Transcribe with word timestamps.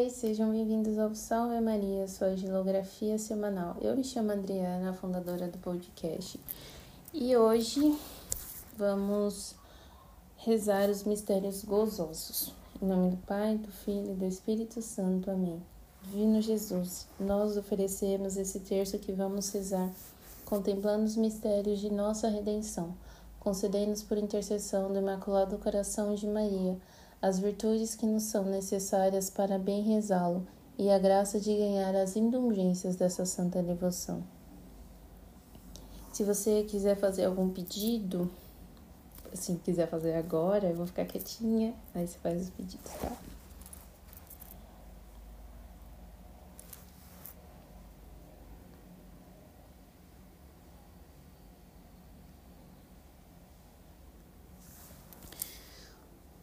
Pai, 0.00 0.08
sejam 0.08 0.50
bem-vindos 0.50 0.98
ao 0.98 1.14
Salve 1.14 1.60
Maria, 1.60 2.08
sua 2.08 2.34
gilografia 2.34 3.18
semanal. 3.18 3.76
Eu 3.82 3.94
me 3.94 4.02
chamo 4.02 4.32
Adriana, 4.32 4.94
fundadora 4.94 5.46
do 5.46 5.58
podcast, 5.58 6.40
e 7.12 7.36
hoje 7.36 7.98
vamos 8.78 9.54
rezar 10.38 10.88
os 10.88 11.04
mistérios 11.04 11.62
gozosos. 11.62 12.54
Em 12.80 12.86
nome 12.86 13.10
do 13.10 13.18
Pai, 13.18 13.58
do 13.58 13.70
Filho 13.70 14.12
e 14.12 14.14
do 14.14 14.24
Espírito 14.24 14.80
Santo. 14.80 15.30
Amém. 15.30 15.62
Divino 16.04 16.40
Jesus, 16.40 17.06
nós 17.18 17.58
oferecemos 17.58 18.38
esse 18.38 18.60
terço 18.60 18.98
que 18.98 19.12
vamos 19.12 19.52
rezar, 19.52 19.90
contemplando 20.46 21.04
os 21.04 21.16
mistérios 21.16 21.78
de 21.78 21.92
nossa 21.92 22.26
redenção. 22.30 22.94
Concedei-nos 23.38 24.02
por 24.02 24.16
intercessão 24.16 24.90
do 24.90 24.98
Imaculado 24.98 25.58
Coração 25.58 26.14
de 26.14 26.26
Maria 26.26 26.78
as 27.22 27.38
virtudes 27.38 27.94
que 27.94 28.06
nos 28.06 28.24
são 28.24 28.44
necessárias 28.44 29.28
para 29.28 29.58
bem 29.58 29.82
rezá-lo 29.82 30.46
e 30.78 30.90
a 30.90 30.98
graça 30.98 31.38
de 31.38 31.54
ganhar 31.54 31.94
as 31.94 32.16
indulgências 32.16 32.96
dessa 32.96 33.26
santa 33.26 33.62
devoção. 33.62 34.22
Se 36.12 36.24
você 36.24 36.64
quiser 36.64 36.96
fazer 36.96 37.26
algum 37.26 37.50
pedido, 37.50 38.30
assim, 39.32 39.60
quiser 39.62 39.88
fazer 39.88 40.14
agora, 40.14 40.68
eu 40.68 40.74
vou 40.74 40.86
ficar 40.86 41.04
quietinha, 41.04 41.74
aí 41.94 42.06
você 42.06 42.18
faz 42.18 42.42
os 42.42 42.50
pedidos, 42.50 42.90
tá? 43.00 43.12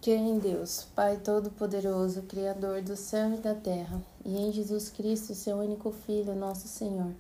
Creio 0.08 0.26
em 0.26 0.40
Deus, 0.40 0.88
Pai 0.96 1.18
Todo-Poderoso, 1.18 2.22
Criador 2.22 2.82
do 2.82 2.96
céu 2.96 3.34
e 3.34 3.38
da 3.40 3.54
terra, 3.54 4.02
e 4.24 4.38
em 4.38 4.54
Jesus 4.54 4.88
Cristo, 4.88 5.36
seu 5.36 5.58
único 5.58 5.92
Filho, 5.92 6.34
nosso 6.34 6.66
Senhor, 6.66 7.12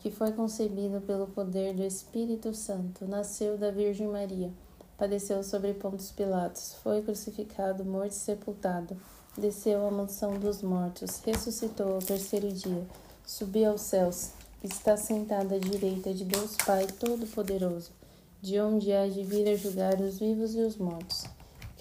que 0.00 0.10
foi 0.10 0.32
concebido 0.32 1.00
pelo 1.02 1.28
poder 1.28 1.72
do 1.72 1.84
Espírito 1.84 2.52
Santo, 2.52 3.06
nasceu 3.06 3.56
da 3.56 3.70
Virgem 3.70 4.08
Maria, 4.08 4.50
padeceu 4.98 5.44
sobre 5.44 5.72
Pontos 5.72 6.10
Pilatos, 6.10 6.74
foi 6.82 7.00
crucificado, 7.02 7.84
morto 7.84 8.10
e 8.10 8.16
sepultado, 8.16 8.96
desceu 9.38 9.86
à 9.86 9.90
mansão 9.92 10.36
dos 10.36 10.62
mortos, 10.62 11.20
ressuscitou 11.24 11.94
ao 11.94 12.00
terceiro 12.00 12.50
dia, 12.50 12.84
subiu 13.24 13.70
aos 13.70 13.82
céus, 13.82 14.32
está 14.64 14.96
sentado 14.96 15.54
à 15.54 15.58
direita 15.60 16.12
de 16.12 16.24
Deus 16.24 16.56
Pai 16.66 16.88
Todo-Poderoso, 16.88 17.92
de 18.40 18.58
onde 18.58 18.92
há 18.92 19.06
de 19.06 19.22
vir 19.22 19.48
a 19.48 19.54
julgar 19.54 20.00
os 20.00 20.18
vivos 20.18 20.56
e 20.56 20.58
os 20.58 20.76
mortos. 20.76 21.24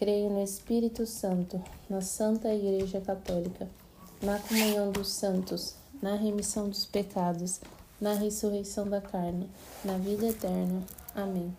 Creio 0.01 0.31
no 0.31 0.41
Espírito 0.41 1.05
Santo, 1.05 1.61
na 1.87 2.01
Santa 2.01 2.51
Igreja 2.51 2.99
Católica, 2.99 3.69
na 4.19 4.39
comunhão 4.39 4.91
dos 4.91 5.11
santos, 5.11 5.75
na 6.01 6.15
remissão 6.15 6.67
dos 6.67 6.87
pecados, 6.87 7.61
na 8.01 8.15
ressurreição 8.15 8.89
da 8.89 8.99
carne, 8.99 9.47
na 9.85 9.99
vida 9.99 10.25
eterna. 10.25 10.81
Amém. 11.13 11.55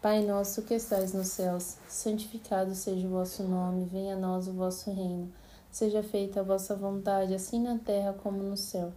Pai 0.00 0.24
nosso 0.24 0.62
que 0.62 0.72
estais 0.72 1.12
nos 1.12 1.26
céus, 1.26 1.76
santificado 1.86 2.74
seja 2.74 3.06
o 3.06 3.10
vosso 3.10 3.42
nome, 3.42 3.84
venha 3.84 4.14
a 4.14 4.18
nós 4.18 4.48
o 4.48 4.54
vosso 4.54 4.90
reino. 4.90 5.30
Seja 5.70 6.02
feita 6.02 6.40
a 6.40 6.42
vossa 6.42 6.74
vontade, 6.74 7.34
assim 7.34 7.60
na 7.60 7.76
terra 7.76 8.14
como 8.14 8.42
no 8.42 8.56
céu. 8.56 8.94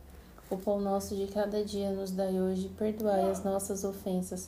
O 0.49 0.55
pão 0.55 0.79
nosso 0.79 1.13
de 1.13 1.27
cada 1.27 1.61
dia 1.61 1.91
nos 1.91 2.11
dai 2.11 2.39
hoje, 2.39 2.71
perdoai 2.77 3.29
as 3.29 3.43
nossas 3.43 3.83
ofensas 3.83 4.47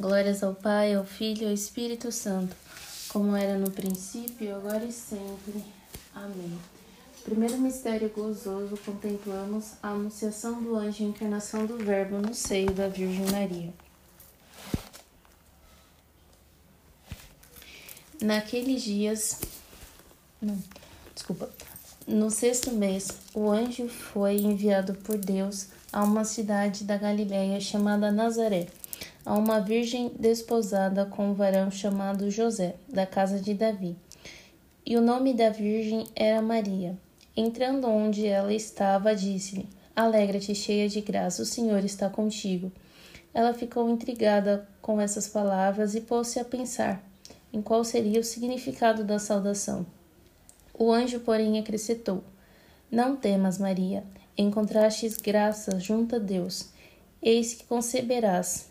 Glórias 0.00 0.44
ao 0.44 0.54
Pai, 0.54 0.94
ao 0.94 1.04
Filho 1.04 1.42
e 1.42 1.46
ao 1.46 1.52
Espírito 1.52 2.12
Santo, 2.12 2.54
como 3.08 3.34
era 3.34 3.58
no 3.58 3.68
princípio, 3.68 4.54
agora 4.54 4.84
e 4.84 4.92
sempre. 4.92 5.64
Amém. 6.14 6.56
Primeiro 7.24 7.58
mistério 7.58 8.08
gozoso, 8.08 8.78
contemplamos 8.86 9.72
a 9.82 9.88
anunciação 9.88 10.62
do 10.62 10.76
anjo 10.76 11.02
e 11.02 11.06
a 11.06 11.08
encarnação 11.08 11.66
do 11.66 11.76
Verbo 11.76 12.18
no 12.18 12.32
seio 12.32 12.70
da 12.70 12.86
Virgem 12.86 13.26
Maria. 13.32 13.74
Naqueles 18.22 18.82
dias. 18.82 19.40
Não, 20.40 20.56
desculpa. 21.12 21.50
No 22.06 22.30
sexto 22.30 22.70
mês, 22.70 23.08
o 23.34 23.50
anjo 23.50 23.88
foi 23.88 24.36
enviado 24.36 24.94
por 24.94 25.18
Deus 25.18 25.66
a 25.92 26.04
uma 26.04 26.24
cidade 26.24 26.84
da 26.84 26.96
Galiléia 26.96 27.60
chamada 27.60 28.12
Nazaré 28.12 28.68
a 29.24 29.34
uma 29.34 29.60
virgem 29.60 30.10
desposada 30.18 31.04
com 31.06 31.30
um 31.30 31.34
varão 31.34 31.70
chamado 31.70 32.30
José, 32.30 32.76
da 32.88 33.06
casa 33.06 33.40
de 33.40 33.54
Davi. 33.54 33.96
E 34.84 34.96
o 34.96 35.02
nome 35.02 35.34
da 35.34 35.50
virgem 35.50 36.06
era 36.16 36.40
Maria. 36.40 36.96
Entrando 37.36 37.86
onde 37.86 38.26
ela 38.26 38.52
estava, 38.52 39.14
disse-lhe: 39.14 39.68
Alegra-te, 39.94 40.54
cheia 40.54 40.88
de 40.88 41.00
graça, 41.00 41.42
o 41.42 41.46
Senhor 41.46 41.84
está 41.84 42.08
contigo. 42.08 42.72
Ela 43.34 43.52
ficou 43.52 43.88
intrigada 43.90 44.66
com 44.80 45.00
essas 45.00 45.28
palavras 45.28 45.94
e 45.94 46.00
pôs-se 46.00 46.40
a 46.40 46.44
pensar 46.44 47.04
em 47.52 47.60
qual 47.60 47.84
seria 47.84 48.20
o 48.20 48.24
significado 48.24 49.04
da 49.04 49.18
saudação. 49.18 49.86
O 50.72 50.92
anjo, 50.92 51.20
porém, 51.20 51.58
acrescentou: 51.58 52.22
Não 52.90 53.16
temas, 53.16 53.58
Maria, 53.58 54.04
encontrastes 54.36 55.16
graça 55.16 55.78
junto 55.78 56.16
a 56.16 56.18
Deus. 56.18 56.70
Eis 57.20 57.54
que 57.54 57.64
conceberás 57.64 58.67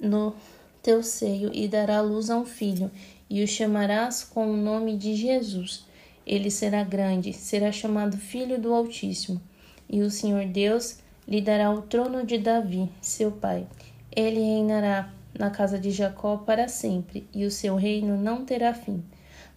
no 0.00 0.34
teu 0.82 1.02
seio 1.02 1.50
e 1.52 1.68
dará 1.68 2.00
luz 2.00 2.30
a 2.30 2.36
um 2.36 2.44
filho, 2.44 2.90
e 3.28 3.42
o 3.42 3.48
chamarás 3.48 4.24
com 4.24 4.50
o 4.50 4.56
nome 4.56 4.96
de 4.96 5.14
Jesus. 5.14 5.84
Ele 6.26 6.50
será 6.50 6.82
grande, 6.82 7.32
será 7.32 7.70
chamado 7.70 8.16
Filho 8.16 8.58
do 8.58 8.72
Altíssimo, 8.72 9.40
e 9.88 10.00
o 10.00 10.10
Senhor 10.10 10.46
Deus 10.46 10.98
lhe 11.26 11.40
dará 11.40 11.70
o 11.70 11.82
trono 11.82 12.24
de 12.24 12.38
Davi, 12.38 12.88
seu 13.00 13.30
pai. 13.30 13.66
Ele 14.14 14.40
reinará 14.40 15.12
na 15.38 15.50
casa 15.50 15.78
de 15.78 15.90
Jacó 15.90 16.38
para 16.38 16.68
sempre, 16.68 17.26
e 17.32 17.44
o 17.44 17.50
seu 17.50 17.76
reino 17.76 18.16
não 18.16 18.44
terá 18.44 18.74
fim. 18.74 19.02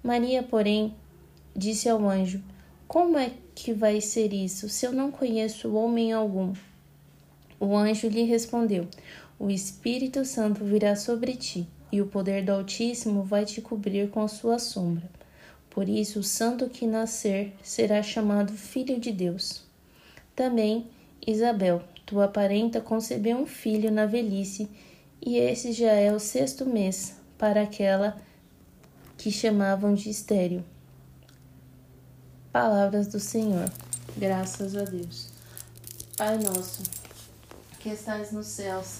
Maria, 0.04 0.44
porém, 0.44 0.94
disse 1.56 1.90
ao 1.90 2.08
anjo: 2.08 2.42
Como 2.88 3.18
é 3.18 3.32
que 3.56 3.74
vai 3.74 4.02
ser 4.02 4.34
isso, 4.34 4.70
se 4.70 4.86
eu 4.86 4.92
não 4.92 5.12
conheço 5.12 5.74
homem 5.76 6.12
algum? 6.12 6.54
O 7.60 7.76
anjo 7.78 8.08
lhe 8.08 8.24
respondeu: 8.24 8.88
o 9.44 9.52
Espírito 9.52 10.24
Santo 10.24 10.64
virá 10.64 10.96
sobre 10.96 11.36
ti, 11.36 11.68
e 11.92 12.02
o 12.02 12.08
poder 12.08 12.46
do 12.46 12.54
Altíssimo 12.54 13.24
vai 13.24 13.44
te 13.44 13.62
cobrir 13.62 14.10
com 14.10 14.22
a 14.22 14.28
sua 14.30 14.58
sombra. 14.58 15.04
Por 15.70 15.90
isso, 15.90 16.20
o 16.20 16.24
santo 16.24 16.70
que 16.70 16.88
nascer 16.88 17.54
será 17.62 18.02
chamado 18.02 18.54
Filho 18.54 18.98
de 18.98 19.12
Deus. 19.12 19.62
Também, 20.34 20.88
Isabel, 21.28 21.84
tua 22.06 22.30
parenta, 22.30 22.80
concebeu 22.80 23.36
um 23.36 23.46
filho 23.46 23.92
na 23.92 24.06
velhice, 24.06 24.70
e 25.22 25.36
esse 25.36 25.74
já 25.74 25.92
é 25.92 26.14
o 26.14 26.22
sexto 26.22 26.66
mês 26.66 27.18
para 27.38 27.64
aquela 27.64 28.22
que 29.18 29.30
chamavam 29.30 29.94
de 29.94 30.10
estéril. 30.10 30.64
Palavras 32.50 33.08
do 33.08 33.20
Senhor. 33.20 33.70
Graças 34.16 34.74
a 34.74 34.86
Deus. 34.86 35.28
Pai 36.16 36.38
nosso, 36.38 36.82
que 37.82 37.90
estais 37.90 38.32
nos 38.32 38.48
céus, 38.48 39.00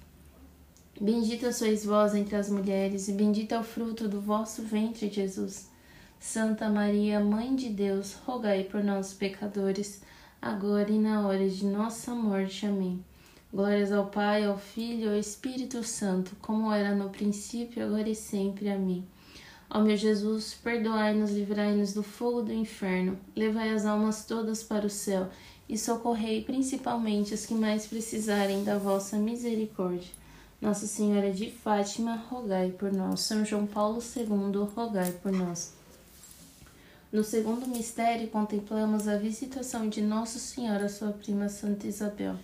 Bendita 1.01 1.51
sois 1.51 1.83
vós 1.83 2.13
entre 2.13 2.35
as 2.35 2.47
mulheres, 2.47 3.07
e 3.07 3.13
bendito 3.13 3.53
é 3.53 3.59
o 3.59 3.63
fruto 3.63 4.07
do 4.07 4.21
vosso 4.21 4.61
ventre, 4.61 5.09
Jesus. 5.09 5.67
Santa 6.19 6.69
Maria, 6.69 7.19
Mãe 7.19 7.55
de 7.55 7.69
Deus, 7.69 8.13
rogai 8.23 8.65
por 8.65 8.83
nós, 8.83 9.11
pecadores, 9.11 10.03
agora 10.39 10.91
e 10.91 10.99
na 10.99 11.25
hora 11.25 11.49
de 11.49 11.65
nossa 11.65 12.13
morte. 12.13 12.67
Amém. 12.67 13.03
Glórias 13.51 13.91
ao 13.91 14.11
Pai, 14.11 14.45
ao 14.45 14.59
Filho 14.59 15.05
e 15.05 15.07
ao 15.07 15.15
Espírito 15.15 15.83
Santo, 15.83 16.37
como 16.39 16.71
era 16.71 16.93
no 16.93 17.09
princípio, 17.09 17.83
agora 17.83 18.07
e 18.07 18.13
sempre. 18.13 18.69
Amém. 18.69 19.03
Ó 19.71 19.81
meu 19.81 19.97
Jesus, 19.97 20.53
perdoai-nos, 20.53 21.31
livrai-nos 21.31 21.93
do 21.93 22.03
fogo 22.03 22.43
do 22.43 22.53
inferno, 22.53 23.17
levai 23.35 23.73
as 23.73 23.87
almas 23.87 24.23
todas 24.25 24.61
para 24.61 24.85
o 24.85 24.89
céu 24.89 25.29
e 25.67 25.75
socorrei 25.79 26.43
principalmente 26.43 27.33
as 27.33 27.43
que 27.43 27.55
mais 27.55 27.87
precisarem 27.87 28.63
da 28.63 28.77
vossa 28.77 29.17
misericórdia. 29.17 30.20
Nossa 30.61 30.85
Senhora 30.85 31.31
de 31.33 31.49
Fátima, 31.49 32.15
rogai 32.29 32.69
por 32.69 32.93
nós. 32.93 33.21
São 33.21 33.43
João 33.43 33.65
Paulo 33.65 33.99
II, 34.15 34.63
rogai 34.75 35.11
por 35.11 35.31
nós. 35.31 35.73
No 37.11 37.23
segundo 37.23 37.65
mistério, 37.65 38.27
contemplamos 38.27 39.07
a 39.07 39.17
visitação 39.17 39.89
de 39.89 40.03
Nossa 40.03 40.37
Senhora 40.37 40.87
sua 40.87 41.13
prima 41.13 41.49
Santa 41.49 41.87
Isabel. 41.87 42.35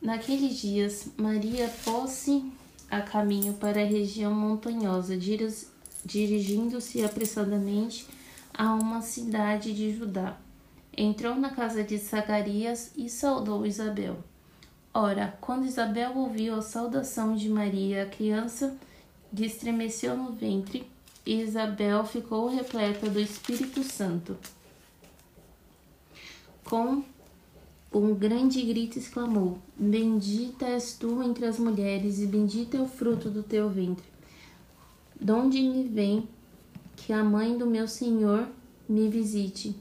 Naqueles 0.00 0.56
dias, 0.56 1.08
Maria 1.18 1.70
pôs-se 1.84 2.50
a 2.90 3.02
caminho 3.02 3.52
para 3.52 3.82
a 3.82 3.86
região 3.86 4.32
montanhosa, 4.32 5.14
dirigindo-se 6.04 7.04
apressadamente 7.04 8.06
a 8.54 8.74
uma 8.74 9.02
cidade 9.02 9.74
de 9.74 9.94
Judá. 9.94 10.38
Entrou 10.96 11.34
na 11.34 11.50
casa 11.50 11.84
de 11.84 11.98
Zacarias 11.98 12.92
e 12.96 13.10
saudou 13.10 13.66
Isabel. 13.66 14.16
Ora, 15.00 15.38
quando 15.40 15.64
Isabel 15.64 16.12
ouviu 16.16 16.56
a 16.56 16.60
saudação 16.60 17.36
de 17.36 17.48
Maria, 17.48 18.02
a 18.02 18.06
criança 18.06 18.76
estremeceu 19.32 20.16
no 20.16 20.32
ventre 20.32 20.90
e 21.24 21.40
Isabel 21.40 22.04
ficou 22.04 22.48
repleta 22.48 23.08
do 23.08 23.20
Espírito 23.20 23.84
Santo. 23.84 24.36
Com 26.64 27.04
um 27.94 28.12
grande 28.12 28.60
grito 28.60 28.98
exclamou: 28.98 29.60
Bendita 29.76 30.66
és 30.66 30.94
tu 30.94 31.22
entre 31.22 31.46
as 31.46 31.60
mulheres, 31.60 32.18
e 32.18 32.26
bendito 32.26 32.76
é 32.76 32.80
o 32.80 32.88
fruto 32.88 33.30
do 33.30 33.44
teu 33.44 33.70
ventre. 33.70 34.04
Donde 35.20 35.62
me 35.62 35.84
vem 35.84 36.28
que 36.96 37.12
a 37.12 37.22
mãe 37.22 37.56
do 37.56 37.68
meu 37.68 37.86
Senhor 37.86 38.48
me 38.88 39.08
visite? 39.08 39.76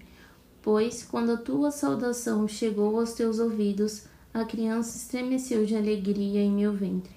Pois, 0.61 1.03
quando 1.03 1.31
a 1.31 1.37
tua 1.37 1.71
saudação 1.71 2.47
chegou 2.47 2.99
aos 2.99 3.13
teus 3.13 3.39
ouvidos, 3.39 4.05
a 4.33 4.45
criança 4.45 4.97
estremeceu 4.97 5.65
de 5.65 5.75
alegria 5.75 6.41
em 6.41 6.51
meu 6.51 6.73
ventre. 6.73 7.15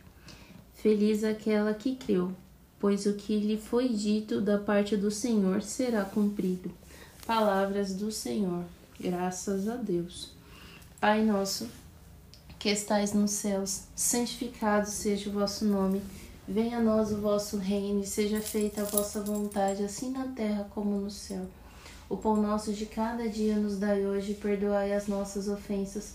Feliz 0.74 1.24
aquela 1.24 1.74
que 1.74 1.96
creu 1.96 2.34
pois 2.80 3.04
o 3.04 3.12
que 3.12 3.38
lhe 3.38 3.58
foi 3.58 3.90
dito 3.90 4.40
da 4.40 4.58
parte 4.58 4.96
do 4.96 5.10
Senhor 5.10 5.62
será 5.62 6.02
cumprido. 6.02 6.72
Palavras 7.26 7.94
do 7.94 8.10
Senhor, 8.10 8.64
graças 8.98 9.68
a 9.68 9.76
Deus. 9.76 10.32
Pai 10.98 11.22
nosso, 11.22 11.68
que 12.58 12.70
estais 12.70 13.12
nos 13.12 13.32
céus, 13.32 13.82
santificado 13.94 14.88
seja 14.88 15.28
o 15.28 15.32
vosso 15.32 15.66
nome. 15.66 16.02
Venha 16.48 16.78
a 16.78 16.82
nós 16.82 17.12
o 17.12 17.20
vosso 17.20 17.58
reino 17.58 18.02
e 18.02 18.06
seja 18.06 18.40
feita 18.40 18.80
a 18.80 18.84
vossa 18.84 19.22
vontade, 19.22 19.84
assim 19.84 20.10
na 20.10 20.26
terra 20.28 20.66
como 20.74 20.98
no 20.98 21.10
céu. 21.10 21.46
O 22.08 22.16
pão 22.16 22.34
nosso 22.34 22.72
de 22.72 22.86
cada 22.86 23.28
dia 23.28 23.56
nos 23.56 23.78
dai 23.78 24.04
hoje, 24.04 24.32
e 24.32 24.34
perdoai 24.34 24.92
as 24.92 25.06
nossas 25.06 25.46
ofensas, 25.46 26.14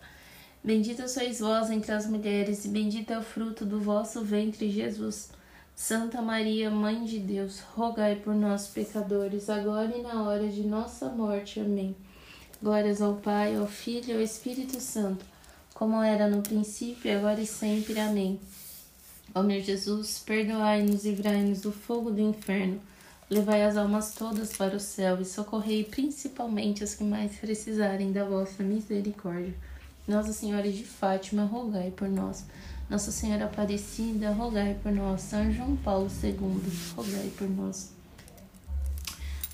Bendita 0.63 1.07
sois 1.07 1.39
vós 1.39 1.69
entre 1.69 1.91
as 1.91 2.05
mulheres, 2.05 2.65
e 2.65 2.67
bendito 2.67 3.11
é 3.11 3.17
o 3.17 3.23
fruto 3.23 3.65
do 3.65 3.79
vosso 3.79 4.23
ventre, 4.23 4.69
Jesus. 4.69 5.29
Santa 5.75 6.21
Maria, 6.21 6.69
Mãe 6.69 7.03
de 7.03 7.19
Deus, 7.19 7.59
rogai 7.75 8.15
por 8.15 8.35
nós, 8.35 8.67
pecadores, 8.67 9.49
agora 9.49 9.97
e 9.97 10.01
na 10.01 10.23
hora 10.23 10.47
de 10.47 10.63
nossa 10.63 11.09
morte. 11.09 11.59
Amém. 11.59 11.95
Glórias 12.61 13.01
ao 13.01 13.15
Pai, 13.15 13.55
ao 13.55 13.65
Filho 13.65 14.11
e 14.11 14.13
ao 14.13 14.21
Espírito 14.21 14.79
Santo, 14.79 15.25
como 15.73 16.01
era 16.01 16.29
no 16.29 16.43
princípio, 16.43 17.17
agora 17.17 17.41
e 17.41 17.47
sempre. 17.47 17.99
Amém. 17.99 18.39
Ó 19.33 19.41
meu 19.41 19.61
Jesus, 19.61 20.19
perdoai-nos 20.19 21.05
e 21.05 21.09
livrai-nos 21.09 21.61
do 21.61 21.71
fogo 21.71 22.11
do 22.11 22.21
inferno 22.21 22.79
Levai 23.31 23.63
as 23.63 23.77
almas 23.77 24.13
todas 24.13 24.57
para 24.57 24.75
o 24.75 24.79
céu 24.79 25.21
e 25.21 25.23
socorrei 25.23 25.85
principalmente 25.85 26.83
as 26.83 26.95
que 26.95 27.03
mais 27.05 27.37
precisarem 27.37 28.11
da 28.11 28.25
vossa 28.25 28.61
misericórdia. 28.61 29.53
Nossa 30.07 30.33
Senhora 30.33 30.71
de 30.71 30.83
Fátima, 30.83 31.45
rogai 31.45 31.91
por 31.91 32.09
nós. 32.09 32.45
Nossa 32.89 33.11
Senhora 33.11 33.45
Aparecida, 33.45 34.31
rogai 34.31 34.77
por 34.81 34.91
nós. 34.91 35.21
São 35.21 35.51
João 35.51 35.75
Paulo 35.77 36.09
II, 36.23 36.35
rogai 36.95 37.31
por 37.37 37.49
nós. 37.49 37.91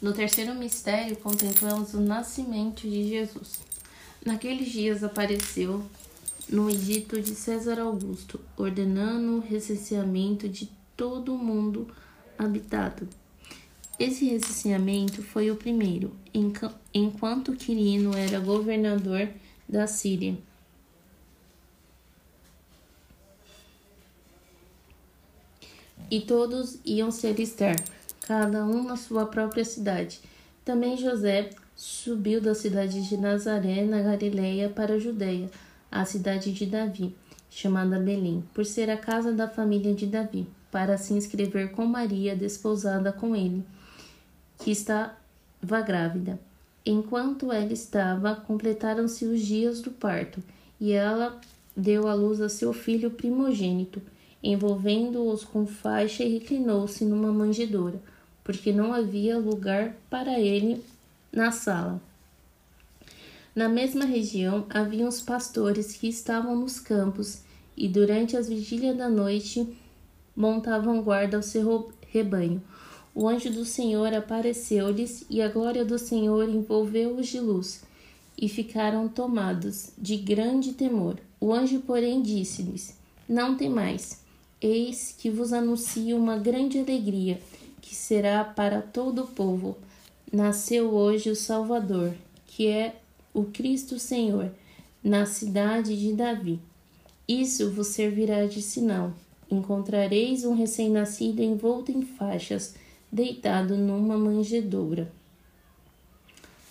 No 0.01 0.13
terceiro 0.13 0.55
mistério, 0.55 1.17
contemplamos 1.17 1.93
o 1.93 1.99
nascimento 1.99 2.81
de 2.81 3.09
Jesus. 3.09 3.59
Naqueles 4.25 4.71
dias 4.71 5.03
apareceu 5.03 5.85
no 6.49 6.69
edito 6.69 7.21
de 7.21 7.35
César 7.35 7.79
Augusto, 7.79 8.39
ordenando 8.55 9.37
o 9.37 9.39
recenseamento 9.39 10.47
de 10.47 10.69
todo 10.95 11.33
o 11.33 11.37
mundo 11.37 11.87
habitado 12.37 13.07
esse 13.99 14.25
recenseamento 14.25 15.23
foi 15.23 15.49
o 15.49 15.55
primeiro, 15.55 16.11
enquanto 16.93 17.53
Quirino 17.53 18.15
era 18.15 18.39
governador 18.39 19.27
da 19.67 19.87
Síria. 19.87 20.37
E 26.09 26.21
todos 26.21 26.79
iam 26.85 27.11
se 27.11 27.27
alistar, 27.27 27.75
cada 28.21 28.63
um 28.63 28.83
na 28.83 28.95
sua 28.95 29.25
própria 29.25 29.65
cidade. 29.65 30.21
Também 30.63 30.95
José 30.95 31.49
subiu 31.75 32.39
da 32.39 32.55
cidade 32.55 33.07
de 33.07 33.17
Nazaré, 33.17 33.83
na 33.83 34.01
Galileia, 34.01 34.69
para 34.69 34.95
a 34.95 34.99
Judéia, 34.99 35.49
a 35.91 36.05
cidade 36.05 36.53
de 36.53 36.65
Davi, 36.65 37.13
chamada 37.49 37.99
Belém, 37.99 38.43
por 38.53 38.65
ser 38.65 38.89
a 38.89 38.97
casa 38.97 39.33
da 39.33 39.47
família 39.49 39.93
de 39.93 40.05
Davi, 40.05 40.47
para 40.71 40.97
se 40.97 41.13
inscrever 41.13 41.71
com 41.71 41.85
Maria, 41.85 42.35
desposada 42.35 43.11
com 43.11 43.35
ele 43.35 43.65
que 44.59 44.71
estava 44.71 45.11
grávida. 45.85 46.39
Enquanto 46.89 47.51
ela 47.51 47.73
estava, 47.73 48.33
completaram-se 48.33 49.25
os 49.25 49.41
dias 49.41 49.81
do 49.81 49.91
parto, 49.91 50.41
e 50.79 50.93
ela 50.93 51.37
deu 51.75 52.07
à 52.07 52.13
luz 52.13 52.39
a 52.39 52.47
seu 52.47 52.71
filho 52.71 53.11
primogênito, 53.11 54.01
envolvendo-os 54.41 55.43
com 55.43 55.67
faixa 55.67 56.23
e 56.23 56.39
reclinou-se 56.39 57.03
numa 57.03 57.29
manjedoura, 57.29 58.01
porque 58.41 58.71
não 58.71 58.93
havia 58.93 59.37
lugar 59.37 59.97
para 60.09 60.39
ele 60.39 60.81
na 61.29 61.51
sala. 61.51 62.01
Na 63.53 63.67
mesma 63.67 64.05
região 64.05 64.65
havia 64.69 65.05
uns 65.05 65.19
pastores 65.19 65.91
que 65.97 66.07
estavam 66.07 66.55
nos 66.55 66.79
campos 66.79 67.41
e 67.75 67.89
durante 67.89 68.37
as 68.37 68.47
vigílias 68.47 68.95
da 68.95 69.09
noite 69.09 69.77
montavam 70.33 71.01
guarda 71.01 71.35
ao 71.35 71.43
seu 71.43 71.91
rebanho 72.13 72.63
o 73.19 73.27
anjo 73.27 73.49
do 73.49 73.65
Senhor 73.65 74.13
apareceu-lhes 74.13 75.25
e 75.27 75.41
a 75.41 75.47
glória 75.47 75.83
do 75.83 75.97
Senhor 75.97 76.47
envolveu-os 76.47 77.25
de 77.25 77.39
luz, 77.39 77.81
e 78.37 78.47
ficaram 78.47 79.07
tomados 79.07 79.89
de 79.97 80.17
grande 80.17 80.73
temor. 80.73 81.17
O 81.41 81.51
anjo, 81.51 81.79
porém, 81.79 82.21
disse-lhes: 82.21 82.95
Não 83.27 83.57
temais, 83.57 84.21
eis 84.61 85.15
que 85.17 85.31
vos 85.31 85.51
anuncio 85.51 86.15
uma 86.15 86.37
grande 86.37 86.77
alegria, 86.77 87.41
que 87.81 87.95
será 87.95 88.43
para 88.43 88.83
todo 88.83 89.23
o 89.23 89.27
povo. 89.27 89.75
Nasceu 90.31 90.93
hoje 90.93 91.31
o 91.31 91.35
Salvador, 91.35 92.13
que 92.45 92.67
é 92.67 92.97
o 93.33 93.45
Cristo 93.45 93.97
Senhor, 93.97 94.51
na 95.03 95.25
cidade 95.25 95.99
de 95.99 96.13
Davi. 96.13 96.59
Isso 97.27 97.71
vos 97.71 97.87
servirá 97.87 98.45
de 98.45 98.61
sinal. 98.61 99.11
Encontrareis 99.49 100.45
um 100.45 100.53
recém-nascido 100.53 101.41
envolto 101.41 101.91
em 101.91 102.03
faixas 102.03 102.75
deitado 103.17 103.75
numa 103.75 104.15
manjedoura. 104.15 105.11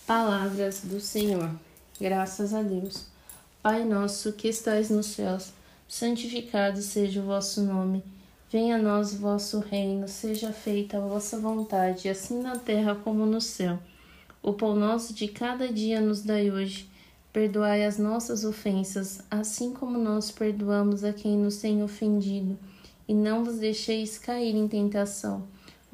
Palavras 0.06 0.82
do 0.84 1.00
Senhor. 1.00 1.50
Graças 2.00 2.54
a 2.54 2.62
Deus. 2.62 3.06
Pai 3.60 3.84
nosso 3.84 4.32
que 4.32 4.46
estais 4.46 4.88
nos 4.88 5.06
céus, 5.06 5.52
santificado 5.88 6.80
seja 6.80 7.20
o 7.20 7.24
vosso 7.24 7.62
nome. 7.62 8.00
Venha 8.48 8.76
a 8.76 8.78
nós 8.78 9.12
o 9.12 9.18
vosso 9.18 9.58
reino, 9.58 10.06
seja 10.06 10.52
feita 10.52 10.98
a 10.98 11.00
vossa 11.00 11.36
vontade, 11.36 12.08
assim 12.08 12.40
na 12.40 12.56
terra 12.56 12.94
como 12.94 13.26
no 13.26 13.40
céu. 13.40 13.80
O 14.40 14.52
pão 14.52 14.76
nosso 14.76 15.12
de 15.12 15.26
cada 15.26 15.66
dia 15.66 16.00
nos 16.00 16.22
dai 16.22 16.48
hoje. 16.48 16.88
Perdoai 17.32 17.84
as 17.84 17.98
nossas 17.98 18.44
ofensas, 18.44 19.20
assim 19.28 19.72
como 19.72 19.98
nós 19.98 20.30
perdoamos 20.30 21.02
a 21.02 21.12
quem 21.12 21.36
nos 21.36 21.56
tem 21.56 21.82
ofendido. 21.82 22.56
E 23.08 23.12
não 23.12 23.44
vos 23.44 23.58
deixeis 23.58 24.16
cair 24.16 24.54
em 24.54 24.68
tentação, 24.68 25.42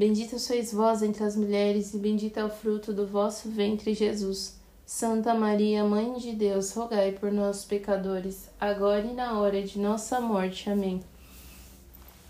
Bendita 0.00 0.38
sois 0.38 0.72
vós 0.72 1.02
entre 1.02 1.22
as 1.24 1.36
mulheres, 1.36 1.92
e 1.92 1.98
bendito 1.98 2.38
é 2.38 2.44
o 2.46 2.48
fruto 2.48 2.90
do 2.90 3.06
vosso 3.06 3.50
ventre, 3.50 3.92
Jesus. 3.92 4.58
Santa 4.86 5.34
Maria, 5.34 5.84
Mãe 5.84 6.14
de 6.14 6.32
Deus, 6.32 6.72
rogai 6.72 7.12
por 7.12 7.30
nós, 7.30 7.66
pecadores, 7.66 8.48
agora 8.58 9.04
e 9.04 9.12
na 9.12 9.38
hora 9.38 9.60
de 9.60 9.78
nossa 9.78 10.18
morte. 10.18 10.70
Amém. 10.70 11.02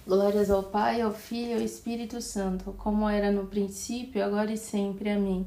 Glórias 0.04 0.50
ao 0.50 0.64
Pai, 0.64 1.00
ao 1.00 1.12
Filho 1.12 1.52
e 1.52 1.54
ao 1.54 1.60
Espírito 1.60 2.20
Santo, 2.20 2.74
como 2.76 3.08
era 3.08 3.30
no 3.30 3.46
princípio, 3.46 4.24
agora 4.24 4.52
e 4.52 4.56
sempre. 4.56 5.08
Amém. 5.08 5.46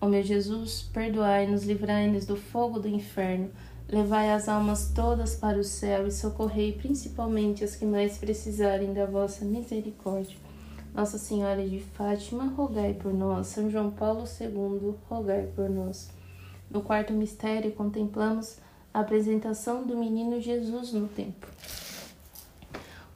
Ó 0.00 0.06
meu 0.06 0.22
Jesus, 0.22 0.88
perdoai-nos, 0.94 1.64
livrai-nos 1.64 2.24
do 2.26 2.36
fogo 2.36 2.78
do 2.78 2.86
inferno, 2.86 3.50
levai 3.88 4.30
as 4.30 4.48
almas 4.48 4.92
todas 4.94 5.34
para 5.34 5.58
o 5.58 5.64
céu 5.64 6.06
e 6.06 6.12
socorrei 6.12 6.74
principalmente 6.74 7.64
as 7.64 7.74
que 7.74 7.84
mais 7.84 8.18
precisarem 8.18 8.94
da 8.94 9.04
vossa 9.04 9.44
misericórdia. 9.44 10.45
Nossa 10.96 11.18
Senhora 11.18 11.62
de 11.62 11.78
Fátima, 11.78 12.46
rogai 12.56 12.94
por 12.94 13.12
nós. 13.12 13.48
São 13.48 13.68
João 13.68 13.90
Paulo 13.90 14.24
II, 14.40 14.94
rogai 15.10 15.46
por 15.54 15.68
nós. 15.68 16.10
No 16.70 16.80
quarto 16.80 17.12
mistério, 17.12 17.70
contemplamos 17.72 18.56
a 18.94 19.00
apresentação 19.00 19.86
do 19.86 19.94
menino 19.94 20.40
Jesus 20.40 20.94
no 20.94 21.06
templo. 21.06 21.50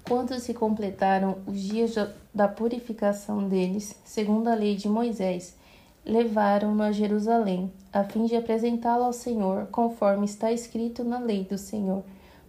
Quando 0.07 0.39
se 0.39 0.53
completaram 0.53 1.39
os 1.47 1.59
dias 1.59 1.95
da 2.35 2.47
purificação 2.47 3.49
deles, 3.49 3.99
segundo 4.05 4.49
a 4.49 4.55
lei 4.55 4.77
de 4.77 4.87
Moisés, 4.87 5.57
levaram-no 6.05 6.83
a 6.83 6.93
Jerusalém, 6.93 7.73
a 7.91 8.05
fim 8.05 8.27
de 8.27 8.37
apresentá-lo 8.37 9.05
ao 9.05 9.13
Senhor, 9.15 9.69
conforme 9.69 10.27
está 10.27 10.53
escrito 10.53 11.03
na 11.03 11.19
lei 11.19 11.45
do 11.45 11.57
Senhor. 11.57 12.05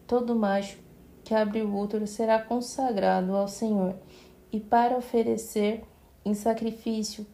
Todo 0.05 0.35
macho 0.35 0.77
que 1.23 1.33
abre 1.33 1.61
o 1.61 1.73
útero 1.73 2.05
será 2.05 2.37
consagrado 2.37 3.33
ao 3.33 3.47
Senhor, 3.47 3.95
e 4.51 4.59
para 4.59 4.97
oferecer 4.97 5.83
em 6.23 6.33
sacrifício 6.33 7.25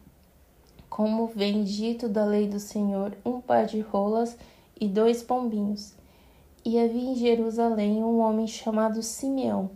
como 0.88 1.26
vem 1.26 1.62
dito 1.62 2.08
da 2.08 2.24
lei 2.24 2.48
do 2.48 2.58
Senhor, 2.58 3.16
um 3.24 3.40
par 3.40 3.66
de 3.66 3.80
rolas 3.80 4.36
e 4.80 4.88
dois 4.88 5.22
pombinhos. 5.22 5.94
E 6.64 6.78
havia 6.78 7.10
em 7.10 7.14
Jerusalém 7.14 8.02
um 8.02 8.18
homem 8.18 8.46
chamado 8.46 9.02
Simeão, 9.02 9.70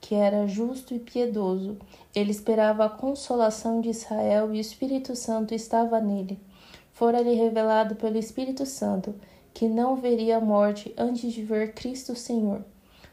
que 0.00 0.14
era 0.14 0.46
justo 0.46 0.94
e 0.94 0.98
piedoso. 0.98 1.76
Ele 2.14 2.30
esperava 2.30 2.84
a 2.84 2.88
consolação 2.88 3.80
de 3.80 3.90
Israel 3.90 4.54
e 4.54 4.58
o 4.58 4.60
Espírito 4.60 5.14
Santo 5.14 5.54
estava 5.54 6.00
nele. 6.00 6.38
Fora-lhe 6.92 7.34
revelado 7.34 7.96
pelo 7.96 8.18
Espírito 8.18 8.64
Santo 8.64 9.14
que 9.52 9.68
não 9.68 9.96
veria 9.96 10.38
a 10.38 10.40
morte 10.40 10.94
antes 10.96 11.32
de 11.32 11.42
ver 11.42 11.74
Cristo 11.74 12.16
Senhor. 12.16 12.64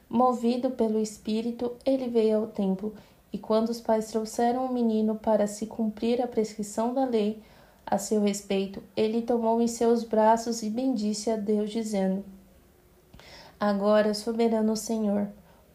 Movido 0.09 0.71
pelo 0.71 0.99
Espírito, 0.99 1.73
ele 1.85 2.07
veio 2.07 2.37
ao 2.37 2.47
templo 2.47 2.93
e 3.31 3.37
quando 3.37 3.69
os 3.69 3.79
pais 3.79 4.07
trouxeram 4.07 4.65
o 4.65 4.73
menino 4.73 5.15
para 5.15 5.47
se 5.47 5.65
cumprir 5.67 6.21
a 6.21 6.27
prescrição 6.27 6.93
da 6.93 7.05
lei 7.05 7.41
a 7.85 7.97
seu 7.97 8.21
respeito, 8.21 8.81
ele 8.95 9.21
tomou 9.21 9.61
em 9.61 9.67
seus 9.67 10.03
braços 10.03 10.61
e 10.61 10.69
bendisse 10.69 11.29
a 11.29 11.35
Deus, 11.35 11.69
dizendo: 11.69 12.23
Agora, 13.59 14.13
soberano 14.13 14.75
Senhor, 14.75 15.27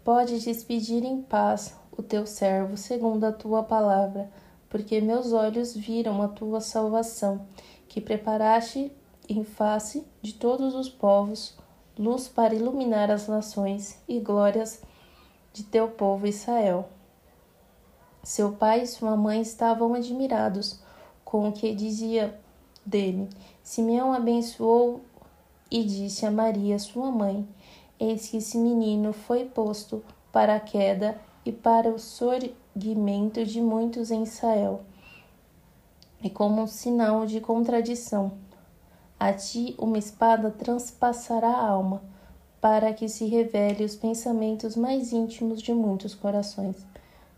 pode 0.03 0.39
despedir 0.41 1.05
em 1.05 1.23
paz 1.23 1.75
o 1.97 2.03
teu 2.03 2.27
servo, 2.27 2.77
segundo 2.77 3.25
a 3.25 3.33
tua 3.33 3.63
palavra, 3.63 4.31
porque 4.69 5.01
meus 5.01 5.33
olhos 5.33 5.75
viram 5.75 6.23
a 6.23 6.29
tua 6.29 6.61
salvação, 6.61 7.47
que 7.89 8.01
preparaste 8.01 8.93
em 9.29 9.45
face 9.45 10.05
de 10.21 10.35
todos 10.35 10.75
os 10.75 10.89
povos, 10.89 11.57
luz 11.99 12.29
para 12.29 12.55
iluminar 12.55 13.11
as 13.11 13.29
nações 13.29 13.99
e 14.09 14.19
glórias 14.19 14.83
de 15.53 15.63
teu 15.63 15.89
povo 15.89 16.27
Israel. 16.27 16.89
Seu 18.25 18.53
pai 18.53 18.85
e 18.85 18.87
sua 18.87 19.15
mãe 19.17 19.43
estavam 19.43 19.93
admirados 19.93 20.81
com 21.23 21.47
o 21.47 21.53
que 21.53 21.75
dizia 21.75 22.35
dele. 22.85 23.29
Simeão 23.63 24.15
abençoou 24.15 25.03
e 25.71 25.85
disse 25.85 26.25
a 26.25 26.31
Maria, 26.31 26.79
sua 26.79 27.11
mãe: 27.11 27.47
Eis 28.01 28.31
que 28.31 28.39
esse 28.39 28.57
menino 28.57 29.13
foi 29.13 29.45
posto 29.45 30.03
para 30.33 30.57
a 30.57 30.61
queda 30.61 31.21
e 31.45 31.53
para 31.53 31.91
o 31.91 31.99
sorgimento 31.99 33.45
de 33.45 33.61
muitos 33.61 34.11
em 34.11 34.23
Israel, 34.23 34.81
e 36.23 36.31
como 36.31 36.63
um 36.63 36.67
sinal 36.67 37.27
de 37.27 37.43
contradição. 37.43 38.33
A 39.21 39.35
ti 39.35 39.75
uma 39.79 39.99
espada 39.99 40.51
transpassará 40.51 41.51
a 41.51 41.69
alma, 41.69 42.03
para 42.59 42.95
que 42.95 43.07
se 43.07 43.27
revele 43.27 43.85
os 43.85 43.95
pensamentos 43.95 44.77
mais 44.77 45.13
íntimos 45.13 45.61
de 45.61 45.75
muitos 45.75 46.15
corações. 46.15 46.94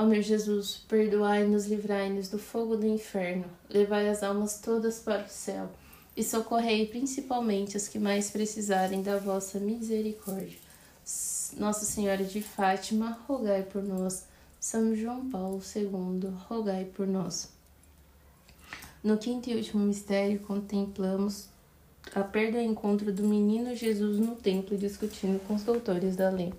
Ó 0.00 0.06
meu 0.06 0.22
Jesus, 0.22 0.82
perdoai-nos, 0.88 1.66
livrai-nos 1.66 2.30
do 2.30 2.38
fogo 2.38 2.74
do 2.74 2.86
inferno, 2.86 3.44
levai 3.68 4.08
as 4.08 4.22
almas 4.22 4.58
todas 4.58 4.98
para 4.98 5.26
o 5.26 5.28
céu 5.28 5.68
e 6.16 6.24
socorrei 6.24 6.86
principalmente 6.86 7.76
os 7.76 7.86
que 7.86 7.98
mais 7.98 8.30
precisarem 8.30 9.02
da 9.02 9.18
vossa 9.18 9.60
misericórdia. 9.60 10.56
Nossa 11.58 11.84
Senhora 11.84 12.24
de 12.24 12.40
Fátima, 12.40 13.18
rogai 13.28 13.62
por 13.62 13.82
nós. 13.82 14.24
São 14.58 14.96
João 14.96 15.28
Paulo 15.28 15.60
II, 15.76 16.30
rogai 16.48 16.86
por 16.86 17.06
nós. 17.06 17.50
No 19.04 19.18
quinto 19.18 19.50
e 19.50 19.54
último 19.54 19.84
mistério, 19.84 20.40
contemplamos 20.40 21.50
a 22.14 22.22
perda 22.22 22.58
e 22.58 22.64
encontro 22.64 23.12
do 23.12 23.24
menino 23.24 23.76
Jesus 23.76 24.18
no 24.18 24.34
templo, 24.34 24.78
discutindo 24.78 25.38
com 25.46 25.56
os 25.56 25.62
doutores 25.62 26.16
da 26.16 26.30
lei. 26.30 26.54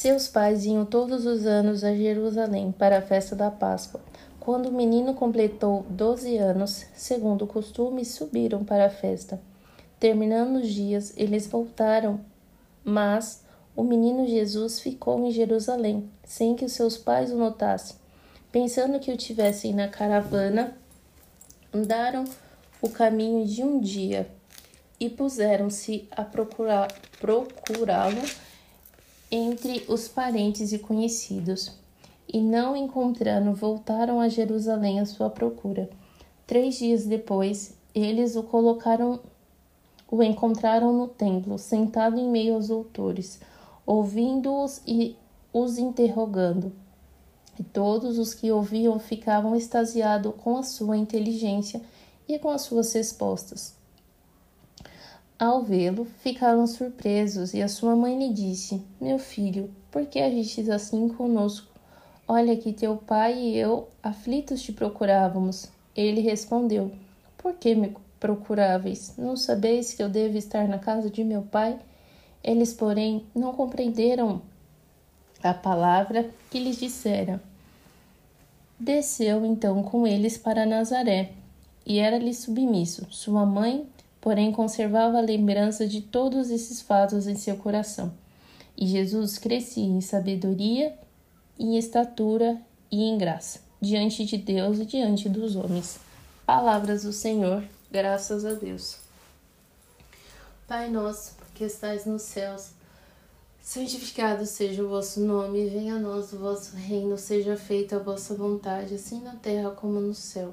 Seus 0.00 0.26
pais 0.28 0.64
iam 0.64 0.86
todos 0.86 1.26
os 1.26 1.44
anos 1.44 1.84
a 1.84 1.94
Jerusalém 1.94 2.72
para 2.72 2.96
a 2.96 3.02
festa 3.02 3.36
da 3.36 3.50
Páscoa. 3.50 4.00
Quando 4.40 4.70
o 4.70 4.72
menino 4.72 5.12
completou 5.12 5.84
doze 5.90 6.38
anos, 6.38 6.86
segundo 6.94 7.42
o 7.42 7.46
costume, 7.46 8.02
subiram 8.02 8.64
para 8.64 8.86
a 8.86 8.88
festa. 8.88 9.38
Terminando 9.98 10.56
os 10.56 10.68
dias, 10.68 11.12
eles 11.18 11.46
voltaram, 11.46 12.18
mas 12.82 13.44
o 13.76 13.82
menino 13.82 14.26
Jesus 14.26 14.80
ficou 14.80 15.22
em 15.26 15.30
Jerusalém, 15.30 16.08
sem 16.24 16.56
que 16.56 16.64
os 16.64 16.72
seus 16.72 16.96
pais 16.96 17.30
o 17.30 17.36
notassem. 17.36 17.96
Pensando 18.50 19.00
que 19.00 19.12
o 19.12 19.18
tivessem 19.18 19.74
na 19.74 19.86
caravana, 19.86 20.78
andaram 21.74 22.24
o 22.80 22.88
caminho 22.88 23.44
de 23.46 23.62
um 23.62 23.78
dia. 23.78 24.26
e 25.00 25.08
puseram-se 25.08 26.06
a 26.10 26.22
procurá-lo 26.22 26.90
entre 29.30 29.84
os 29.88 30.08
parentes 30.08 30.72
e 30.72 30.78
conhecidos. 30.78 31.72
E 32.28 32.40
não 32.40 32.76
encontrando, 32.76 33.52
voltaram 33.52 34.20
a 34.20 34.28
Jerusalém 34.28 35.00
à 35.00 35.06
sua 35.06 35.30
procura. 35.30 35.88
Três 36.46 36.78
dias 36.78 37.04
depois, 37.04 37.76
eles 37.94 38.36
o 38.36 38.42
colocaram, 38.42 39.20
o 40.10 40.22
encontraram 40.22 40.92
no 40.92 41.08
templo, 41.08 41.58
sentado 41.58 42.18
em 42.18 42.28
meio 42.28 42.54
aos 42.54 42.68
doutores, 42.68 43.40
ouvindo-os 43.86 44.80
e 44.86 45.16
os 45.52 45.78
interrogando. 45.78 46.72
E 47.58 47.62
todos 47.62 48.18
os 48.18 48.32
que 48.32 48.50
ouviam 48.50 48.98
ficavam 48.98 49.54
extasiados 49.54 50.32
com 50.38 50.56
a 50.56 50.62
sua 50.62 50.96
inteligência 50.96 51.82
e 52.28 52.38
com 52.38 52.48
as 52.48 52.62
suas 52.62 52.92
respostas. 52.92 53.79
Ao 55.40 55.62
vê-lo, 55.62 56.04
ficaram 56.04 56.66
surpresos 56.66 57.54
e 57.54 57.62
a 57.62 57.68
sua 57.68 57.96
mãe 57.96 58.18
lhe 58.18 58.30
disse: 58.30 58.84
Meu 59.00 59.18
filho, 59.18 59.70
por 59.90 60.04
que 60.04 60.18
agistes 60.18 60.68
assim 60.68 61.08
conosco? 61.08 61.66
Olha 62.28 62.54
que 62.58 62.74
teu 62.74 62.98
pai 62.98 63.38
e 63.38 63.56
eu, 63.56 63.88
aflitos, 64.02 64.60
te 64.60 64.70
procurávamos. 64.70 65.70
Ele 65.96 66.20
respondeu: 66.20 66.92
Por 67.38 67.54
que 67.54 67.74
me 67.74 67.96
procuráveis? 68.20 69.14
Não 69.16 69.34
sabeis 69.34 69.94
que 69.94 70.02
eu 70.02 70.10
devo 70.10 70.36
estar 70.36 70.68
na 70.68 70.78
casa 70.78 71.08
de 71.08 71.24
meu 71.24 71.40
pai? 71.40 71.78
Eles, 72.44 72.74
porém, 72.74 73.24
não 73.34 73.54
compreenderam 73.54 74.42
a 75.42 75.54
palavra 75.54 76.28
que 76.50 76.58
lhes 76.58 76.76
dissera. 76.76 77.42
Desceu 78.78 79.46
então 79.46 79.82
com 79.84 80.06
eles 80.06 80.36
para 80.36 80.66
Nazaré 80.66 81.32
e 81.86 81.98
era-lhe 81.98 82.34
submisso. 82.34 83.06
Sua 83.08 83.46
mãe 83.46 83.88
porém 84.20 84.52
conservava 84.52 85.18
a 85.18 85.22
lembrança 85.22 85.86
de 85.86 86.02
todos 86.02 86.50
esses 86.50 86.80
fatos 86.80 87.26
em 87.26 87.34
seu 87.34 87.56
coração. 87.56 88.12
E 88.76 88.86
Jesus 88.86 89.38
crescia 89.38 89.84
em 89.84 90.00
sabedoria, 90.00 90.94
em 91.58 91.78
estatura 91.78 92.60
e 92.90 93.02
em 93.02 93.16
graça, 93.16 93.60
diante 93.80 94.24
de 94.24 94.36
Deus 94.36 94.78
e 94.78 94.84
diante 94.84 95.28
dos 95.28 95.56
homens. 95.56 95.98
Palavras 96.44 97.04
do 97.04 97.12
Senhor, 97.12 97.64
graças 97.90 98.44
a 98.44 98.52
Deus. 98.52 98.96
Pai 100.66 100.90
nosso, 100.90 101.36
que 101.54 101.64
estais 101.64 102.06
nos 102.06 102.22
céus, 102.22 102.70
santificado 103.60 104.46
seja 104.46 104.82
o 104.82 104.88
vosso 104.88 105.20
nome, 105.20 105.68
venha 105.68 105.96
a 105.96 105.98
nós 105.98 106.32
o 106.32 106.38
vosso 106.38 106.76
reino, 106.76 107.18
seja 107.18 107.56
feita 107.56 107.96
a 107.96 108.00
vossa 108.00 108.34
vontade, 108.34 108.94
assim 108.94 109.20
na 109.20 109.34
terra 109.36 109.70
como 109.70 110.00
no 110.00 110.14
céu 110.14 110.52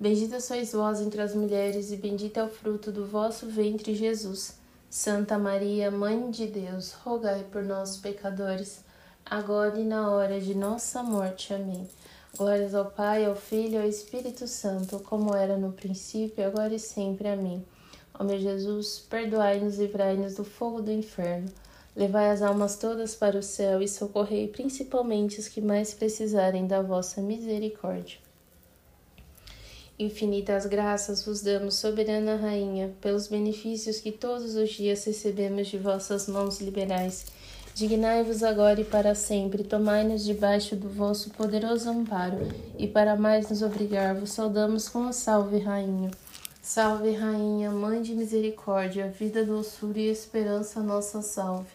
Bendita 0.00 0.38
sois 0.38 0.72
vós 0.72 1.00
entre 1.00 1.20
as 1.20 1.34
mulheres, 1.34 1.90
e 1.90 1.96
bendito 1.96 2.38
é 2.38 2.44
o 2.44 2.48
fruto 2.48 2.92
do 2.92 3.04
vosso 3.04 3.46
ventre, 3.46 3.96
Jesus. 3.96 4.56
Santa 4.88 5.36
Maria, 5.36 5.90
Mãe 5.90 6.30
de 6.30 6.46
Deus, 6.46 6.92
rogai 6.92 7.44
por 7.50 7.64
nós, 7.64 7.96
pecadores, 7.96 8.84
agora 9.26 9.76
e 9.76 9.84
na 9.84 10.08
hora 10.12 10.40
de 10.40 10.54
nossa 10.54 11.02
morte. 11.02 11.52
Amém. 11.52 11.84
Glórias 12.36 12.76
ao 12.76 12.84
Pai, 12.84 13.24
ao 13.26 13.34
Filho 13.34 13.74
e 13.74 13.78
ao 13.78 13.88
Espírito 13.88 14.46
Santo, 14.46 15.00
como 15.00 15.34
era 15.34 15.56
no 15.56 15.72
princípio, 15.72 16.46
agora 16.46 16.72
e 16.72 16.78
sempre. 16.78 17.26
Amém. 17.26 17.66
Ó 18.14 18.22
meu 18.22 18.38
Jesus, 18.38 19.04
perdoai-nos 19.10 19.80
e 19.80 19.82
livrai-nos 19.82 20.36
do 20.36 20.44
fogo 20.44 20.80
do 20.80 20.92
inferno. 20.92 21.50
Levai 21.96 22.30
as 22.30 22.40
almas 22.40 22.76
todas 22.76 23.16
para 23.16 23.36
o 23.36 23.42
céu 23.42 23.82
e 23.82 23.88
socorrei 23.88 24.46
principalmente 24.46 25.40
os 25.40 25.48
que 25.48 25.60
mais 25.60 25.92
precisarem 25.92 26.68
da 26.68 26.80
vossa 26.82 27.20
misericórdia. 27.20 28.27
Infinitas 30.00 30.64
graças 30.64 31.24
vos 31.24 31.42
damos, 31.42 31.74
soberana 31.74 32.36
Rainha, 32.36 32.94
pelos 33.00 33.26
benefícios 33.26 33.98
que 33.98 34.12
todos 34.12 34.54
os 34.54 34.70
dias 34.70 35.04
recebemos 35.04 35.66
de 35.66 35.76
vossas 35.76 36.28
mãos 36.28 36.60
liberais. 36.60 37.26
Dignai-vos 37.74 38.44
agora 38.44 38.80
e 38.80 38.84
para 38.84 39.16
sempre, 39.16 39.64
tomai-nos 39.64 40.24
debaixo 40.24 40.76
do 40.76 40.88
vosso 40.88 41.30
poderoso 41.30 41.90
amparo, 41.90 42.46
e 42.78 42.86
para 42.86 43.16
mais 43.16 43.50
nos 43.50 43.60
obrigar, 43.60 44.14
vos 44.14 44.30
saudamos 44.30 44.88
com 44.88 45.02
a 45.02 45.12
salve, 45.12 45.58
Rainha. 45.58 46.12
Salve, 46.62 47.10
Rainha, 47.16 47.72
Mãe 47.72 48.00
de 48.00 48.14
misericórdia, 48.14 49.08
vida, 49.08 49.44
doçura 49.44 49.98
e 49.98 50.08
esperança, 50.08 50.80
nossa 50.80 51.22
salve. 51.22 51.72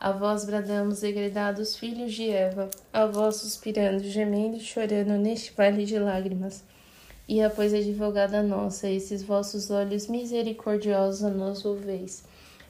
A 0.00 0.12
vós 0.12 0.46
bradamos, 0.46 1.00
degredados 1.00 1.76
filhos 1.76 2.14
de 2.14 2.30
Eva, 2.30 2.70
a 2.90 3.04
vós 3.04 3.36
suspirando, 3.36 4.02
gemendo 4.02 4.56
e 4.56 4.60
chorando 4.60 5.12
neste 5.18 5.52
vale 5.52 5.84
de 5.84 5.98
lágrimas. 5.98 6.64
E 7.28 7.42
após 7.42 7.74
advogada 7.74 8.42
nossa, 8.42 8.88
esses 8.88 9.22
vossos 9.22 9.70
olhos 9.70 10.06
misericordiosos 10.06 11.32
nos 11.32 11.62
volveis. 11.62 12.24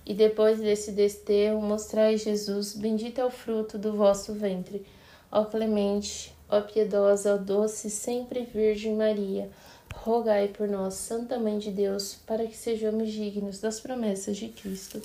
E 0.04 0.14
depois 0.14 0.60
desse 0.60 0.92
desterro, 0.92 1.60
mostrai 1.60 2.16
Jesus, 2.16 2.74
bendito 2.74 3.20
é 3.20 3.24
o 3.24 3.30
fruto 3.30 3.76
do 3.76 3.92
vosso 3.92 4.32
ventre. 4.32 4.86
Ó 5.30 5.44
clemente, 5.44 6.34
ó 6.48 6.60
piedosa, 6.60 7.34
ó 7.34 7.36
doce, 7.36 7.90
sempre 7.90 8.44
Virgem 8.44 8.94
Maria, 8.94 9.50
rogai 9.94 10.48
por 10.48 10.68
nós, 10.68 10.94
Santa 10.94 11.38
Mãe 11.38 11.58
de 11.58 11.70
Deus, 11.70 12.14
para 12.26 12.46
que 12.46 12.56
sejamos 12.56 13.10
dignos 13.10 13.60
das 13.60 13.80
promessas 13.80 14.36
de 14.36 14.48
Cristo. 14.48 15.02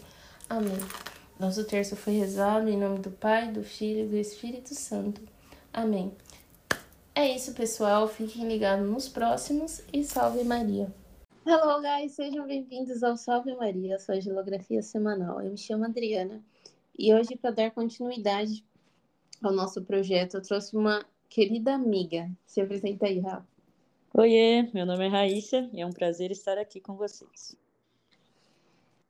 Amém. 0.48 0.78
Nosso 1.40 1.64
terço 1.64 1.96
foi 1.96 2.14
rezado 2.14 2.70
em 2.70 2.78
nome 2.78 3.00
do 3.00 3.10
Pai, 3.10 3.52
do 3.52 3.64
Filho 3.64 4.06
e 4.06 4.08
do 4.08 4.16
Espírito 4.16 4.76
Santo. 4.76 5.20
Amém. 5.74 6.12
É 7.14 7.36
isso, 7.36 7.54
pessoal. 7.54 8.08
Fiquem 8.08 8.48
ligados 8.48 8.90
nos 8.90 9.10
próximos 9.10 9.84
e 9.92 10.04
salve 10.04 10.44
Maria. 10.44 10.94
Hello, 11.46 11.82
guys! 11.82 12.14
Sejam 12.14 12.48
bem-vindos 12.48 13.04
ao 13.04 13.18
Salve 13.18 13.54
Maria, 13.56 14.00
sua 14.00 14.22
geografia 14.22 14.82
semanal. 14.82 15.42
Eu 15.42 15.52
me 15.52 15.58
chamo 15.58 15.84
Adriana 15.84 16.42
e 16.98 17.14
hoje, 17.14 17.36
para 17.36 17.52
dar 17.52 17.72
continuidade 17.72 18.64
ao 19.42 19.52
nosso 19.52 19.82
projeto, 19.82 20.36
eu 20.36 20.42
trouxe 20.42 20.78
uma 20.78 21.06
querida 21.30 21.74
amiga. 21.74 22.30
Se 22.46 22.62
apresenta 22.62 23.08
aí, 23.08 23.20
Rafa. 23.20 23.48
Oiê, 24.14 24.70
meu 24.74 24.86
nome 24.86 25.06
é 25.06 25.10
Raíssa 25.10 25.70
e 25.74 25.82
é 25.82 25.86
um 25.86 25.92
prazer 25.92 26.32
estar 26.32 26.58
aqui 26.58 26.80
com 26.80 26.96
vocês. 26.96 27.58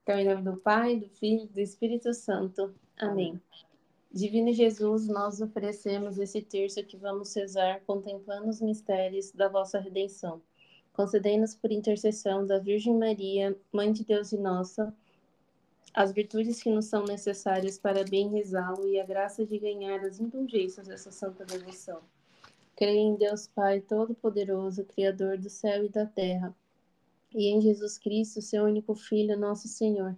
Então, 0.02 0.18
em 0.18 0.26
nome 0.26 0.42
do 0.42 0.58
Pai, 0.58 0.96
do 0.96 1.10
Filho 1.10 1.44
e 1.44 1.48
do 1.48 1.60
Espírito 1.60 2.14
Santo. 2.14 2.74
Amém. 2.98 3.40
Divino 4.14 4.52
Jesus, 4.52 5.08
nós 5.08 5.40
oferecemos 5.40 6.20
esse 6.20 6.42
terço 6.42 6.84
que 6.84 6.98
vamos 6.98 7.34
rezar 7.34 7.82
contemplando 7.86 8.50
os 8.50 8.60
mistérios 8.60 9.32
da 9.32 9.48
vossa 9.48 9.80
redenção. 9.80 10.42
Concedei-nos 10.92 11.56
por 11.56 11.72
intercessão 11.72 12.46
da 12.46 12.60
Virgem 12.60 12.98
Maria, 12.98 13.58
Mãe 13.72 13.94
de 13.94 14.04
Deus 14.04 14.34
e 14.34 14.38
nossa, 14.38 14.94
as 15.94 16.12
virtudes 16.12 16.62
que 16.62 16.70
nos 16.70 16.86
são 16.86 17.06
necessárias 17.06 17.78
para 17.78 18.04
bem 18.04 18.30
rezá-lo 18.30 18.88
e 18.88 19.00
a 19.00 19.06
graça 19.06 19.46
de 19.46 19.58
ganhar 19.58 20.00
as 20.02 20.20
indulgências 20.20 20.88
dessa 20.88 21.12
santa 21.12 21.46
devoção. 21.46 22.02
Creio 22.76 23.00
em 23.00 23.16
Deus 23.16 23.48
Pai 23.48 23.80
Todo-Poderoso, 23.80 24.84
Criador 24.84 25.38
do 25.38 25.50
céu 25.50 25.86
e 25.86 25.90
da 25.90 26.06
terra 26.06 26.54
e 27.34 27.48
em 27.48 27.62
Jesus 27.62 27.98
Cristo, 27.98 28.42
seu 28.42 28.66
único 28.66 28.94
Filho, 28.94 29.38
nosso 29.38 29.68
Senhor, 29.68 30.18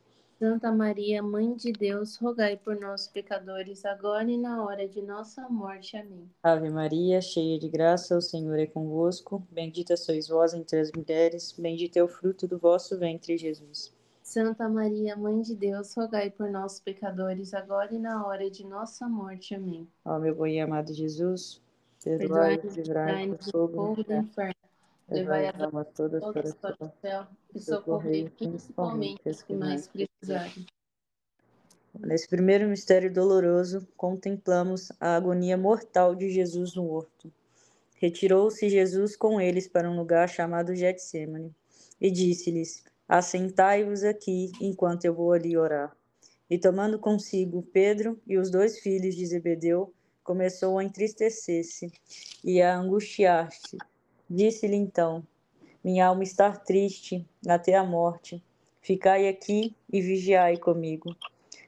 Santa 0.41 0.71
Maria, 0.71 1.21
Mãe 1.21 1.53
de 1.53 1.71
Deus, 1.71 2.17
rogai 2.17 2.57
por 2.57 2.75
nós, 2.75 3.07
pecadores, 3.07 3.85
agora 3.85 4.27
e 4.27 4.39
na 4.39 4.65
hora 4.65 4.87
de 4.87 4.99
nossa 4.99 5.47
morte. 5.47 5.95
Amém. 5.95 6.27
Ave 6.41 6.67
Maria, 6.67 7.21
cheia 7.21 7.59
de 7.59 7.69
graça, 7.69 8.17
o 8.17 8.21
Senhor 8.23 8.57
é 8.57 8.65
convosco. 8.65 9.47
Bendita 9.51 9.95
sois 9.95 10.27
vós 10.27 10.55
entre 10.55 10.79
as 10.79 10.91
mulheres, 10.93 11.51
bendito 11.55 11.97
é 11.97 12.03
o 12.03 12.07
fruto 12.07 12.47
do 12.47 12.57
vosso 12.57 12.97
ventre, 12.97 13.37
Jesus. 13.37 13.93
Santa 14.23 14.67
Maria, 14.67 15.15
Mãe 15.15 15.41
de 15.41 15.55
Deus, 15.55 15.93
rogai 15.93 16.31
por 16.31 16.49
nós, 16.49 16.79
pecadores, 16.79 17.53
agora 17.53 17.93
e 17.93 17.99
na 17.99 18.25
hora 18.25 18.49
de 18.49 18.65
nossa 18.65 19.07
morte. 19.07 19.53
Amém. 19.53 19.87
Ó 20.03 20.17
meu 20.17 20.33
bom 20.33 20.47
e 20.47 20.59
amado 20.59 20.91
Jesus, 20.91 21.61
perdoai-nos, 22.03 22.75
livrai-nos 22.75 23.45
do 23.45 23.51
fogo 23.51 24.03
do 24.03 24.11
inferno 24.11 24.60
Levai 25.11 25.47
as 25.47 25.59
almas 25.59 25.87
todas 25.93 26.23
para 26.31 26.77
o 26.79 26.91
céu 27.01 27.27
e 27.53 27.59
socorrei 27.59 28.29
principalmente 28.29 29.21
os 29.27 29.41
que 29.41 29.53
mais 29.53 29.89
precisarem. 29.89 30.65
Nesse 31.99 32.29
primeiro 32.29 32.69
mistério 32.69 33.11
doloroso, 33.13 33.85
contemplamos 33.97 34.89
a 35.01 35.17
agonia 35.17 35.57
mortal 35.57 36.15
de 36.15 36.29
Jesus 36.29 36.75
no 36.75 36.89
horto. 36.89 37.29
Retirou-se 37.97 38.69
Jesus 38.69 39.17
com 39.17 39.41
eles 39.41 39.67
para 39.67 39.91
um 39.91 39.97
lugar 39.97 40.29
chamado 40.29 40.73
Getsemane 40.73 41.53
e 41.99 42.09
disse-lhes: 42.09 42.85
Assentai-vos 43.05 44.05
aqui 44.05 44.49
enquanto 44.61 45.03
eu 45.03 45.13
vou 45.13 45.33
ali 45.33 45.57
orar. 45.57 45.93
E 46.49 46.57
tomando 46.57 46.97
consigo 46.97 47.61
Pedro 47.61 48.17
e 48.25 48.37
os 48.37 48.49
dois 48.49 48.79
filhos 48.79 49.13
de 49.13 49.25
Zebedeu, 49.25 49.93
começou 50.23 50.79
a 50.79 50.83
entristecer-se 50.85 51.91
e 52.43 52.61
a 52.61 52.77
angustiar-se. 52.77 53.77
Disse-lhe 54.33 54.77
então: 54.77 55.27
Minha 55.83 56.07
alma 56.07 56.23
está 56.23 56.53
triste 56.53 57.27
até 57.45 57.75
a 57.75 57.83
morte. 57.83 58.41
Ficai 58.79 59.27
aqui 59.27 59.75
e 59.91 59.99
vigiai 59.99 60.55
comigo. 60.55 61.13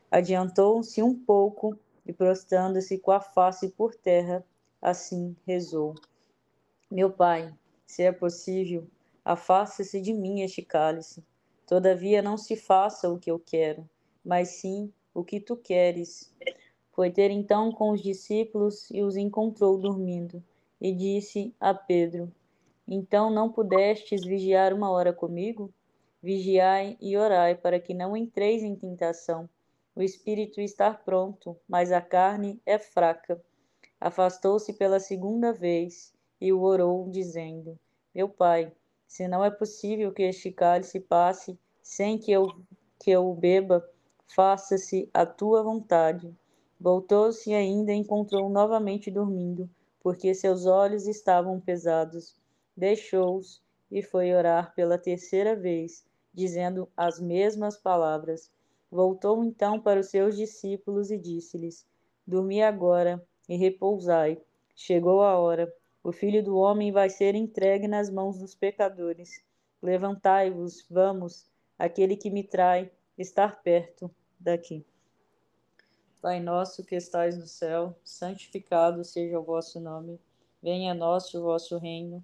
Adiantou-se 0.09 1.03
um 1.03 1.13
pouco 1.13 1.77
e, 2.05 2.13
prostrando-se 2.13 2.97
com 2.99 3.11
a 3.11 3.19
face 3.19 3.67
por 3.67 3.93
terra, 3.93 4.45
assim 4.81 5.35
rezou: 5.45 5.93
Meu 6.89 7.11
pai, 7.11 7.53
se 7.85 8.03
é 8.03 8.13
possível, 8.13 8.87
afasta-se 9.25 9.99
de 9.99 10.13
mim 10.13 10.39
este 10.39 10.61
cálice. 10.61 11.21
Todavia 11.67 12.21
não 12.21 12.37
se 12.37 12.55
faça 12.55 13.09
o 13.09 13.19
que 13.19 13.29
eu 13.29 13.39
quero, 13.39 13.89
mas 14.23 14.47
sim 14.47 14.89
o 15.13 15.21
que 15.21 15.41
tu 15.41 15.57
queres. 15.57 16.33
Foi 16.93 17.11
ter 17.11 17.29
então 17.29 17.73
com 17.73 17.91
os 17.91 18.01
discípulos 18.01 18.89
e 18.89 19.03
os 19.03 19.17
encontrou 19.17 19.77
dormindo, 19.77 20.41
e 20.79 20.93
disse 20.93 21.53
a 21.59 21.73
Pedro: 21.73 22.31
então 22.87 23.29
não 23.29 23.51
pudestes 23.51 24.25
vigiar 24.25 24.73
uma 24.73 24.89
hora 24.89 25.13
comigo? 25.13 25.73
Vigiai 26.21 26.97
e 27.01 27.17
orai, 27.17 27.55
para 27.55 27.79
que 27.79 27.93
não 27.93 28.15
entreis 28.15 28.63
em 28.63 28.75
tentação. 28.75 29.49
O 29.95 30.01
espírito 30.01 30.59
está 30.59 30.93
pronto, 30.93 31.55
mas 31.67 31.91
a 31.91 32.01
carne 32.01 32.61
é 32.65 32.79
fraca. 32.79 33.41
Afastou-se 33.99 34.73
pela 34.73 34.99
segunda 34.99 35.53
vez 35.53 36.13
e 36.41 36.51
o 36.51 36.61
orou, 36.61 37.09
dizendo: 37.09 37.79
Meu 38.13 38.27
pai, 38.27 38.71
se 39.07 39.27
não 39.27 39.45
é 39.45 39.51
possível 39.51 40.11
que 40.11 40.23
este 40.23 40.51
cálice 40.51 40.99
passe 40.99 41.57
sem 41.81 42.17
que 42.17 42.31
eu, 42.31 42.47
que 42.99 43.11
eu 43.11 43.29
o 43.29 43.35
beba, 43.35 43.87
faça-se 44.27 45.09
a 45.13 45.25
tua 45.25 45.61
vontade. 45.61 46.35
Voltou-se 46.79 47.53
ainda 47.53 47.93
e 47.93 47.97
encontrou 47.97 48.49
novamente 48.49 49.11
dormindo, 49.11 49.69
porque 50.01 50.33
seus 50.33 50.65
olhos 50.65 51.07
estavam 51.07 51.59
pesados 51.59 52.35
deixou-os 52.75 53.61
e 53.91 54.01
foi 54.01 54.33
orar 54.33 54.73
pela 54.73 54.97
terceira 54.97 55.55
vez, 55.55 56.05
dizendo 56.33 56.89
as 56.97 57.19
mesmas 57.19 57.77
palavras. 57.77 58.51
Voltou 58.89 59.43
então 59.43 59.79
para 59.79 59.99
os 59.99 60.07
seus 60.07 60.35
discípulos 60.35 61.11
e 61.11 61.17
disse-lhes: 61.17 61.85
Dormi 62.25 62.61
agora 62.61 63.23
e 63.47 63.55
repousai. 63.55 64.41
Chegou 64.75 65.21
a 65.21 65.37
hora. 65.37 65.73
O 66.03 66.11
filho 66.11 66.43
do 66.43 66.57
homem 66.57 66.91
vai 66.91 67.09
ser 67.09 67.35
entregue 67.35 67.87
nas 67.87 68.09
mãos 68.09 68.37
dos 68.39 68.55
pecadores. 68.55 69.43
Levantai-vos, 69.81 70.85
vamos. 70.89 71.45
Aquele 71.77 72.15
que 72.15 72.29
me 72.29 72.43
trai 72.43 72.91
está 73.17 73.47
perto 73.47 74.09
daqui. 74.39 74.85
Pai 76.21 76.39
nosso 76.39 76.85
que 76.85 76.95
estais 76.95 77.37
no 77.37 77.45
céu, 77.45 77.95
santificado 78.03 79.03
seja 79.03 79.39
o 79.39 79.43
vosso 79.43 79.79
nome. 79.79 80.19
Venha 80.61 80.93
a 80.93 80.95
nós 80.95 81.33
o 81.33 81.41
vosso 81.41 81.77
reino. 81.77 82.23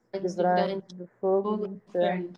livrai-me 0.19 0.81
do 0.93 1.07
fogo 1.19 1.57
do 1.57 1.67
inferno. 1.67 2.33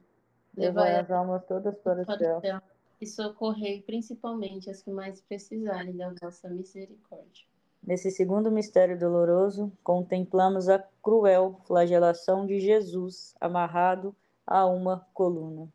Levai 0.56 0.96
as 0.98 1.10
almas 1.10 1.44
todas 1.46 1.76
para 1.80 2.02
o 2.02 2.18
céu. 2.18 2.62
E 3.02 3.08
socorrei 3.08 3.82
principalmente 3.82 4.70
as 4.70 4.82
que 4.82 4.92
mais 4.92 5.20
precisarem 5.22 5.96
da 5.96 6.14
vossa 6.22 6.48
misericórdia. 6.48 7.46
Nesse 7.82 8.12
segundo 8.12 8.50
mistério 8.52 8.98
doloroso, 8.98 9.72
contemplamos 9.84 10.70
a 10.70 10.80
cruel 11.02 11.60
flagelação 11.66 12.46
de 12.46 12.60
Jesus 12.60 13.36
amarrado 13.42 14.16
a 14.48 14.66
uma 14.66 15.06
coluna. 15.14 15.68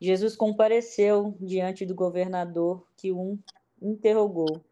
Jesus 0.00 0.36
compareceu 0.36 1.36
diante 1.40 1.84
do 1.84 1.94
governador 1.94 2.86
que 2.96 3.12
um 3.12 3.38
interrogou: 3.82 4.64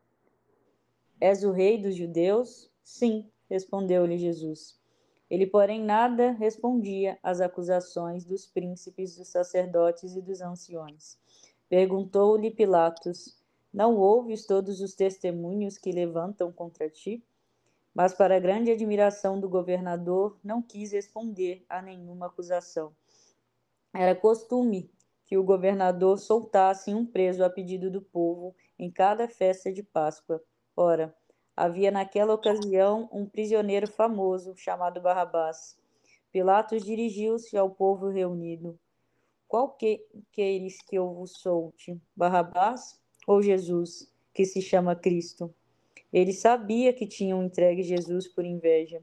És 1.21 1.43
o 1.43 1.51
rei 1.51 1.77
dos 1.77 1.95
judeus? 1.95 2.71
Sim, 2.83 3.29
respondeu-lhe 3.51 4.17
Jesus. 4.17 4.81
Ele, 5.29 5.47
porém, 5.47 5.83
nada 5.83 6.31
respondia 6.33 7.19
às 7.23 7.41
acusações 7.41 8.25
dos 8.25 8.47
príncipes, 8.47 9.17
dos 9.17 9.29
sacerdotes 9.29 10.15
e 10.15 10.23
dos 10.23 10.41
anciões. 10.41 11.19
Perguntou-lhe 11.69 12.51
Pilatos: 12.51 13.37
não 13.73 13.97
ouves 13.97 14.47
todos 14.47 14.81
os 14.81 14.95
testemunhos 14.95 15.77
que 15.77 15.91
levantam 15.91 16.53
contra 16.53 16.89
ti? 16.89 17.25
Mas, 17.93 18.15
para 18.15 18.39
grande 18.39 18.71
admiração 18.71 19.41
do 19.41 19.49
governador, 19.49 20.39
não 20.45 20.63
quis 20.63 20.93
responder 20.93 21.65
a 21.69 21.83
nenhuma 21.83 22.27
acusação. 22.27 22.95
Era 23.93 24.15
costume 24.15 24.91
que 25.25 25.37
o 25.37 25.43
governador 25.43 26.19
soltasse 26.19 26.95
um 26.95 27.05
preso 27.05 27.43
a 27.43 27.51
pedido 27.51 27.91
do 27.91 28.01
povo 28.01 28.55
em 28.79 28.91
cada 28.91 29.27
festa 29.27 29.73
de 29.73 29.83
Páscoa. 29.83 30.43
Ora, 30.77 31.15
havia 31.57 31.91
naquela 31.91 32.35
ocasião 32.35 33.09
um 33.11 33.25
prisioneiro 33.25 33.89
famoso 33.89 34.55
chamado 34.57 35.01
Barrabás. 35.01 35.79
Pilatos 36.31 36.85
dirigiu-se 36.85 37.57
ao 37.57 37.71
povo 37.71 38.09
reunido. 38.09 38.79
Qual 39.49 39.71
que 39.71 40.05
queres 40.31 40.83
que 40.83 40.97
eu 40.97 41.15
vos 41.15 41.39
solte? 41.41 41.99
Barrabás 42.15 43.01
ou 43.27 43.41
Jesus, 43.41 44.13
que 44.35 44.45
se 44.45 44.61
chama 44.61 44.95
Cristo. 44.95 45.55
Ele 46.13 46.33
sabia 46.33 46.93
que 46.93 47.07
tinham 47.07 47.43
entregue 47.43 47.83
Jesus 47.83 48.29
por 48.29 48.45
inveja. 48.45 49.03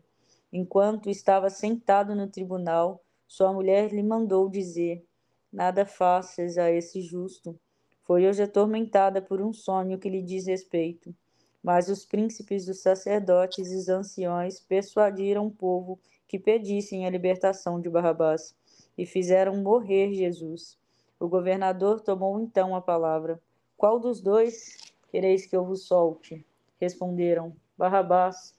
Enquanto 0.52 1.10
estava 1.10 1.50
sentado 1.50 2.14
no 2.14 2.28
tribunal, 2.28 3.04
sua 3.28 3.52
mulher 3.52 3.92
lhe 3.92 4.04
mandou 4.04 4.48
dizer: 4.48 5.04
Nada 5.52 5.86
faças 5.86 6.58
a 6.58 6.70
esse 6.70 7.02
justo. 7.02 7.60
Foi 8.04 8.28
hoje 8.28 8.44
atormentada 8.44 9.22
por 9.22 9.42
um 9.42 9.52
sonho 9.52 9.98
que 9.98 10.10
lhe 10.10 10.22
diz 10.22 10.46
respeito. 10.46 11.16
Mas 11.64 11.88
os 11.88 12.06
príncipes 12.06 12.66
dos 12.66 12.82
sacerdotes 12.82 13.72
e 13.72 13.76
os 13.78 13.88
anciões 13.88 14.60
persuadiram 14.60 15.48
o 15.48 15.52
povo 15.52 15.98
que 16.28 16.38
pedissem 16.38 17.06
a 17.06 17.10
libertação 17.10 17.80
de 17.80 17.90
Barrabás 17.90 18.54
e 18.98 19.06
fizeram 19.06 19.56
morrer 19.56 20.14
Jesus. 20.14 20.78
O 21.20 21.28
governador 21.28 22.02
tomou 22.02 22.38
então 22.40 22.76
a 22.76 22.82
palavra. 22.82 23.42
Qual 23.78 23.98
dos 23.98 24.20
dois 24.20 24.78
quereis 25.10 25.46
que 25.46 25.56
eu 25.56 25.64
vos 25.64 25.84
solte? 25.84 26.46
Responderam: 26.82 27.56
Barrabás. 27.78 28.54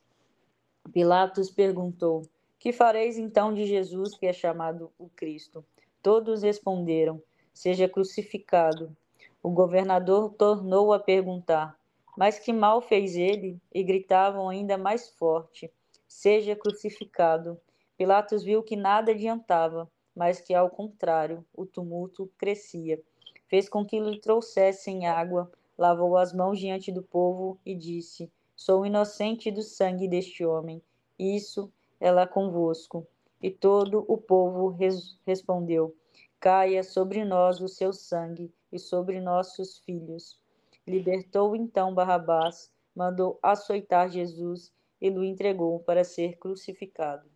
Pilatos 0.92 1.50
perguntou: 1.50 2.22
Que 2.58 2.72
fareis 2.72 3.18
então 3.18 3.52
de 3.52 3.66
Jesus, 3.66 4.16
que 4.16 4.26
é 4.26 4.32
chamado 4.32 4.90
o 4.98 5.08
Cristo? 5.10 5.64
Todos 6.02 6.42
responderam: 6.42 7.22
Seja 7.52 7.88
crucificado. 7.88 8.96
O 9.42 9.50
governador 9.50 10.32
tornou 10.34 10.92
a 10.92 10.98
perguntar: 10.98 11.78
Mas 12.16 12.38
que 12.38 12.52
mal 12.52 12.80
fez 12.80 13.16
ele? 13.16 13.60
E 13.72 13.82
gritavam 13.82 14.48
ainda 14.48 14.78
mais 14.78 15.08
forte: 15.08 15.72
Seja 16.06 16.54
crucificado. 16.56 17.60
Pilatos 17.96 18.42
viu 18.44 18.62
que 18.62 18.76
nada 18.76 19.12
adiantava. 19.12 19.90
mas 20.14 20.40
que, 20.40 20.54
ao 20.54 20.70
contrário, 20.70 21.44
o 21.52 21.66
tumulto 21.66 22.30
crescia. 22.38 23.02
Fez 23.48 23.68
com 23.68 23.84
que 23.84 23.98
lhe 23.98 24.20
trouxessem 24.20 25.06
água, 25.06 25.50
lavou 25.76 26.16
as 26.16 26.32
mãos 26.32 26.58
diante 26.58 26.92
do 26.92 27.02
povo 27.02 27.58
e 27.66 27.74
disse: 27.74 28.30
Sou 28.54 28.86
inocente 28.86 29.50
do 29.50 29.62
sangue 29.62 30.06
deste 30.06 30.44
homem. 30.44 30.80
Isso 31.18 31.72
é 32.00 32.12
lá 32.12 32.26
convosco. 32.26 33.06
E 33.42 33.50
todo 33.50 34.04
o 34.08 34.16
povo 34.16 34.68
res 34.68 35.18
respondeu: 35.26 35.94
Caia 36.38 36.82
sobre 36.82 37.24
nós 37.24 37.60
o 37.60 37.68
seu 37.68 37.92
sangue 37.92 38.52
e 38.72 38.78
sobre 38.78 39.20
nossos 39.20 39.78
filhos. 39.78 40.38
Libertou 40.86 41.56
então 41.56 41.94
Barrabás, 41.94 42.70
mandou 42.94 43.38
açoitar 43.42 44.10
Jesus 44.10 44.72
e 45.00 45.10
o 45.10 45.24
entregou 45.24 45.80
para 45.80 46.04
ser 46.04 46.36
crucificado. 46.38 47.28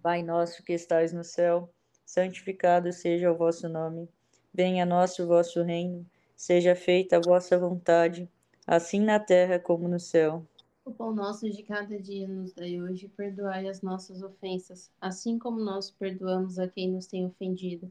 Pai 0.00 0.22
nosso 0.22 0.62
que 0.62 0.72
estais 0.72 1.12
no 1.12 1.24
céu, 1.24 1.68
santificado 2.04 2.92
seja 2.92 3.32
o 3.32 3.36
vosso 3.36 3.68
nome. 3.68 4.08
Venha 4.54 4.84
a 4.84 4.86
nós 4.86 5.18
o 5.18 5.26
vosso 5.26 5.62
reino, 5.62 6.06
seja 6.36 6.76
feita 6.76 7.16
a 7.16 7.20
vossa 7.20 7.58
vontade, 7.58 8.30
assim 8.66 9.00
na 9.00 9.18
terra 9.18 9.58
como 9.58 9.88
no 9.88 9.98
céu. 9.98 10.46
O 10.84 10.92
pão 10.92 11.12
nosso 11.12 11.50
de 11.50 11.64
cada 11.64 12.00
dia 12.00 12.28
nos 12.28 12.52
dai 12.52 12.80
hoje, 12.80 13.08
perdoai 13.08 13.68
as 13.68 13.82
nossas 13.82 14.22
ofensas, 14.22 14.88
assim 15.00 15.36
como 15.36 15.58
nós 15.58 15.90
perdoamos 15.90 16.60
a 16.60 16.68
quem 16.68 16.92
nos 16.92 17.08
tem 17.08 17.26
ofendido. 17.26 17.90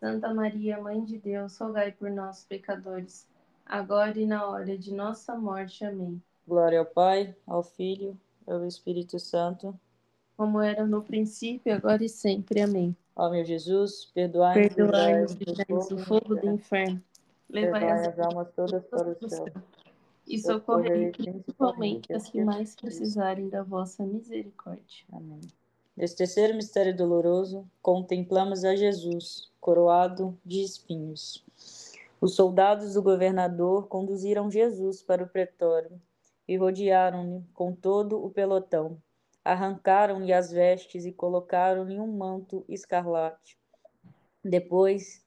Santa 0.00 0.32
Maria, 0.32 0.80
Mãe 0.80 1.04
de 1.04 1.18
Deus, 1.18 1.58
rogai 1.58 1.92
por 1.92 2.10
nós, 2.10 2.42
pecadores, 2.48 3.28
agora 3.66 4.18
e 4.18 4.24
na 4.24 4.46
hora 4.46 4.78
de 4.78 4.94
nossa 4.94 5.36
morte. 5.36 5.84
Amém. 5.84 6.20
Glória 6.48 6.78
ao 6.78 6.86
Pai, 6.86 7.36
ao 7.46 7.62
Filho, 7.62 8.18
ao 8.46 8.64
Espírito 8.64 9.18
Santo. 9.18 9.78
Como 10.38 10.58
era 10.58 10.86
no 10.86 11.02
princípio, 11.02 11.74
agora 11.74 12.02
e 12.02 12.08
sempre. 12.08 12.62
Amém. 12.62 12.96
Ó 13.14 13.28
meu 13.28 13.44
Jesus, 13.44 14.06
perdoai-nos 14.14 14.74
perdoai 14.74 15.66
do 15.66 15.98
fogo 15.98 16.34
do 16.34 16.48
inferno. 16.48 17.02
Levai 17.50 17.90
as 17.90 18.18
almas 18.18 18.50
todas 18.56 18.82
para 18.86 19.10
o 19.10 19.28
céu. 19.28 19.44
E 20.26 20.38
socorrei 20.38 21.10
principalmente 21.10 22.10
as 22.14 22.30
que 22.30 22.42
mais 22.42 22.74
precisarem 22.74 23.50
da 23.50 23.62
vossa 23.62 24.06
misericórdia. 24.06 25.04
Amém. 25.12 25.40
Neste 25.94 26.16
terceiro 26.16 26.54
mistério 26.54 26.96
doloroso, 26.96 27.68
contemplamos 27.82 28.64
a 28.64 28.74
Jesus, 28.74 29.49
coroado 29.60 30.38
de 30.44 30.62
espinhos. 30.62 31.44
Os 32.20 32.34
soldados 32.34 32.94
do 32.94 33.02
governador 33.02 33.86
conduziram 33.86 34.50
Jesus 34.50 35.02
para 35.02 35.22
o 35.22 35.28
pretório 35.28 36.00
e 36.48 36.56
rodearam-no 36.56 37.46
com 37.54 37.74
todo 37.74 38.24
o 38.24 38.30
pelotão 38.30 38.98
arrancaram-lhe 39.44 40.32
as 40.32 40.50
vestes 40.50 41.04
e 41.04 41.12
colocaram-lhe 41.12 41.98
um 41.98 42.06
manto 42.06 42.64
escarlate. 42.68 43.58
Depois 44.44 45.24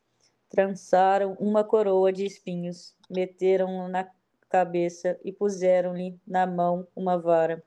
trançaram 0.49 1.34
uma 1.39 1.63
coroa 1.63 2.11
de 2.13 2.25
espinhos, 2.25 2.95
meteram-no 3.09 3.88
na 3.88 4.09
cabeça 4.49 5.19
e 5.23 5.31
puseram-lhe 5.31 6.19
na 6.27 6.45
mão 6.45 6.88
uma 6.95 7.17
vara. 7.17 7.63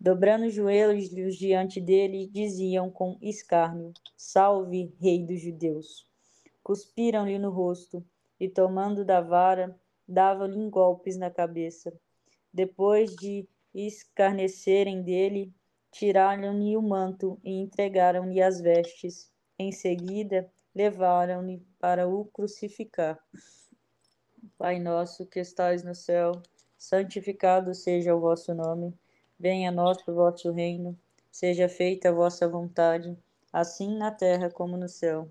Dobrando 0.00 0.46
os 0.46 0.54
joelhos 0.54 1.36
diante 1.36 1.80
dele, 1.80 2.28
diziam 2.32 2.88
com 2.90 3.18
escárnio: 3.20 3.92
Salve, 4.16 4.94
Rei 5.00 5.26
dos 5.26 5.40
Judeus! 5.40 6.07
Cuspiram-lhe 6.68 7.38
no 7.38 7.48
rosto 7.48 8.04
e, 8.38 8.46
tomando 8.46 9.02
da 9.02 9.22
vara, 9.22 9.74
davam-lhe 10.06 10.68
golpes 10.68 11.16
na 11.16 11.30
cabeça. 11.30 11.90
Depois 12.52 13.16
de 13.16 13.48
escarnecerem 13.74 15.00
dele, 15.00 15.50
tiraram-lhe 15.90 16.76
o 16.76 16.82
manto 16.82 17.40
e 17.42 17.52
entregaram-lhe 17.58 18.42
as 18.42 18.60
vestes. 18.60 19.32
Em 19.58 19.72
seguida, 19.72 20.52
levaram-lhe 20.74 21.66
para 21.78 22.06
o 22.06 22.26
crucificar. 22.26 23.18
Pai 24.58 24.78
nosso 24.78 25.24
que 25.24 25.40
estais 25.40 25.82
no 25.82 25.94
céu, 25.94 26.32
santificado 26.76 27.74
seja 27.74 28.14
o 28.14 28.20
vosso 28.20 28.52
nome. 28.52 28.92
Venha 29.40 29.70
a 29.70 29.72
nós 29.72 30.06
o 30.06 30.12
vosso 30.12 30.52
reino. 30.52 30.94
Seja 31.32 31.66
feita 31.66 32.10
a 32.10 32.12
vossa 32.12 32.46
vontade, 32.46 33.16
assim 33.50 33.96
na 33.96 34.10
terra 34.10 34.50
como 34.50 34.76
no 34.76 34.86
céu. 34.86 35.30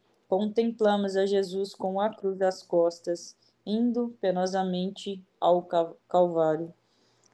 contemplamos 0.31 1.17
a 1.17 1.25
Jesus 1.25 1.75
com 1.75 1.99
a 1.99 2.09
cruz 2.09 2.41
às 2.41 2.63
costas, 2.63 3.35
indo 3.65 4.17
penosamente 4.21 5.21
ao 5.41 5.61
Calvário. 6.07 6.73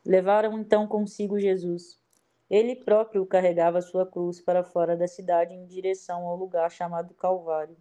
Levaram 0.03 0.57
então 0.57 0.87
consigo 0.87 1.39
Jesus. 1.39 2.01
Ele 2.49 2.75
próprio 2.75 3.23
carregava 3.23 3.83
sua 3.83 4.03
cruz 4.03 4.41
para 4.41 4.63
fora 4.63 4.97
da 4.97 5.07
cidade 5.07 5.53
em 5.53 5.67
direção 5.67 6.25
ao 6.25 6.35
lugar 6.35 6.71
chamado 6.71 7.13
Calvário, 7.13 7.77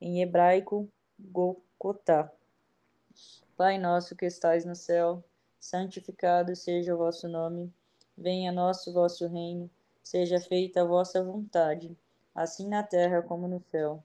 em 0.00 0.22
hebraico, 0.22 0.88
Gokotá. 1.18 2.30
Pai 3.56 3.78
nosso 3.78 4.14
que 4.14 4.26
estais 4.26 4.64
no 4.64 4.76
céu, 4.76 5.24
santificado 5.58 6.54
seja 6.54 6.94
o 6.94 6.98
vosso 6.98 7.26
nome. 7.26 7.74
Venha 8.16 8.50
a 8.52 8.54
nós 8.54 8.86
o 8.86 8.92
vosso 8.92 9.26
reino, 9.26 9.68
seja 10.04 10.38
feita 10.38 10.82
a 10.82 10.86
vossa 10.86 11.20
vontade, 11.20 11.98
assim 12.32 12.68
na 12.68 12.84
terra 12.84 13.22
como 13.22 13.48
no 13.48 13.60
céu. 13.68 14.04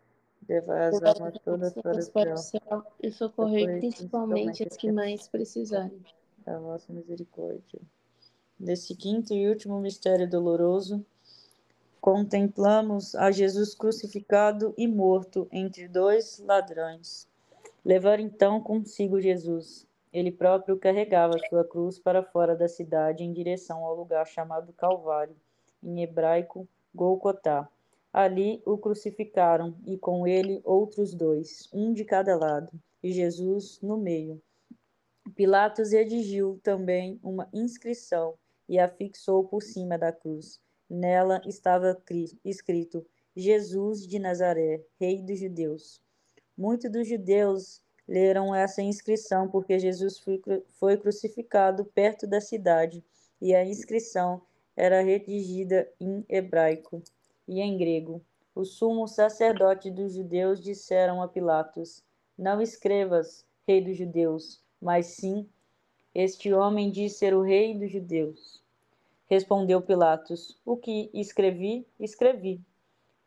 Levai 0.47 0.87
as 0.87 1.01
almas 1.01 1.37
todas 1.43 1.73
para 1.73 1.99
o 1.99 2.01
céu, 2.01 2.37
céu 2.37 2.85
e 3.01 3.11
socorrer 3.11 3.79
principalmente 3.79 4.63
as 4.63 4.75
que 4.75 4.91
mais 4.91 5.27
precisarem. 5.27 6.01
Da 6.45 6.57
vossa 6.59 6.91
misericórdia. 6.91 7.79
Nesse 8.59 8.95
quinto 8.95 9.33
e 9.33 9.47
último 9.47 9.79
mistério 9.79 10.29
doloroso, 10.29 11.05
contemplamos 11.99 13.15
a 13.15 13.31
Jesus 13.31 13.75
crucificado 13.75 14.73
e 14.77 14.87
morto 14.87 15.47
entre 15.51 15.87
dois 15.87 16.39
ladrões. 16.39 17.27
Levar 17.85 18.19
então 18.19 18.59
consigo 18.61 19.21
Jesus. 19.21 19.87
Ele 20.11 20.31
próprio 20.31 20.77
carregava 20.77 21.37
sua 21.49 21.63
cruz 21.63 21.97
para 21.97 22.23
fora 22.23 22.55
da 22.55 22.67
cidade 22.67 23.23
em 23.23 23.31
direção 23.31 23.85
ao 23.85 23.95
lugar 23.95 24.27
chamado 24.27 24.73
Calvário, 24.73 25.35
em 25.81 26.01
hebraico 26.03 26.67
Golgotá 26.93 27.69
Ali 28.13 28.61
o 28.65 28.77
crucificaram, 28.77 29.75
e 29.85 29.97
com 29.97 30.27
ele 30.27 30.61
outros 30.65 31.13
dois, 31.13 31.69
um 31.73 31.93
de 31.93 32.03
cada 32.03 32.35
lado, 32.35 32.69
e 33.01 33.11
Jesus 33.13 33.79
no 33.81 33.97
meio. 33.97 34.41
Pilatos 35.33 35.93
redigiu 35.93 36.59
também 36.61 37.19
uma 37.23 37.47
inscrição 37.53 38.37
e 38.67 38.77
a 38.77 38.89
fixou 38.89 39.45
por 39.45 39.63
cima 39.63 39.97
da 39.97 40.11
cruz. 40.11 40.59
Nela 40.89 41.41
estava 41.45 41.97
escrito: 42.43 43.05
Jesus 43.33 44.05
de 44.05 44.19
Nazaré, 44.19 44.83
Rei 44.99 45.21
dos 45.21 45.39
Judeus. 45.39 46.01
Muitos 46.57 46.91
dos 46.91 47.07
judeus 47.07 47.81
leram 48.05 48.53
essa 48.53 48.81
inscrição 48.81 49.47
porque 49.47 49.79
Jesus 49.79 50.21
foi 50.71 50.97
crucificado 50.97 51.85
perto 51.85 52.27
da 52.27 52.41
cidade 52.41 53.03
e 53.41 53.55
a 53.55 53.63
inscrição 53.63 54.41
era 54.75 55.01
redigida 55.01 55.89
em 55.99 56.25
hebraico 56.27 57.01
e 57.51 57.59
em 57.59 57.77
grego. 57.77 58.23
O 58.55 58.63
sumo 58.63 59.09
sacerdote 59.09 59.91
dos 59.91 60.13
judeus 60.13 60.61
disseram 60.61 61.21
a 61.21 61.27
Pilatos: 61.27 62.01
Não 62.37 62.61
escrevas, 62.61 63.45
rei 63.67 63.83
dos 63.83 63.97
judeus, 63.97 64.63
mas 64.81 65.07
sim, 65.07 65.45
este 66.15 66.53
homem 66.53 66.89
diz 66.89 67.17
ser 67.17 67.33
o 67.33 67.41
rei 67.41 67.77
dos 67.77 67.91
judeus. 67.91 68.63
Respondeu 69.27 69.81
Pilatos: 69.81 70.57
O 70.65 70.77
que 70.77 71.09
escrevi, 71.13 71.85
escrevi. 71.99 72.61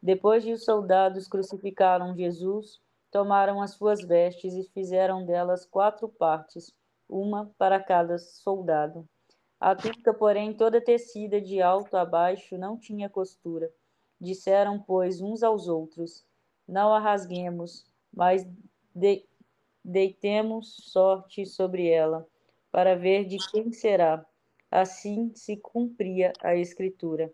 Depois 0.02 0.42
de 0.42 0.52
os 0.52 0.64
soldados 0.64 1.28
crucificaram 1.28 2.16
Jesus, 2.16 2.80
tomaram 3.10 3.60
as 3.60 3.72
suas 3.72 4.00
vestes 4.00 4.54
e 4.54 4.64
fizeram 4.70 5.26
delas 5.26 5.66
quatro 5.66 6.08
partes, 6.08 6.74
uma 7.06 7.52
para 7.58 7.78
cada 7.78 8.16
soldado. 8.18 9.06
A 9.60 9.76
túnica, 9.76 10.14
porém, 10.14 10.54
toda 10.54 10.80
tecida 10.80 11.42
de 11.42 11.60
alto 11.60 11.94
a 11.94 12.06
baixo, 12.06 12.56
não 12.56 12.78
tinha 12.78 13.10
costura 13.10 13.70
Disseram, 14.20 14.80
pois, 14.80 15.20
uns 15.20 15.42
aos 15.42 15.68
outros: 15.68 16.24
Não 16.66 16.92
a 16.92 16.98
rasguemos, 16.98 17.84
mas 18.12 18.46
de 18.94 19.24
deitemos 19.84 20.76
sorte 20.90 21.44
sobre 21.44 21.88
ela, 21.88 22.26
para 22.72 22.96
ver 22.96 23.24
de 23.26 23.36
quem 23.50 23.70
será. 23.72 24.24
Assim 24.70 25.30
se 25.34 25.56
cumpria 25.56 26.32
a 26.40 26.56
Escritura. 26.56 27.32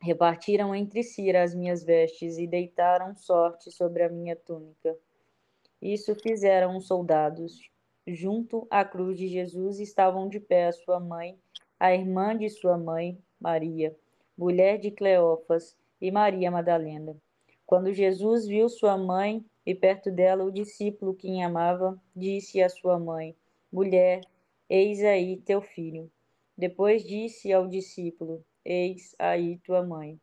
Repartiram 0.00 0.74
entre 0.74 1.02
si 1.02 1.34
as 1.34 1.54
minhas 1.54 1.84
vestes 1.84 2.36
e 2.36 2.46
deitaram 2.46 3.14
sorte 3.14 3.70
sobre 3.70 4.02
a 4.02 4.08
minha 4.08 4.34
túnica. 4.34 4.98
Isso 5.80 6.14
fizeram 6.16 6.76
os 6.76 6.86
soldados. 6.86 7.70
Junto 8.06 8.66
à 8.68 8.84
cruz 8.84 9.16
de 9.16 9.28
Jesus 9.28 9.78
estavam 9.78 10.28
de 10.28 10.40
pé 10.40 10.72
sua 10.72 10.98
mãe, 10.98 11.38
a 11.78 11.94
irmã 11.94 12.36
de 12.36 12.50
sua 12.50 12.76
mãe, 12.76 13.16
Maria, 13.40 13.96
mulher 14.36 14.78
de 14.78 14.90
Cleófas, 14.90 15.76
e 16.02 16.10
Maria 16.10 16.50
Madalena. 16.50 17.16
Quando 17.64 17.92
Jesus 17.92 18.44
viu 18.44 18.68
sua 18.68 18.98
mãe 18.98 19.42
e 19.64 19.72
perto 19.72 20.10
dela 20.10 20.42
o 20.42 20.50
discípulo 20.50 21.14
que 21.14 21.40
amava, 21.40 21.96
disse 22.14 22.60
à 22.60 22.68
sua 22.68 22.98
mãe: 22.98 23.36
Mulher, 23.72 24.20
eis 24.68 25.02
aí 25.04 25.36
teu 25.36 25.62
filho. 25.62 26.10
Depois 26.58 27.04
disse 27.04 27.52
ao 27.52 27.68
discípulo: 27.68 28.44
Eis 28.64 29.14
aí 29.16 29.58
tua 29.58 29.80
mãe. 29.80 30.20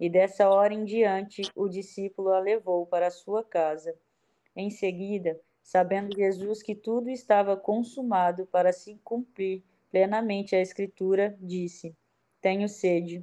E 0.00 0.08
dessa 0.08 0.48
hora 0.48 0.72
em 0.72 0.86
diante 0.86 1.42
o 1.54 1.68
discípulo 1.68 2.30
a 2.30 2.40
levou 2.40 2.86
para 2.86 3.10
sua 3.10 3.44
casa. 3.44 3.94
Em 4.56 4.70
seguida, 4.70 5.38
sabendo 5.62 6.16
Jesus 6.16 6.62
que 6.62 6.74
tudo 6.74 7.10
estava 7.10 7.54
consumado 7.54 8.46
para 8.46 8.72
se 8.72 8.98
cumprir 9.04 9.62
plenamente 9.90 10.56
a 10.56 10.60
Escritura, 10.60 11.36
disse: 11.38 11.94
Tenho 12.40 12.66
sede. 12.66 13.22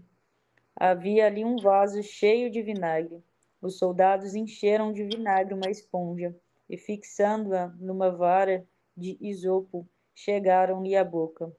Havia 0.77 1.27
ali 1.27 1.45
um 1.45 1.55
vaso 1.55 2.03
cheio 2.03 2.51
de 2.51 2.61
vinagre. 2.61 3.23
Os 3.61 3.77
soldados 3.77 4.35
encheram 4.35 4.91
de 4.91 5.03
vinagre 5.03 5.53
uma 5.53 5.71
esponja 5.71 6.35
e, 6.69 6.77
fixando-a 6.77 7.67
numa 7.79 8.11
vara 8.11 8.67
de 8.95 9.17
isopo, 9.21 9.87
chegaram-lhe 10.13 10.95
à 10.95 11.03
boca. 11.03 11.51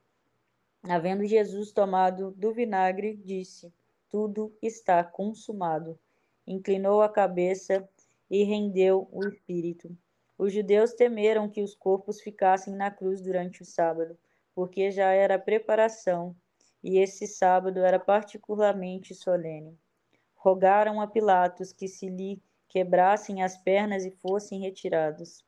Havendo 0.82 1.24
Jesus 1.24 1.72
tomado 1.72 2.30
do 2.32 2.52
vinagre, 2.52 3.16
disse: 3.16 3.72
Tudo 4.10 4.54
está 4.60 5.02
consumado. 5.02 5.98
Inclinou 6.46 7.00
a 7.00 7.08
cabeça 7.08 7.88
e 8.30 8.44
rendeu 8.44 9.08
o 9.10 9.26
espírito. 9.26 9.96
Os 10.38 10.52
judeus 10.52 10.92
temeram 10.92 11.48
que 11.48 11.62
os 11.62 11.74
corpos 11.74 12.20
ficassem 12.20 12.74
na 12.74 12.90
cruz 12.90 13.22
durante 13.22 13.62
o 13.62 13.64
sábado, 13.64 14.16
porque 14.54 14.90
já 14.90 15.10
era 15.10 15.36
a 15.36 15.40
preparação 15.40 16.36
e 16.82 16.98
esse 16.98 17.26
sábado 17.26 17.80
era 17.80 17.98
particularmente 17.98 19.14
solene. 19.14 19.78
Rogaram 20.34 21.00
a 21.00 21.06
Pilatos 21.06 21.72
que 21.72 21.88
se 21.88 22.08
lhe 22.08 22.40
quebrassem 22.68 23.42
as 23.42 23.56
pernas 23.56 24.04
e 24.04 24.10
fossem 24.10 24.60
retirados. 24.60 25.44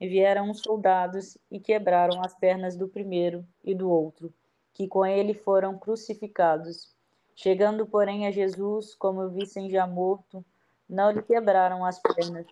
E 0.00 0.08
vieram 0.08 0.50
os 0.50 0.60
soldados 0.60 1.38
e 1.50 1.60
quebraram 1.60 2.20
as 2.22 2.34
pernas 2.34 2.76
do 2.76 2.88
primeiro 2.88 3.46
e 3.62 3.74
do 3.74 3.88
outro, 3.88 4.34
que 4.72 4.88
com 4.88 5.06
ele 5.06 5.32
foram 5.34 5.78
crucificados. 5.78 6.92
Chegando, 7.34 7.86
porém, 7.86 8.26
a 8.26 8.30
Jesus, 8.30 8.94
como 8.94 9.28
vissem 9.28 9.70
já 9.70 9.86
morto, 9.86 10.44
não 10.88 11.10
lhe 11.10 11.22
quebraram 11.22 11.84
as 11.84 11.98
pernas, 12.00 12.46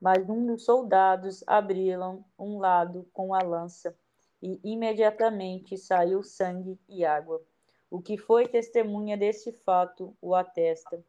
mas 0.00 0.28
um 0.28 0.46
dos 0.46 0.64
soldados 0.64 1.44
abriram 1.46 2.24
um 2.38 2.58
lado 2.58 3.06
com 3.12 3.34
a 3.34 3.42
lança, 3.42 3.94
e 4.42 4.60
imediatamente 4.62 5.76
saiu 5.76 6.22
sangue 6.22 6.78
e 6.88 7.04
água. 7.04 7.40
O 7.90 8.00
que 8.00 8.18
foi 8.18 8.46
testemunha 8.46 9.16
desse 9.16 9.52
fato 9.52 10.14
o 10.20 10.34
atesta. 10.34 11.02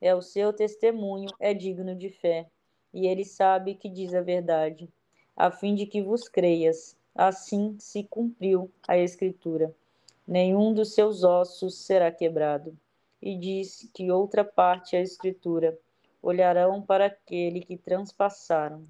É 0.00 0.14
o 0.14 0.22
seu 0.22 0.52
testemunho 0.52 1.28
é 1.38 1.52
digno 1.52 1.94
de 1.94 2.08
fé, 2.08 2.48
e 2.92 3.06
ele 3.06 3.24
sabe 3.24 3.74
que 3.74 3.88
diz 3.88 4.14
a 4.14 4.20
verdade, 4.20 4.88
a 5.36 5.50
fim 5.50 5.74
de 5.74 5.86
que 5.86 6.02
vos 6.02 6.28
creias. 6.28 6.96
Assim 7.14 7.76
se 7.78 8.04
cumpriu 8.04 8.70
a 8.88 8.96
escritura. 8.96 9.74
Nenhum 10.26 10.72
dos 10.72 10.94
seus 10.94 11.22
ossos 11.22 11.76
será 11.76 12.10
quebrado. 12.10 12.76
E 13.20 13.36
diz 13.36 13.88
que 13.92 14.10
outra 14.10 14.44
parte 14.44 14.96
a 14.96 15.00
escritura 15.00 15.78
olharão 16.22 16.80
para 16.80 17.06
aquele 17.06 17.60
que 17.60 17.76
transpassaram. 17.76 18.86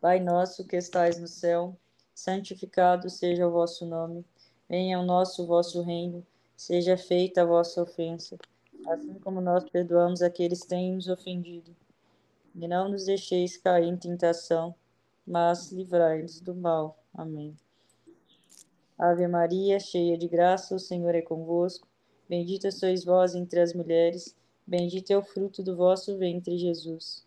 Pai 0.00 0.18
nosso 0.18 0.66
que 0.66 0.76
estais 0.76 1.18
no 1.18 1.28
céu, 1.28 1.76
santificado 2.14 3.08
seja 3.08 3.46
o 3.46 3.50
vosso 3.50 3.86
nome. 3.86 4.24
Venha 4.70 5.00
o 5.00 5.04
nosso 5.04 5.44
vosso 5.44 5.82
reino, 5.82 6.24
seja 6.56 6.96
feita 6.96 7.42
a 7.42 7.44
vossa 7.44 7.82
ofensa, 7.82 8.38
assim 8.86 9.14
como 9.14 9.40
nós 9.40 9.68
perdoamos 9.68 10.22
aqueles 10.22 10.62
que 10.62 10.68
têm 10.68 10.94
nos 10.94 11.08
ofendido. 11.08 11.74
E 12.54 12.68
não 12.68 12.88
nos 12.88 13.06
deixeis 13.06 13.56
cair 13.56 13.88
em 13.88 13.96
tentação, 13.96 14.72
mas 15.26 15.72
livrai-nos 15.72 16.40
do 16.40 16.54
mal. 16.54 16.96
Amém. 17.12 17.56
Ave 18.96 19.26
Maria, 19.26 19.80
cheia 19.80 20.16
de 20.16 20.28
graça, 20.28 20.72
o 20.72 20.78
Senhor 20.78 21.16
é 21.16 21.20
convosco. 21.22 21.88
Bendita 22.28 22.70
sois 22.70 23.04
vós 23.04 23.34
entre 23.34 23.58
as 23.58 23.74
mulheres, 23.74 24.36
bendito 24.64 25.10
é 25.10 25.18
o 25.18 25.22
fruto 25.24 25.64
do 25.64 25.74
vosso 25.74 26.16
ventre, 26.16 26.56
Jesus. 26.56 27.26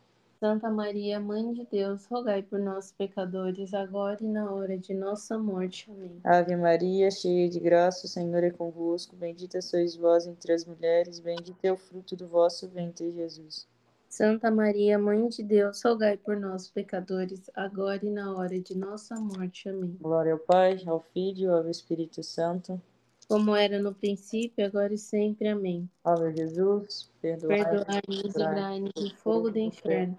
Santa 0.41 0.71
Maria, 0.71 1.19
Mãe 1.19 1.53
de 1.53 1.67
Deus, 1.71 2.07
rogai 2.07 2.41
por 2.41 2.57
nós, 2.57 2.91
pecadores, 2.91 3.75
agora 3.75 4.17
e 4.23 4.27
na 4.27 4.51
hora 4.51 4.75
de 4.75 4.91
nossa 4.91 5.37
morte. 5.37 5.87
Amém. 5.91 6.19
Ave 6.23 6.55
Maria, 6.55 7.11
cheia 7.11 7.47
de 7.47 7.59
graça, 7.59 8.07
o 8.07 8.09
Senhor 8.09 8.43
é 8.43 8.49
convosco. 8.49 9.15
Bendita 9.15 9.61
sois 9.61 9.95
vós 9.95 10.25
entre 10.25 10.51
as 10.51 10.65
mulheres, 10.65 11.19
bendito 11.19 11.63
é 11.63 11.71
o 11.71 11.77
fruto 11.77 12.15
do 12.15 12.27
vosso 12.27 12.67
ventre, 12.67 13.11
Jesus. 13.11 13.67
Santa 14.09 14.49
Maria, 14.49 14.97
Mãe 14.97 15.27
de 15.27 15.43
Deus, 15.43 15.79
rogai 15.83 16.17
por 16.17 16.35
nós, 16.35 16.67
pecadores, 16.67 17.47
agora 17.53 18.03
e 18.03 18.09
na 18.09 18.35
hora 18.35 18.59
de 18.59 18.75
nossa 18.75 19.13
morte. 19.19 19.69
Amém. 19.69 19.95
Glória 20.01 20.33
ao 20.33 20.39
Pai, 20.39 20.81
ao 20.87 21.01
Filho 21.13 21.51
e 21.51 21.53
ao 21.53 21.69
Espírito 21.69 22.23
Santo. 22.23 22.81
Como 23.27 23.55
era 23.55 23.79
no 23.79 23.93
princípio, 23.93 24.65
agora 24.65 24.91
e 24.91 24.97
sempre. 24.97 25.49
Amém. 25.49 25.87
Meu 26.03 26.35
Jesus, 26.35 27.11
perdoai-nos 27.21 27.85
e 28.09 28.21
livrai-nos 28.23 28.91
do 28.95 29.15
fogo 29.17 29.51
do 29.51 29.59
inferno. 29.59 30.17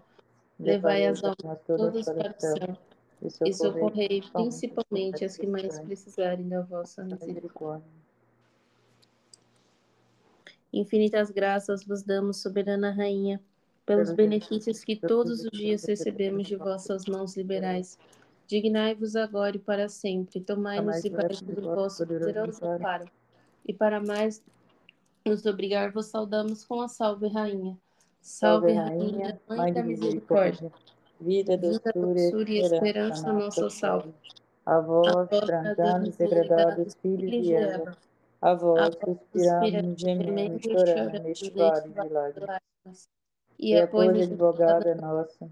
Levai 0.63 1.07
as 1.07 1.23
almas 1.23 1.61
todas 1.67 2.07
para 2.07 2.31
o 2.31 2.41
céu 2.41 2.79
e 3.47 3.53
socorrei 3.53 4.23
principalmente 4.33 5.25
as 5.25 5.37
que 5.37 5.47
mais 5.47 5.79
precisarem 5.81 6.49
da 6.49 6.63
vossa 6.63 7.05
misericórdia. 7.05 7.87
Infinitas 10.73 11.31
graças 11.31 11.85
vos 11.85 12.03
damos, 12.03 12.39
soberana 12.39 12.91
Rainha 12.91 13.41
pelos 13.85 14.13
benefícios 14.13 14.85
que 14.85 14.97
todos 14.97 15.45
os 15.45 15.51
dias 15.51 15.85
recebemos 15.85 16.47
de 16.47 16.57
vossas 16.57 17.05
mãos 17.07 17.37
liberais. 17.37 17.99
Dignai-vos 18.47 19.17
agora 19.17 19.57
e 19.57 19.61
para 19.61 19.89
sempre, 19.89 20.41
tomai-nos 20.41 21.03
debaixo 21.03 21.45
do 21.45 21.63
vosso 21.63 22.07
poderoso 22.07 22.65
amparo, 22.65 23.07
e 23.67 23.73
para 23.73 24.01
mais 24.01 24.43
nos 25.25 25.47
obrigar, 25.47 25.93
vos 25.93 26.07
saudamos 26.07 26.65
com 26.65 26.81
a 26.81 26.89
salve, 26.89 27.29
Rainha. 27.29 27.79
Salve, 28.23 28.73
Rainha, 28.73 29.41
Mãe 29.49 29.73
da 29.73 29.83
Misericórdia, 29.83 30.71
vida, 31.21 31.59
doçura 31.59 32.49
e 32.49 32.59
esperança, 32.59 33.33
nossa 33.33 33.69
salve. 33.69 34.15
A 34.65 34.79
vós, 34.79 35.29
trancados 35.29 36.15
e 36.15 36.19
degradados 36.19 36.95
filhos 37.03 37.31
de 37.31 37.53
Eva, 37.53 37.97
a 38.41 38.55
vós, 38.55 38.97
suspiramos, 39.33 40.01
gemendo 40.01 40.63
chorando 40.63 41.21
neste 41.25 41.51
vale 41.51 41.89
de 41.89 42.09
lágrimas 42.09 43.09
e 43.59 43.77
apoio 43.77 44.11
advogada 44.11 44.95
nossa. 44.95 45.51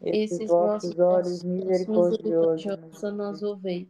Esses 0.00 0.48
vossos 0.48 0.96
olhos 0.96 1.42
misericordiosos 1.42 3.02
nos 3.12 3.42
ouvei. 3.42 3.88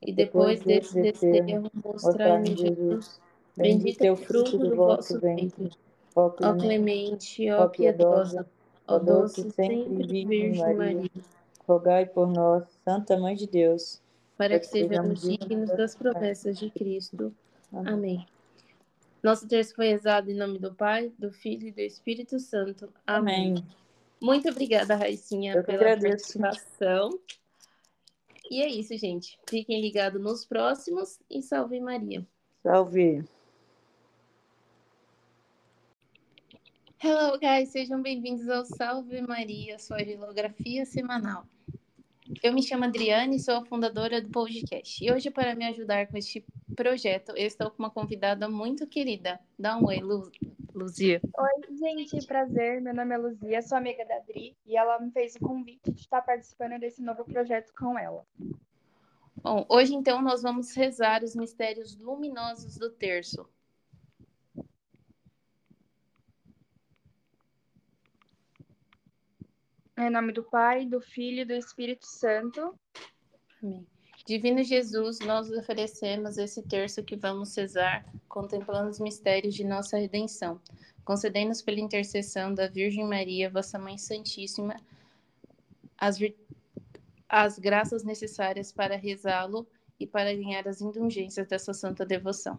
E 0.00 0.14
depois 0.14 0.60
desse 0.60 1.02
desterro, 1.02 1.70
mostrai-me 1.84 2.56
Jesus. 2.56 3.20
Bendito 3.54 4.02
é 4.02 4.10
o 4.10 4.16
fruto 4.16 4.56
do 4.56 4.74
vosso 4.74 5.20
ventre. 5.20 5.70
Ó 6.16 6.30
clemente, 6.30 7.50
ó 7.50 7.68
piedosa, 7.68 8.48
ó 8.88 8.98
doce 8.98 9.50
sempre 9.50 10.24
Virgem 10.24 10.74
Maria. 10.74 11.10
Rogai 11.68 12.06
por 12.06 12.26
nós, 12.26 12.64
Santa 12.82 13.18
Mãe 13.18 13.36
de 13.36 13.46
Deus, 13.46 14.00
para 14.38 14.58
que 14.58 14.66
sejamos 14.66 15.20
dignos 15.20 15.68
das 15.76 15.94
promessas 15.94 16.58
de 16.58 16.70
Cristo. 16.70 17.34
Amém. 17.70 18.26
Nosso 19.22 19.46
terço 19.46 19.74
foi 19.74 19.88
rezado 19.88 20.30
em 20.30 20.34
nome 20.34 20.58
do 20.58 20.72
Pai, 20.72 21.12
do 21.18 21.30
Filho 21.30 21.68
e 21.68 21.72
do 21.72 21.80
Espírito 21.80 22.38
Santo. 22.38 22.88
Amém. 23.06 23.50
Amém. 23.50 23.66
Muito 24.18 24.48
obrigada, 24.48 24.96
Raicinha, 24.96 25.54
Eu 25.54 25.64
pela 25.64 25.98
participação. 25.98 27.10
E 28.50 28.62
é 28.62 28.68
isso, 28.68 28.96
gente. 28.96 29.38
Fiquem 29.46 29.82
ligados 29.82 30.22
nos 30.22 30.46
próximos 30.46 31.18
e 31.28 31.42
salve 31.42 31.78
Maria. 31.78 32.26
Salve. 32.62 33.22
Hello, 36.98 37.38
guys. 37.38 37.68
Sejam 37.68 38.00
bem-vindos 38.00 38.48
ao 38.48 38.64
Salve 38.64 39.20
Maria, 39.20 39.78
sua 39.78 39.98
geografia 39.98 40.86
semanal. 40.86 41.44
Eu 42.42 42.54
me 42.54 42.62
chamo 42.62 42.84
Adriane 42.84 43.36
e 43.36 43.38
sou 43.38 43.56
a 43.56 43.64
fundadora 43.66 44.22
do 44.22 44.30
podcast. 44.30 45.04
E 45.04 45.12
hoje, 45.12 45.30
para 45.30 45.54
me 45.54 45.66
ajudar 45.66 46.06
com 46.06 46.16
este 46.16 46.42
projeto, 46.74 47.32
eu 47.36 47.46
estou 47.46 47.70
com 47.70 47.82
uma 47.82 47.90
convidada 47.90 48.48
muito 48.48 48.86
querida. 48.86 49.38
Dá 49.58 49.76
um 49.76 49.84
oi, 49.84 49.98
Lu... 49.98 50.32
Luzia. 50.74 51.20
Oi, 51.38 51.76
gente, 51.76 52.26
prazer. 52.26 52.80
Meu 52.80 52.94
nome 52.94 53.14
é 53.14 53.18
Luzia, 53.18 53.60
sou 53.60 53.76
amiga 53.76 54.02
da 54.06 54.16
Adri 54.16 54.56
e 54.64 54.74
ela 54.74 54.98
me 54.98 55.10
fez 55.10 55.36
o 55.36 55.40
convite 55.40 55.92
de 55.92 56.00
estar 56.00 56.22
participando 56.22 56.80
desse 56.80 57.02
novo 57.02 57.26
projeto 57.26 57.74
com 57.78 57.98
ela. 57.98 58.26
Bom, 59.42 59.66
hoje 59.68 59.94
então 59.94 60.22
nós 60.22 60.42
vamos 60.42 60.74
rezar 60.74 61.22
os 61.22 61.36
mistérios 61.36 61.94
luminosos 61.98 62.78
do 62.78 62.90
terço. 62.90 63.46
Em 69.98 70.10
nome 70.10 70.30
do 70.30 70.42
Pai, 70.42 70.84
do 70.84 71.00
Filho 71.00 71.40
e 71.40 71.44
do 71.46 71.54
Espírito 71.54 72.04
Santo. 72.04 72.78
Amém. 73.62 73.86
Divino 74.26 74.62
Jesus, 74.62 75.20
nós 75.20 75.50
oferecemos 75.50 76.36
esse 76.36 76.62
terço 76.62 77.02
que 77.02 77.16
vamos 77.16 77.50
cesar, 77.50 78.04
contemplando 78.28 78.90
os 78.90 79.00
mistérios 79.00 79.54
de 79.54 79.64
nossa 79.64 79.96
redenção. 79.96 80.60
Concedei-nos 81.02 81.62
pela 81.62 81.80
intercessão 81.80 82.52
da 82.52 82.66
Virgem 82.66 83.06
Maria, 83.06 83.48
vossa 83.48 83.78
Mãe 83.78 83.96
Santíssima, 83.96 84.76
as, 85.96 86.18
as 87.26 87.58
graças 87.58 88.04
necessárias 88.04 88.70
para 88.70 88.96
rezá-lo 88.96 89.66
e 89.98 90.06
para 90.06 90.34
ganhar 90.34 90.68
as 90.68 90.82
indulgências 90.82 91.46
dessa 91.46 91.72
santa 91.72 92.04
devoção. 92.04 92.58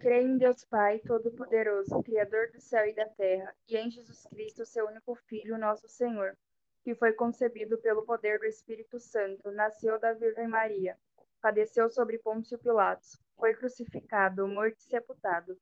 Creio 0.00 0.28
em 0.28 0.38
Deus 0.38 0.64
Pai, 0.64 1.00
Todo-Poderoso, 1.00 2.00
Criador 2.04 2.52
do 2.52 2.60
céu 2.60 2.86
e 2.86 2.94
da 2.94 3.04
terra, 3.04 3.52
e 3.68 3.76
em 3.76 3.90
Jesus 3.90 4.24
Cristo, 4.30 4.64
seu 4.64 4.86
único 4.86 5.16
Filho, 5.26 5.58
nosso 5.58 5.88
Senhor, 5.88 6.36
que 6.84 6.94
foi 6.94 7.12
concebido 7.12 7.76
pelo 7.78 8.04
poder 8.04 8.38
do 8.38 8.46
Espírito 8.46 9.00
Santo, 9.00 9.50
nasceu 9.50 9.98
da 9.98 10.12
Virgem 10.12 10.46
Maria, 10.46 10.96
padeceu 11.42 11.90
sobre 11.90 12.16
Pôncio 12.18 12.56
Pilatos, 12.60 13.20
foi 13.36 13.54
crucificado, 13.54 14.46
morto 14.46 14.78
e 14.78 14.82
sepultado. 14.82 15.58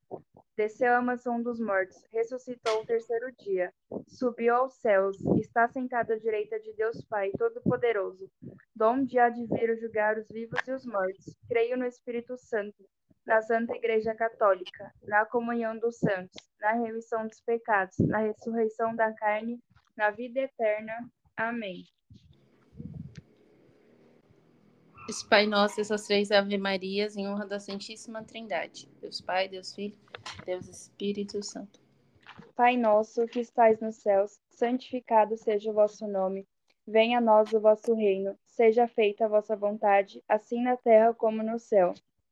Desceu 0.55 0.93
à 0.93 1.01
mansão 1.01 1.43
dos 1.43 1.59
mortos, 1.59 2.05
ressuscitou 2.13 2.83
o 2.83 2.87
terceiro 2.87 3.33
dia, 3.39 3.73
subiu 4.07 4.55
aos 4.55 4.75
céus, 4.75 5.19
está 5.39 5.67
sentado 5.67 6.13
à 6.13 6.19
direita 6.19 6.61
de 6.61 6.75
Deus 6.75 7.03
Pai 7.07 7.31
Todo-Poderoso, 7.39 8.31
donde 8.75 9.19
há 9.19 9.31
de 9.31 9.47
vir 9.47 9.79
julgar 9.79 10.19
os 10.19 10.29
vivos 10.29 10.61
e 10.69 10.73
os 10.73 10.85
mortos. 10.85 11.35
Creio 11.49 11.79
no 11.79 11.87
Espírito 11.87 12.37
Santo, 12.37 12.85
na 13.27 13.43
Santa 13.43 13.75
Igreja 13.75 14.15
Católica, 14.15 14.93
na 15.03 15.27
comunhão 15.27 15.77
dos 15.79 15.99
santos, 15.99 16.37
na 16.61 16.73
remissão 16.73 17.27
dos 17.27 17.41
pecados, 17.41 17.99
na 17.99 18.19
ressurreição 18.19 18.95
da 18.95 19.13
carne, 19.13 19.59
na 19.97 20.11
vida 20.11 20.41
eterna. 20.41 20.93
Amém. 21.37 21.85
Esse 25.09 25.29
Pai 25.29 25.47
Nosso, 25.47 25.81
essas 25.81 26.07
três 26.07 26.31
Ave 26.31 26.59
Marias, 26.59 27.17
em 27.17 27.29
honra 27.29 27.47
da 27.47 27.61
Santíssima 27.61 28.25
Trindade. 28.25 28.89
Deus 29.01 29.21
Pai, 29.21 29.49
Deus 29.49 29.75
Filho, 29.75 29.97
Deus 30.45 30.67
Espírito 30.69 31.43
Santo. 31.43 31.81
Pai 32.57 32.77
nosso, 32.77 33.27
que 33.27 33.41
estais 33.41 33.81
nos 33.81 33.97
céus, 33.97 34.41
santificado 34.51 35.37
seja 35.37 35.71
o 35.71 35.75
vosso 35.75 36.07
nome. 36.09 36.47
Venha 36.87 37.19
a 37.19 37.21
nós 37.21 37.53
o 37.53 37.61
vosso 37.61 37.95
reino. 37.95 38.37
Seja 38.47 38.89
feita 38.89 39.27
a 39.27 39.29
vossa 39.29 39.55
vontade, 39.55 40.25
assim 40.29 40.63
na 40.63 40.77
terra 40.77 41.13
como 41.13 41.43
no 41.43 41.59
céu. 41.59 41.93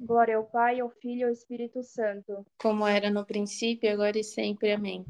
Glória 0.00 0.36
ao 0.36 0.44
Pai, 0.44 0.78
ao 0.78 0.88
Filho 0.88 1.20
e 1.20 1.24
ao 1.24 1.30
Espírito 1.30 1.82
Santo. 1.82 2.46
Como 2.60 2.86
era 2.86 3.10
no 3.10 3.26
princípio, 3.26 3.90
agora 3.92 4.16
e 4.16 4.22
sempre. 4.22 4.70
Amém. 4.70 5.04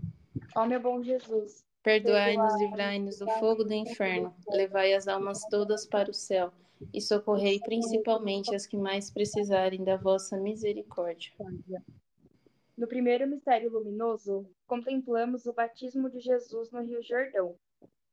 Ó 0.56 0.64
meu 0.64 0.80
bom 0.80 1.02
Jesus. 1.02 1.62
Perdoai-nos, 1.82 2.58
livrai-nos 2.58 3.18
do 3.18 3.28
fogo 3.32 3.64
do 3.64 3.74
inferno. 3.74 4.34
Levai 4.48 4.94
as 4.94 5.06
almas 5.06 5.40
todas 5.50 5.86
para 5.86 6.10
o 6.10 6.14
céu. 6.14 6.50
E 6.94 7.02
socorrei 7.02 7.60
principalmente 7.60 8.54
as 8.54 8.66
que 8.66 8.78
mais 8.78 9.10
precisarem 9.10 9.84
da 9.84 9.96
vossa 9.96 10.38
misericórdia. 10.38 11.32
No 12.76 12.86
primeiro 12.86 13.26
mistério 13.26 13.70
luminoso, 13.70 14.48
contemplamos 14.66 15.44
o 15.44 15.52
batismo 15.52 16.08
de 16.08 16.20
Jesus 16.20 16.70
no 16.70 16.80
Rio 16.80 17.02
Jordão. 17.02 17.56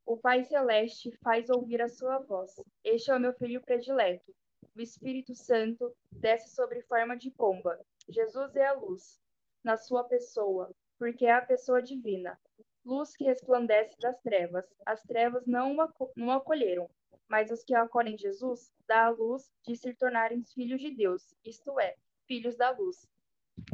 O 0.05 0.17
Pai 0.17 0.43
Celeste 0.43 1.11
faz 1.23 1.49
ouvir 1.49 1.81
a 1.81 1.87
sua 1.87 2.19
voz. 2.19 2.51
Este 2.83 3.11
é 3.11 3.15
o 3.15 3.19
meu 3.19 3.33
filho 3.33 3.61
predileto 3.61 4.33
o 4.75 4.81
Espírito 4.81 5.33
Santo 5.33 5.95
desce 6.11 6.53
sobre 6.53 6.81
forma 6.81 7.15
de 7.15 7.31
pomba. 7.31 7.79
Jesus 8.09 8.55
é 8.55 8.65
a 8.65 8.73
luz, 8.73 9.21
na 9.63 9.77
sua 9.77 10.03
pessoa, 10.03 10.69
porque 10.99 11.25
é 11.25 11.31
a 11.31 11.45
pessoa 11.45 11.81
divina. 11.81 12.37
Luz 12.83 13.15
que 13.15 13.23
resplandece 13.23 13.97
das 13.99 14.19
trevas. 14.21 14.65
As 14.85 15.01
trevas 15.03 15.47
não 15.47 15.75
não 16.15 16.31
acolheram, 16.31 16.89
mas 17.27 17.49
os 17.49 17.63
que 17.63 17.73
acolhem 17.73 18.17
Jesus 18.17 18.69
dá 18.85 19.05
a 19.05 19.09
luz 19.09 19.49
de 19.65 19.75
se 19.75 19.93
tornarem 19.93 20.43
filhos 20.43 20.81
de 20.81 20.91
Deus, 20.91 21.33
isto 21.43 21.79
é, 21.79 21.95
filhos 22.27 22.57
da 22.57 22.71
luz. 22.71 23.07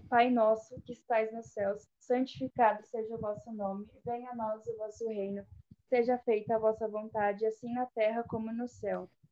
Pai 0.08 0.30
nosso, 0.30 0.80
que 0.84 0.94
estais 0.94 1.34
nos 1.34 1.48
céus, 1.48 1.88
santificado 2.00 2.86
seja 2.86 3.16
o 3.16 3.20
vosso 3.20 3.52
nome, 3.52 3.90
venha 4.06 4.30
a 4.30 4.36
nós 4.36 4.66
o 4.68 4.78
vosso 4.78 5.08
reino, 5.08 5.44
seja 5.90 6.18
feita 6.20 6.56
a 6.56 6.60
vossa 6.60 6.88
vontade, 6.88 7.46
assim 7.46 7.74
na 7.74 7.88
terra 7.88 8.24
como 8.24 8.54
no 8.54 8.68
céu. 8.68 9.10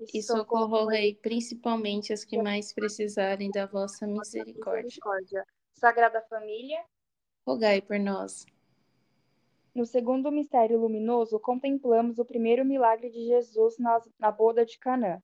E 0.00 0.22
socorrei 0.22 1.14
principalmente 1.14 2.12
as 2.12 2.24
que 2.24 2.40
mais 2.42 2.72
precisarem 2.72 3.50
da 3.50 3.66
vossa 3.66 4.06
misericórdia. 4.06 5.44
Sagrada 5.72 6.20
Família, 6.22 6.84
rogai 7.46 7.80
por 7.80 7.98
nós. 7.98 8.44
No 9.74 9.84
segundo 9.84 10.30
mistério 10.30 10.78
luminoso, 10.78 11.38
contemplamos 11.40 12.18
o 12.18 12.24
primeiro 12.24 12.64
milagre 12.64 13.10
de 13.10 13.24
Jesus 13.26 13.76
na, 13.78 14.00
na 14.18 14.30
boda 14.30 14.64
de 14.64 14.78
Canaã. 14.78 15.20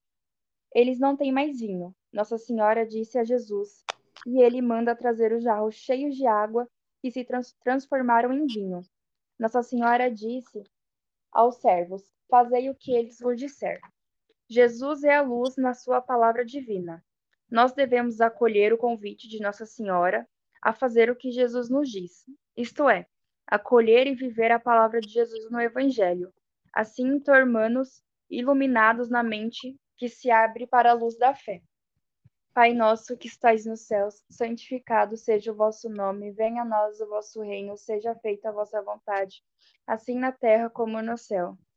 Eles 0.74 0.98
não 0.98 1.16
têm 1.16 1.32
mais 1.32 1.60
vinho. 1.60 1.94
Nossa 2.12 2.36
Senhora 2.36 2.84
disse 2.86 3.18
a 3.18 3.24
Jesus, 3.24 3.84
e 4.26 4.42
ele 4.42 4.60
manda 4.60 4.94
trazer 4.94 5.32
os 5.32 5.42
jarros 5.42 5.74
cheios 5.74 6.16
de 6.16 6.26
água 6.26 6.68
que 7.00 7.10
se 7.10 7.24
trans 7.24 7.54
transformaram 7.62 8.32
em 8.32 8.46
vinho. 8.46 8.80
Nossa 9.38 9.62
Senhora 9.62 10.10
disse 10.10 10.62
aos 11.32 11.56
servos: 11.56 12.02
Fazei 12.28 12.68
o 12.68 12.74
que 12.74 12.92
eles 12.92 13.18
vos 13.20 13.38
disser. 13.38 13.80
Jesus 14.50 15.04
é 15.04 15.14
a 15.14 15.22
luz 15.22 15.56
na 15.56 15.72
sua 15.72 16.00
palavra 16.02 16.44
divina. 16.44 17.04
Nós 17.48 17.72
devemos 17.72 18.20
acolher 18.20 18.72
o 18.72 18.78
convite 18.78 19.28
de 19.28 19.40
Nossa 19.40 19.64
Senhora 19.64 20.28
a 20.60 20.72
fazer 20.72 21.08
o 21.08 21.14
que 21.14 21.30
Jesus 21.30 21.70
nos 21.70 21.88
diz, 21.88 22.24
isto 22.56 22.88
é, 22.90 23.06
acolher 23.46 24.08
e 24.08 24.14
viver 24.16 24.50
a 24.50 24.58
palavra 24.58 25.00
de 25.00 25.08
Jesus 25.08 25.48
no 25.52 25.60
Evangelho. 25.60 26.34
Assim, 26.72 27.20
tornamos 27.20 28.02
iluminados 28.28 29.08
na 29.08 29.22
mente 29.22 29.78
que 29.96 30.08
se 30.08 30.32
abre 30.32 30.66
para 30.66 30.90
a 30.90 30.94
luz 30.94 31.16
da 31.16 31.32
fé. 31.32 31.62
Pai 32.52 32.74
nosso 32.74 33.16
que 33.16 33.28
estais 33.28 33.64
nos 33.64 33.82
céus, 33.82 34.24
santificado 34.28 35.16
seja 35.16 35.52
o 35.52 35.54
vosso 35.54 35.88
nome, 35.88 36.32
venha 36.32 36.62
a 36.62 36.64
nós 36.64 37.00
o 37.00 37.06
vosso 37.06 37.40
reino, 37.40 37.76
seja 37.76 38.16
feita 38.16 38.48
a 38.48 38.52
vossa 38.52 38.82
vontade, 38.82 39.44
assim 39.86 40.18
na 40.18 40.32
terra 40.32 40.68
como 40.68 41.00
no 41.00 41.16
céu. 41.16 41.56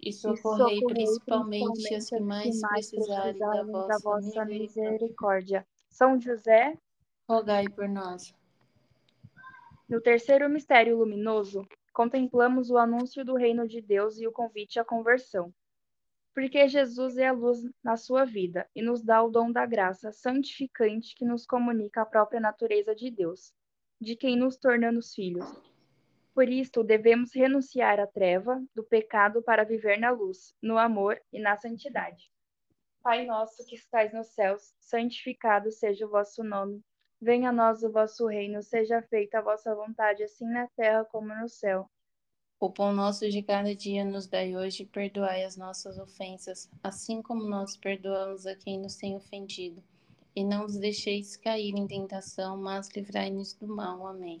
e 0.00 0.12
socorrei 0.12 0.80
principalmente 0.80 1.94
as 1.94 2.08
que 2.08 2.20
mais 2.20 2.60
precisarem 2.60 3.38
da 3.38 3.62
vossa, 3.64 3.88
da 3.88 3.98
vossa 3.98 4.44
misericórdia. 4.44 5.66
São 5.90 6.20
José, 6.20 6.76
rogai 7.28 7.68
por 7.68 7.88
nós. 7.88 8.34
No 9.88 10.00
terceiro 10.00 10.48
mistério 10.48 10.98
luminoso, 10.98 11.66
contemplamos 11.92 12.70
o 12.70 12.78
anúncio 12.78 13.24
do 13.24 13.34
reino 13.34 13.66
de 13.66 13.80
Deus 13.80 14.18
e 14.20 14.26
o 14.26 14.32
convite 14.32 14.78
à 14.78 14.84
conversão. 14.84 15.52
Porque 16.34 16.68
Jesus 16.68 17.16
é 17.16 17.26
a 17.26 17.32
luz 17.32 17.58
na 17.82 17.96
sua 17.96 18.24
vida 18.24 18.68
e 18.74 18.80
nos 18.82 19.02
dá 19.02 19.22
o 19.22 19.30
dom 19.30 19.50
da 19.50 19.66
graça 19.66 20.12
santificante 20.12 21.16
que 21.16 21.24
nos 21.24 21.44
comunica 21.44 22.02
a 22.02 22.06
própria 22.06 22.38
natureza 22.38 22.94
de 22.94 23.10
Deus, 23.10 23.52
de 24.00 24.14
quem 24.14 24.36
nos 24.36 24.56
tornamos 24.56 25.14
filhos. 25.14 25.44
Por 26.38 26.48
isto, 26.48 26.84
devemos 26.84 27.34
renunciar 27.34 27.98
à 27.98 28.06
treva 28.06 28.62
do 28.72 28.84
pecado 28.84 29.42
para 29.42 29.64
viver 29.64 29.98
na 29.98 30.12
luz, 30.12 30.54
no 30.62 30.78
amor 30.78 31.20
e 31.32 31.40
na 31.40 31.56
santidade. 31.56 32.30
Pai 33.02 33.26
nosso 33.26 33.66
que 33.66 33.74
estais 33.74 34.14
nos 34.14 34.28
céus, 34.28 34.72
santificado 34.78 35.72
seja 35.72 36.06
o 36.06 36.08
vosso 36.08 36.44
nome. 36.44 36.80
Venha 37.20 37.48
a 37.48 37.52
nós 37.52 37.82
o 37.82 37.90
vosso 37.90 38.24
reino, 38.28 38.62
seja 38.62 39.02
feita 39.02 39.40
a 39.40 39.42
vossa 39.42 39.74
vontade, 39.74 40.22
assim 40.22 40.48
na 40.48 40.68
terra 40.76 41.04
como 41.06 41.34
no 41.34 41.48
céu. 41.48 41.90
O 42.60 42.70
pão 42.70 42.92
nosso 42.92 43.28
de 43.28 43.42
cada 43.42 43.74
dia 43.74 44.04
nos 44.04 44.28
dai 44.28 44.56
hoje, 44.56 44.86
perdoai 44.86 45.42
as 45.42 45.56
nossas 45.56 45.98
ofensas, 45.98 46.70
assim 46.84 47.20
como 47.20 47.42
nós 47.42 47.76
perdoamos 47.76 48.46
a 48.46 48.54
quem 48.54 48.78
nos 48.78 48.94
tem 48.94 49.16
ofendido. 49.16 49.82
E 50.36 50.44
não 50.44 50.62
nos 50.62 50.78
deixeis 50.78 51.36
cair 51.36 51.74
em 51.74 51.88
tentação, 51.88 52.56
mas 52.56 52.88
livrai-nos 52.90 53.54
do 53.54 53.66
mal. 53.66 54.06
Amém. 54.06 54.40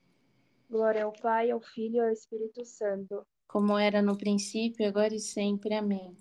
Glória 0.71 1.03
ao 1.03 1.11
Pai, 1.11 1.51
ao 1.51 1.59
Filho 1.59 1.97
e 1.97 1.99
ao 1.99 2.09
Espírito 2.09 2.63
Santo. 2.63 3.27
Como 3.45 3.77
era 3.77 4.01
no 4.01 4.17
princípio, 4.17 4.87
agora 4.87 5.13
e 5.13 5.19
sempre. 5.19 5.73
Amém. 5.73 6.17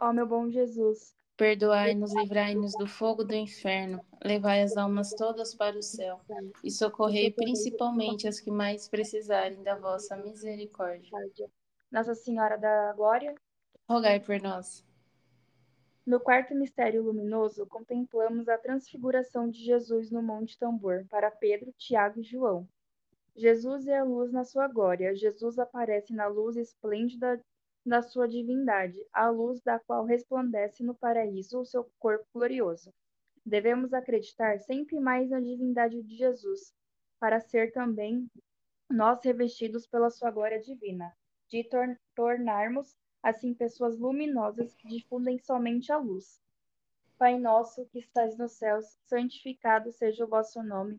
Ó 0.00 0.12
meu 0.12 0.24
bom 0.24 0.48
Jesus, 0.48 1.18
Perdoai-nos, 1.38 2.12
livrai-nos 2.14 2.72
do 2.72 2.88
fogo 2.88 3.22
do 3.22 3.32
inferno, 3.32 4.04
levai 4.24 4.60
as 4.60 4.76
almas 4.76 5.10
todas 5.10 5.54
para 5.54 5.78
o 5.78 5.82
céu 5.82 6.20
e 6.64 6.70
socorrei 6.70 7.30
principalmente 7.30 8.26
as 8.26 8.40
que 8.40 8.50
mais 8.50 8.88
precisarem 8.88 9.62
da 9.62 9.76
vossa 9.76 10.16
misericórdia. 10.16 11.48
Nossa 11.92 12.12
Senhora 12.16 12.56
da 12.56 12.92
Glória, 12.92 13.36
rogai 13.88 14.18
por 14.18 14.40
nós. 14.42 14.84
No 16.04 16.18
quarto 16.18 16.56
mistério 16.56 17.04
luminoso, 17.04 17.66
contemplamos 17.66 18.48
a 18.48 18.58
transfiguração 18.58 19.48
de 19.48 19.64
Jesus 19.64 20.10
no 20.10 20.20
Monte 20.20 20.58
Tambor 20.58 21.04
para 21.08 21.30
Pedro, 21.30 21.72
Tiago 21.78 22.18
e 22.18 22.24
João. 22.24 22.68
Jesus 23.38 23.86
é 23.86 23.96
a 23.96 24.02
luz 24.02 24.32
na 24.32 24.42
sua 24.42 24.66
glória. 24.66 25.14
Jesus 25.14 25.60
aparece 25.60 26.12
na 26.12 26.26
luz 26.26 26.56
esplêndida 26.56 27.40
da 27.86 28.02
sua 28.02 28.26
divindade, 28.26 28.98
a 29.12 29.30
luz 29.30 29.62
da 29.62 29.78
qual 29.78 30.04
resplandece 30.04 30.82
no 30.82 30.92
paraíso 30.92 31.60
o 31.60 31.64
seu 31.64 31.88
corpo 32.00 32.26
glorioso. 32.34 32.92
Devemos 33.46 33.94
acreditar 33.94 34.58
sempre 34.58 34.98
mais 34.98 35.30
na 35.30 35.38
divindade 35.38 36.02
de 36.02 36.16
Jesus, 36.16 36.74
para 37.20 37.38
ser 37.38 37.70
também 37.70 38.28
nós 38.90 39.24
revestidos 39.24 39.86
pela 39.86 40.10
sua 40.10 40.32
glória 40.32 40.60
divina, 40.60 41.14
de 41.48 41.62
tor 41.62 41.96
tornarmos 42.16 42.96
assim 43.22 43.54
pessoas 43.54 43.96
luminosas 43.96 44.74
que 44.74 44.88
difundem 44.88 45.38
somente 45.38 45.92
a 45.92 45.96
luz. 45.96 46.40
Pai 47.16 47.38
nosso 47.38 47.86
que 47.86 48.00
estás 48.00 48.36
nos 48.36 48.52
céus, 48.52 48.98
santificado 49.06 49.92
seja 49.92 50.24
o 50.24 50.28
vosso 50.28 50.60
nome. 50.60 50.98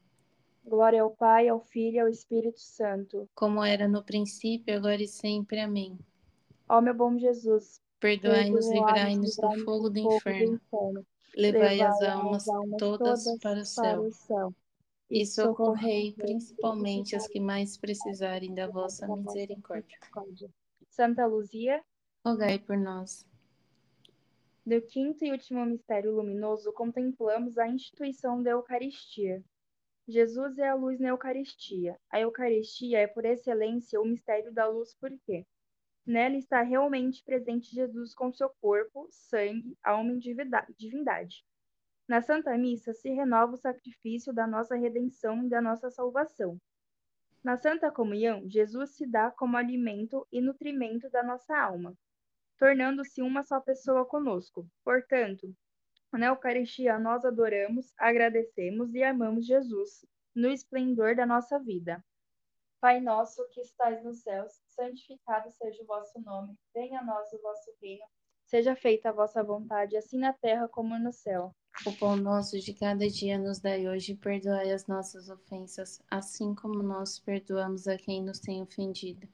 Glória 0.63 1.01
ao 1.01 1.11
Pai, 1.11 1.47
ao 1.47 1.59
Filho 1.59 1.95
e 1.95 1.99
ao 1.99 2.07
Espírito 2.07 2.59
Santo. 2.59 3.29
Como 3.35 3.63
era 3.63 3.87
no 3.87 4.03
princípio, 4.03 4.75
agora 4.75 5.01
e 5.01 5.07
sempre. 5.07 5.59
Amém. 5.59 5.97
Ó 6.69 6.79
meu 6.79 6.93
bom 6.93 7.17
Jesus, 7.17 7.81
perdoai-nos 7.99 8.65
e 8.67 8.73
livrai-nos 8.73 9.35
do 9.35 9.65
fogo 9.65 9.89
do 9.89 9.99
inferno. 9.99 10.59
Levai 11.35 11.81
as 11.81 12.01
almas, 12.01 12.45
todas, 12.77 13.23
todas 13.23 13.39
para 13.39 13.59
o 13.59 13.65
céu. 13.65 13.83
Para 13.83 14.01
o 14.01 14.11
céu. 14.11 14.55
E 15.09 15.25
socorrei 15.25 16.13
principalmente 16.13 17.15
as 17.15 17.27
que 17.27 17.39
mais 17.39 17.77
precisarem 17.77 18.53
da 18.53 18.67
vossa 18.67 19.05
misericórdia. 19.07 19.99
Santa 20.89 21.25
Luzia, 21.25 21.83
rogai 22.25 22.59
por 22.59 22.77
nós. 22.77 23.25
No 24.65 24.81
quinto 24.81 25.25
e 25.25 25.31
último 25.31 25.65
mistério 25.65 26.15
luminoso, 26.15 26.71
contemplamos 26.71 27.57
a 27.57 27.67
instituição 27.67 28.41
da 28.41 28.51
Eucaristia. 28.51 29.43
Jesus 30.11 30.57
é 30.57 30.67
a 30.67 30.75
luz 30.75 30.99
na 30.99 31.07
Eucaristia. 31.09 31.97
A 32.11 32.19
Eucaristia 32.19 32.99
é, 32.99 33.07
por 33.07 33.23
excelência, 33.23 33.99
o 34.01 34.05
mistério 34.05 34.53
da 34.53 34.67
luz, 34.67 34.93
porque 34.99 35.45
nela 36.05 36.35
está 36.35 36.61
realmente 36.61 37.23
presente 37.23 37.73
Jesus 37.73 38.13
com 38.13 38.33
seu 38.33 38.49
corpo, 38.61 39.07
sangue, 39.09 39.77
alma 39.81 40.11
e 40.13 40.19
divindade. 40.77 41.45
Na 42.07 42.21
Santa 42.21 42.57
Missa 42.57 42.93
se 42.93 43.09
renova 43.09 43.53
o 43.53 43.57
sacrifício 43.57 44.33
da 44.33 44.45
nossa 44.45 44.75
redenção 44.75 45.45
e 45.45 45.49
da 45.49 45.61
nossa 45.61 45.89
salvação. 45.89 46.59
Na 47.41 47.55
Santa 47.55 47.89
Comunhão, 47.89 48.47
Jesus 48.49 48.97
se 48.97 49.07
dá 49.07 49.31
como 49.31 49.55
alimento 49.55 50.27
e 50.31 50.41
nutrimento 50.41 51.09
da 51.09 51.23
nossa 51.23 51.57
alma, 51.57 51.95
tornando-se 52.57 53.21
uma 53.21 53.43
só 53.43 53.61
pessoa 53.61 54.05
conosco. 54.05 54.67
Portanto, 54.83 55.55
na 56.17 56.27
Eucaristia, 56.27 56.99
nós 56.99 57.23
adoramos, 57.25 57.93
agradecemos 57.97 58.93
e 58.93 59.03
amamos 59.03 59.45
Jesus 59.45 60.05
no 60.35 60.49
esplendor 60.49 61.15
da 61.15 61.25
nossa 61.25 61.59
vida. 61.59 62.03
Pai 62.79 62.99
nosso 62.99 63.47
que 63.49 63.61
estais 63.61 64.03
nos 64.03 64.21
céus, 64.21 64.53
santificado 64.67 65.51
seja 65.51 65.83
o 65.83 65.85
vosso 65.85 66.19
nome. 66.21 66.57
Venha 66.73 66.99
a 66.99 67.03
nós 67.03 67.31
o 67.31 67.41
vosso 67.41 67.71
reino. 67.81 68.03
Seja 68.43 68.75
feita 68.75 69.09
a 69.09 69.13
vossa 69.13 69.43
vontade, 69.43 69.95
assim 69.95 70.17
na 70.17 70.33
terra 70.33 70.67
como 70.67 70.97
no 70.97 71.13
céu. 71.13 71.55
O 71.85 71.93
pão 71.93 72.17
nosso 72.17 72.59
de 72.59 72.73
cada 72.73 73.07
dia 73.07 73.37
nos 73.37 73.59
dai 73.59 73.87
hoje, 73.87 74.15
perdoai 74.15 74.71
as 74.71 74.87
nossas 74.87 75.29
ofensas, 75.29 76.01
assim 76.09 76.53
como 76.53 76.83
nós 76.83 77.17
perdoamos 77.19 77.87
a 77.87 77.97
quem 77.97 78.23
nos 78.23 78.39
tem 78.39 78.61
ofendido. 78.61 79.27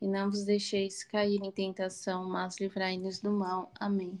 E 0.00 0.06
não 0.06 0.30
vos 0.30 0.44
deixeis 0.44 1.02
cair 1.02 1.40
em 1.42 1.50
tentação, 1.50 2.28
mas 2.28 2.60
livrai-nos 2.60 3.20
do 3.20 3.30
mal. 3.30 3.72
Amém. 3.80 4.20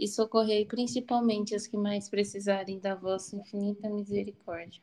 e 0.00 0.08
socorrei 0.08 0.64
principalmente 0.64 1.54
as 1.54 1.66
que 1.66 1.76
mais 1.76 2.08
precisarem 2.08 2.80
da 2.80 2.94
vossa 2.94 3.36
infinita 3.36 3.86
misericórdia. 3.90 4.82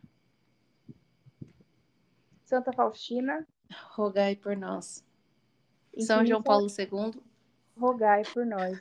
Santa 2.45 2.72
Faustina, 2.72 3.45
rogai 3.95 4.35
por 4.35 4.56
nós. 4.56 5.03
Infinita, 5.91 6.14
São 6.14 6.23
João 6.23 6.44
Paulo 6.44 6.68
II, 6.69 7.19
rogai 7.76 8.22
por 8.31 8.45
nós. 8.45 8.80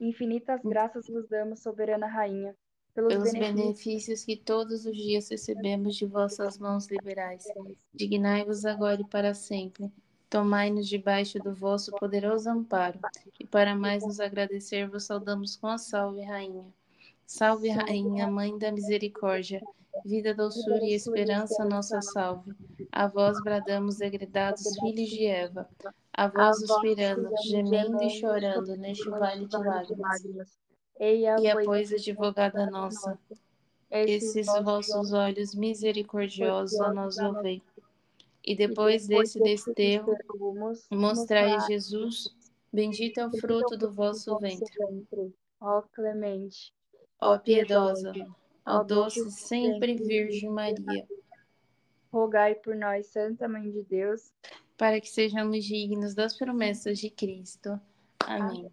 Infinitas 0.00 0.62
graças 0.64 1.06
vos 1.06 1.28
damos, 1.28 1.60
soberana 1.60 2.06
rainha, 2.06 2.56
pelos, 2.94 3.12
pelos 3.12 3.32
benefícios... 3.32 3.62
benefícios 3.62 4.24
que 4.24 4.36
todos 4.38 4.86
os 4.86 4.96
dias 4.96 5.28
recebemos 5.28 5.96
de 5.96 6.06
vossas 6.06 6.56
mãos 6.56 6.88
liberais. 6.88 7.44
Dignai-vos 7.92 8.64
agora 8.64 9.02
e 9.02 9.06
para 9.06 9.34
sempre. 9.34 9.92
Tomai-nos 10.30 10.88
debaixo 10.88 11.40
do 11.40 11.52
vosso 11.52 11.90
poderoso 11.90 12.48
amparo, 12.48 13.00
e 13.38 13.44
para 13.44 13.74
mais 13.74 14.06
nos 14.06 14.20
agradecer, 14.20 14.88
vos 14.88 15.02
saudamos 15.02 15.56
com 15.56 15.66
a 15.66 15.76
salve, 15.76 16.22
Rainha. 16.22 16.64
Salve, 17.26 17.68
Rainha, 17.68 18.28
Mãe 18.28 18.56
da 18.56 18.70
Misericórdia, 18.70 19.60
vida, 20.04 20.32
doçura 20.32 20.84
e 20.84 20.94
esperança, 20.94 21.64
nossa 21.64 22.00
salve. 22.00 22.52
A 22.92 23.08
vós 23.08 23.42
bradamos, 23.42 23.98
degredados 23.98 24.62
filhos 24.78 25.08
de 25.08 25.26
Eva. 25.26 25.68
A 26.12 26.28
vós 26.28 26.58
suspirando, 26.60 27.28
gemendo 27.48 28.00
e 28.02 28.10
chorando 28.10 28.76
neste 28.76 29.10
vale 29.10 29.46
de 29.46 29.56
lágrimas. 29.56 30.20
E 31.00 31.26
a, 31.26 31.36
pois, 31.64 31.92
advogada 31.92 32.70
nossa, 32.70 33.18
esses 33.90 34.46
vossos 34.62 35.12
olhos 35.12 35.54
misericordiosos 35.54 36.80
a 36.80 36.92
nós 36.92 37.18
ouvei. 37.18 37.62
E 38.44 38.56
depois 38.56 39.06
desse 39.06 39.38
desterro, 39.40 40.16
mostrai 40.90 41.60
Jesus, 41.66 42.34
bendito 42.72 43.18
é 43.18 43.26
o 43.26 43.30
fruto 43.38 43.76
do 43.76 43.90
vosso 43.90 44.38
ventre. 44.38 44.66
Ó 45.60 45.82
clemente, 45.82 46.72
ó 47.20 47.38
piedosa, 47.38 48.12
ó 48.64 48.82
doce 48.82 49.30
sempre 49.30 49.94
Virgem 49.94 50.48
Maria. 50.48 51.06
Rogai 52.10 52.54
por 52.54 52.74
nós, 52.74 53.06
Santa 53.06 53.46
Mãe 53.46 53.70
de 53.70 53.82
Deus, 53.82 54.32
para 54.76 55.00
que 55.00 55.08
sejamos 55.08 55.64
dignos 55.64 56.14
das 56.14 56.36
promessas 56.36 56.98
de 56.98 57.10
Cristo. 57.10 57.78
Amém. 58.26 58.60
Amém. 58.60 58.72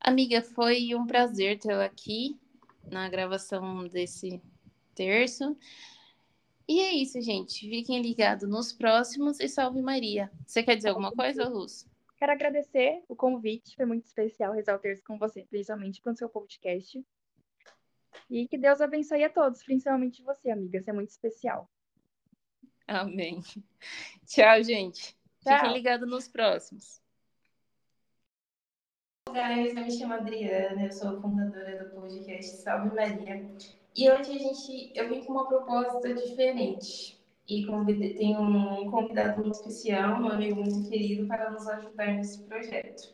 Amiga, 0.00 0.40
foi 0.40 0.94
um 0.94 1.06
prazer 1.06 1.58
tê-la 1.58 1.84
aqui 1.84 2.38
na 2.90 3.08
gravação 3.08 3.86
desse 3.88 4.40
terço. 4.94 5.56
E 6.68 6.80
é 6.80 6.92
isso, 6.92 7.18
gente. 7.22 7.60
Fiquem 7.60 8.02
ligados 8.02 8.46
nos 8.46 8.74
próximos 8.74 9.40
e 9.40 9.48
salve 9.48 9.80
Maria. 9.80 10.30
Você 10.46 10.62
quer 10.62 10.76
dizer 10.76 10.90
alguma 10.90 11.10
coisa, 11.10 11.48
Luz? 11.48 11.88
Quero 12.18 12.32
agradecer 12.32 13.02
o 13.08 13.16
convite, 13.16 13.74
foi 13.74 13.86
muito 13.86 14.04
especial 14.04 14.52
rezar 14.52 14.74
o 14.74 14.78
terço 14.78 15.02
com 15.02 15.16
você, 15.18 15.46
principalmente 15.48 16.02
com 16.02 16.10
o 16.10 16.16
seu 16.16 16.28
podcast. 16.28 17.02
E 18.28 18.46
que 18.46 18.58
Deus 18.58 18.82
abençoe 18.82 19.24
a 19.24 19.30
todos, 19.30 19.62
principalmente 19.62 20.22
você, 20.22 20.50
amiga. 20.50 20.82
Você 20.82 20.90
é 20.90 20.92
muito 20.92 21.08
especial. 21.08 21.70
Amém. 22.86 23.40
Tchau, 24.26 24.62
gente. 24.62 25.16
Tchau. 25.40 25.54
Fiquem 25.54 25.72
ligados 25.72 26.10
nos 26.10 26.28
próximos. 26.28 27.00
Olá, 29.30 29.56
eu 29.58 29.74
me 29.74 29.90
chamo 29.90 30.14
Adriana, 30.14 30.84
eu 30.84 30.92
sou 30.92 31.20
fundadora 31.20 31.84
do 31.84 31.90
podcast 31.94 32.56
Salve 32.56 32.94
Maria. 32.94 33.46
E 33.98 34.08
hoje 34.08 34.30
a 34.30 34.38
gente, 34.38 34.92
eu 34.94 35.08
vim 35.08 35.24
com 35.24 35.32
uma 35.32 35.48
proposta 35.48 36.14
diferente. 36.14 37.20
E 37.48 37.66
convidei, 37.66 38.14
tenho 38.14 38.40
um 38.40 38.88
convidado 38.88 39.40
muito 39.40 39.56
especial, 39.56 40.22
um 40.22 40.28
amigo 40.28 40.62
muito 40.62 40.88
querido, 40.88 41.26
para 41.26 41.50
nos 41.50 41.66
ajudar 41.66 42.06
nesse 42.12 42.44
projeto. 42.44 43.12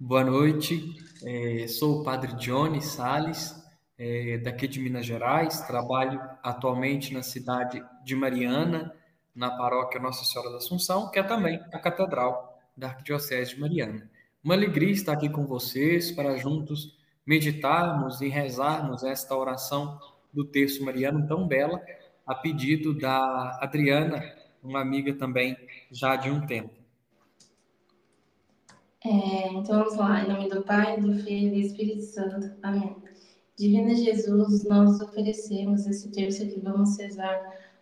Boa 0.00 0.24
noite, 0.24 0.96
é, 1.24 1.68
sou 1.68 2.00
o 2.00 2.02
Padre 2.02 2.34
Johnny 2.38 2.82
Sales, 2.82 3.54
é, 3.96 4.38
daqui 4.38 4.66
de 4.66 4.80
Minas 4.80 5.06
Gerais, 5.06 5.60
trabalho 5.60 6.20
atualmente 6.42 7.14
na 7.14 7.22
cidade 7.22 7.80
de 8.02 8.16
Mariana, 8.16 8.92
na 9.32 9.52
paróquia 9.56 10.00
Nossa 10.00 10.24
Senhora 10.24 10.50
da 10.50 10.56
Assunção, 10.56 11.08
que 11.08 11.20
é 11.20 11.22
também 11.22 11.60
a 11.72 11.78
catedral 11.78 12.58
da 12.76 12.88
Arquidiocese 12.88 13.54
de 13.54 13.60
Mariana. 13.60 14.10
Uma 14.42 14.54
alegria 14.54 14.90
estar 14.90 15.12
aqui 15.12 15.28
com 15.28 15.46
vocês 15.46 16.10
para 16.10 16.36
juntos 16.36 16.98
meditarmos 17.26 18.20
e 18.20 18.28
rezarmos 18.28 19.02
esta 19.02 19.36
oração 19.36 19.98
do 20.32 20.44
texto 20.44 20.84
mariano 20.84 21.26
tão 21.26 21.46
bela, 21.46 21.80
a 22.26 22.34
pedido 22.34 22.94
da 22.94 23.58
Adriana, 23.60 24.22
uma 24.62 24.80
amiga 24.80 25.14
também 25.14 25.56
já 25.90 26.16
de 26.16 26.30
um 26.30 26.46
tempo. 26.46 26.70
É, 29.04 29.48
então 29.48 29.78
vamos 29.78 29.96
lá, 29.96 30.22
em 30.22 30.28
nome 30.28 30.48
do 30.48 30.62
Pai, 30.62 31.00
do 31.00 31.14
Filho 31.14 31.48
e 31.48 31.50
do 31.50 31.66
Espírito 31.66 32.02
Santo. 32.02 32.52
Amém. 32.62 32.96
Divina 33.56 33.94
Jesus, 33.94 34.64
nós 34.64 35.00
oferecemos 35.00 35.86
esse 35.86 36.10
terço 36.10 36.46
que 36.46 36.60
vamos 36.60 36.98
rezar, 36.98 37.40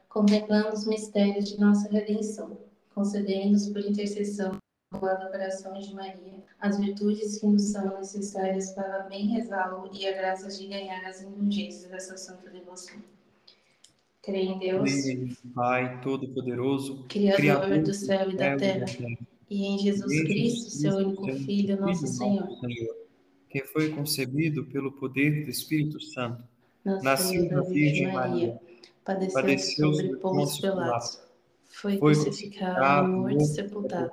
contemplando 0.09 0.74
os 0.74 0.86
mistérios 0.86 1.48
de 1.51 1.60
nossa 1.60 1.89
redenção, 1.90 2.59
concedendo-nos 2.94 3.69
por 3.69 3.81
intercessão 3.81 4.56
do 4.90 4.98
coração 4.98 5.78
de 5.78 5.94
Maria, 5.94 6.43
as 6.60 6.78
virtudes 6.78 7.39
que 7.39 7.47
nos 7.47 7.62
são 7.62 7.98
necessárias 7.98 8.73
para 8.73 9.01
bem 9.01 9.27
rezá-lo 9.27 9.90
e 9.93 10.06
a 10.06 10.12
graça 10.12 10.48
de 10.48 10.66
ganhar 10.66 11.06
as 11.06 11.23
indulgências 11.23 11.90
dessa 11.90 12.16
santa 12.16 12.48
devoção. 12.48 12.97
Creio 14.23 14.52
em 14.52 14.59
Deus, 14.59 14.90
Pai 15.55 16.01
Todo-Poderoso, 16.01 17.05
Criador, 17.09 17.36
Criador 17.36 17.82
do 17.82 17.94
céu 17.94 18.31
e 18.31 18.36
da 18.36 18.56
terra, 18.56 18.86
e 19.51 19.66
em 19.66 19.78
Jesus 19.78 20.23
Cristo, 20.23 20.70
seu 20.70 20.97
único 20.97 21.27
Filho, 21.35 21.81
nosso 21.81 22.06
Senhor. 22.06 22.48
que 23.51 23.65
foi 23.65 23.90
concebido 23.90 24.65
pelo 24.65 24.93
poder 24.93 25.44
do 25.44 25.51
Espírito 25.51 26.01
Santo, 26.01 26.43
nasceu 26.85 27.48
da 27.48 27.60
Virgem 27.60 28.12
Maria, 28.12 28.59
padeceu, 29.05 29.35
padeceu 29.35 29.94
sobre 29.94 30.16
Pôncio 30.16 30.62
Pilatos, 30.62 31.20
foi 31.65 31.98
crucificado, 31.98 33.09
morto 33.09 33.36
e 33.36 33.44
sepultado, 33.47 34.12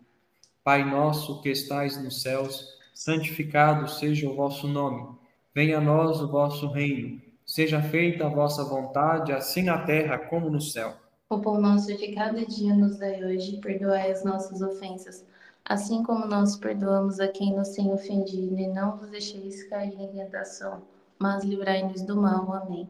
Pai 0.63 0.83
nosso 0.83 1.41
que 1.41 1.49
estais 1.49 2.01
nos 2.01 2.21
céus, 2.21 2.67
santificado 2.93 3.87
seja 3.89 4.29
o 4.29 4.35
vosso 4.35 4.67
nome. 4.67 5.15
Venha 5.53 5.79
a 5.79 5.81
nós 5.81 6.21
o 6.21 6.29
vosso 6.29 6.67
reino. 6.67 7.21
Seja 7.45 7.81
feita 7.81 8.25
a 8.25 8.29
vossa 8.29 8.63
vontade, 8.63 9.31
assim 9.31 9.63
na 9.63 9.79
terra 9.79 10.17
como 10.17 10.49
no 10.49 10.61
céu. 10.61 10.93
O 11.29 11.39
pão 11.39 11.59
nosso 11.59 11.95
de 11.95 12.13
cada 12.13 12.45
dia 12.45 12.73
nos 12.75 12.97
dai 12.99 13.23
hoje, 13.23 13.57
perdoai 13.57 14.11
as 14.11 14.23
nossas 14.23 14.61
ofensas 14.61 15.25
assim 15.65 16.03
como 16.03 16.25
nós 16.25 16.55
perdoamos 16.55 17.19
a 17.19 17.27
quem 17.27 17.55
nos 17.55 17.69
tem 17.69 17.91
ofendido, 17.91 18.57
e 18.57 18.67
não 18.67 18.97
vos 18.97 19.09
deixeis 19.09 19.63
cair 19.69 19.93
em 19.99 20.07
tentação, 20.11 20.81
mas 21.19 21.43
livrai-nos 21.43 22.01
do 22.01 22.19
mal. 22.19 22.51
Amém. 22.53 22.89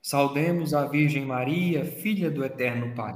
Saudemos 0.00 0.74
a 0.74 0.86
Virgem 0.86 1.24
Maria, 1.24 1.84
filha 1.84 2.30
do 2.30 2.44
Eterno 2.44 2.94
Pai. 2.94 3.14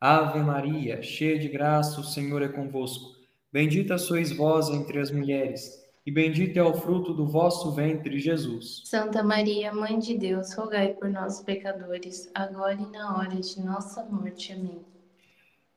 Ave 0.00 0.40
Maria, 0.40 1.02
cheia 1.02 1.38
de 1.38 1.48
graça, 1.48 2.00
o 2.00 2.04
Senhor 2.04 2.42
é 2.42 2.48
convosco. 2.48 3.17
Bendita 3.52 3.96
sois 3.96 4.30
vós 4.30 4.68
entre 4.68 4.98
as 4.98 5.10
mulheres, 5.10 5.82
e 6.04 6.10
bendito 6.10 6.58
é 6.58 6.62
o 6.62 6.74
fruto 6.74 7.14
do 7.14 7.26
vosso 7.26 7.72
ventre, 7.72 8.18
Jesus. 8.18 8.82
Santa 8.84 9.22
Maria, 9.22 9.72
Mãe 9.72 9.98
de 9.98 10.16
Deus, 10.18 10.54
rogai 10.54 10.88
por 10.94 11.08
nós, 11.08 11.42
pecadores, 11.42 12.30
agora 12.34 12.74
e 12.74 12.86
na 12.92 13.16
hora 13.16 13.36
de 13.40 13.64
nossa 13.64 14.04
morte. 14.04 14.52
Amém. 14.52 14.84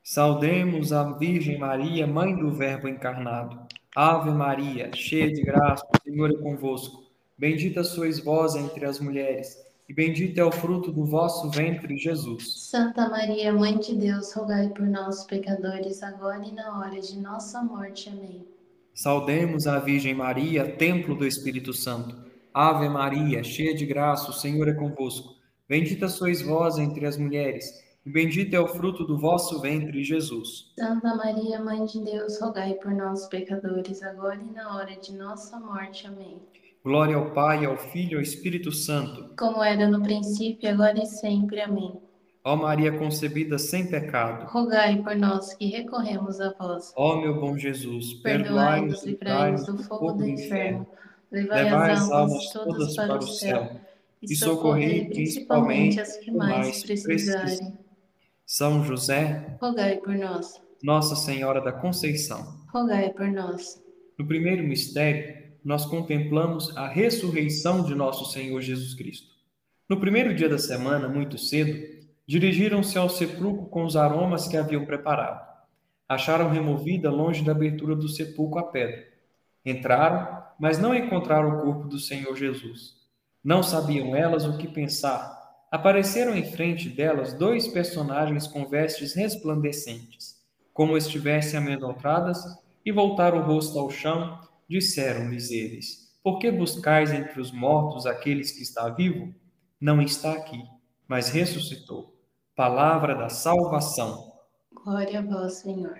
Saudemos 0.02 0.92
a 0.92 1.12
Virgem 1.12 1.58
Maria, 1.58 2.06
Mãe 2.06 2.36
do 2.36 2.50
Verbo 2.50 2.88
encarnado. 2.88 3.58
Ave 3.94 4.30
Maria, 4.30 4.90
cheia 4.94 5.32
de 5.32 5.42
graça, 5.42 5.86
o 5.86 6.02
Senhor 6.02 6.30
é 6.30 6.36
convosco. 6.42 7.04
Bendita 7.38 7.84
sois 7.84 8.18
vós 8.18 8.54
entre 8.54 8.84
as 8.84 9.00
mulheres, 9.00 9.56
e 9.88 9.94
bendito 9.94 10.38
é 10.38 10.44
o 10.44 10.52
fruto 10.52 10.92
do 10.92 11.04
vosso 11.04 11.50
ventre, 11.50 11.96
Jesus. 11.98 12.68
Santa 12.70 13.08
Maria, 13.08 13.52
Mãe 13.52 13.78
de 13.78 13.94
Deus, 13.94 14.32
rogai 14.32 14.68
por 14.68 14.86
nós, 14.86 15.24
pecadores, 15.24 16.02
agora 16.02 16.44
e 16.44 16.52
na 16.52 16.78
hora 16.78 17.00
de 17.00 17.18
nossa 17.18 17.62
morte. 17.62 18.08
Amém. 18.08 18.46
Saudemos 18.94 19.66
a 19.66 19.78
Virgem 19.78 20.14
Maria, 20.14 20.76
templo 20.76 21.14
do 21.14 21.26
Espírito 21.26 21.72
Santo. 21.72 22.14
Ave 22.54 22.88
Maria, 22.88 23.42
cheia 23.42 23.74
de 23.74 23.86
graça, 23.86 24.30
o 24.30 24.34
Senhor 24.34 24.68
é 24.68 24.74
convosco. 24.74 25.34
Bendita 25.68 26.08
sois 26.08 26.42
vós 26.42 26.78
entre 26.78 27.06
as 27.06 27.16
mulheres, 27.16 27.64
e 28.04 28.10
bendito 28.10 28.54
é 28.54 28.60
o 28.60 28.68
fruto 28.68 29.04
do 29.04 29.18
vosso 29.18 29.60
ventre, 29.60 30.04
Jesus. 30.04 30.72
Santa 30.78 31.14
Maria, 31.16 31.60
Mãe 31.60 31.84
de 31.86 32.04
Deus, 32.04 32.38
rogai 32.40 32.74
por 32.74 32.92
nós, 32.92 33.26
pecadores, 33.26 34.02
agora 34.02 34.38
e 34.40 34.52
na 34.52 34.76
hora 34.76 34.94
de 34.96 35.12
nossa 35.12 35.58
morte. 35.58 36.06
Amém. 36.06 36.40
Glória 36.84 37.16
ao 37.16 37.30
Pai, 37.30 37.64
ao 37.64 37.76
Filho 37.76 38.12
e 38.12 38.16
ao 38.16 38.22
Espírito 38.22 38.72
Santo. 38.72 39.34
Como 39.38 39.62
era 39.62 39.88
no 39.88 40.02
princípio, 40.02 40.68
agora 40.68 41.02
e 41.02 41.06
sempre. 41.06 41.60
Amém. 41.60 42.00
Ó 42.44 42.56
Maria 42.56 42.90
concebida 42.98 43.56
sem 43.56 43.86
pecado, 43.86 44.46
rogai 44.50 45.00
por 45.00 45.14
nós 45.14 45.54
que 45.54 45.66
recorremos 45.66 46.40
a 46.40 46.52
vós. 46.58 46.92
Ó 46.96 47.20
meu 47.20 47.40
bom 47.40 47.56
Jesus, 47.56 48.14
perdoai-nos 48.14 49.04
e 49.04 49.10
livrai-nos 49.10 49.64
do 49.64 49.78
fogo 49.78 50.12
do 50.14 50.26
inferno 50.26 50.84
levai 51.32 51.92
as 51.92 52.10
almas 52.10 52.50
todas 52.52 52.94
para 52.94 53.18
o 53.18 53.22
céu 53.22 53.80
e 54.22 54.36
socorrei 54.36 55.06
principalmente 55.06 56.00
as 56.00 56.16
que 56.18 56.30
mais 56.30 56.82
precisarem. 56.84 57.78
São 58.46 58.84
José, 58.84 59.56
rogai 59.60 59.96
por 59.96 60.14
nós. 60.14 60.60
Nossa 60.82 61.16
Senhora 61.16 61.60
da 61.60 61.72
Conceição, 61.72 62.44
rogai 62.72 63.10
por 63.10 63.26
nós. 63.28 63.82
No 64.18 64.26
primeiro 64.26 64.62
mistério, 64.62 65.41
nós 65.64 65.84
contemplamos 65.86 66.76
a 66.76 66.88
ressurreição 66.88 67.84
de 67.84 67.94
nosso 67.94 68.30
Senhor 68.32 68.60
Jesus 68.60 68.94
Cristo. 68.94 69.32
No 69.88 70.00
primeiro 70.00 70.34
dia 70.34 70.48
da 70.48 70.58
semana, 70.58 71.08
muito 71.08 71.38
cedo, 71.38 72.02
dirigiram-se 72.26 72.96
ao 72.96 73.08
sepulcro 73.08 73.66
com 73.66 73.84
os 73.84 73.96
aromas 73.96 74.48
que 74.48 74.56
haviam 74.56 74.84
preparado. 74.84 75.46
Acharam 76.08 76.50
removida 76.50 77.10
longe 77.10 77.44
da 77.44 77.52
abertura 77.52 77.94
do 77.94 78.08
sepulcro 78.08 78.58
a 78.58 78.64
pedra. 78.64 79.06
Entraram 79.64 80.42
mas 80.62 80.78
não 80.78 80.94
encontraram 80.94 81.58
o 81.58 81.62
corpo 81.62 81.88
do 81.88 81.98
Senhor 81.98 82.36
Jesus. 82.36 82.94
Não 83.42 83.64
sabiam 83.64 84.14
elas 84.14 84.44
o 84.44 84.56
que 84.56 84.68
pensar. 84.68 85.36
Apareceram 85.72 86.36
em 86.36 86.44
frente 86.52 86.88
delas 86.88 87.32
dois 87.32 87.66
personagens 87.66 88.46
com 88.46 88.64
vestes 88.66 89.12
resplandecentes, 89.12 90.36
como 90.72 90.96
estivessem 90.96 91.58
amedrontadas, 91.58 92.44
e 92.86 92.92
voltaram 92.92 93.38
o 93.38 93.42
rosto 93.42 93.76
ao 93.76 93.90
chão, 93.90 94.38
disseram-lhes 94.72 95.50
eles: 95.50 96.16
Por 96.22 96.38
que 96.38 96.50
buscais 96.50 97.12
entre 97.12 97.40
os 97.40 97.52
mortos 97.52 98.06
aqueles 98.06 98.50
que 98.50 98.62
está 98.62 98.88
vivo? 98.88 99.32
Não 99.78 100.00
está 100.00 100.32
aqui, 100.32 100.62
mas 101.06 101.28
ressuscitou. 101.28 102.16
Palavra 102.56 103.14
da 103.14 103.28
salvação. 103.28 104.32
Glória 104.72 105.18
a 105.18 105.22
vós, 105.22 105.54
Senhor. 105.54 105.98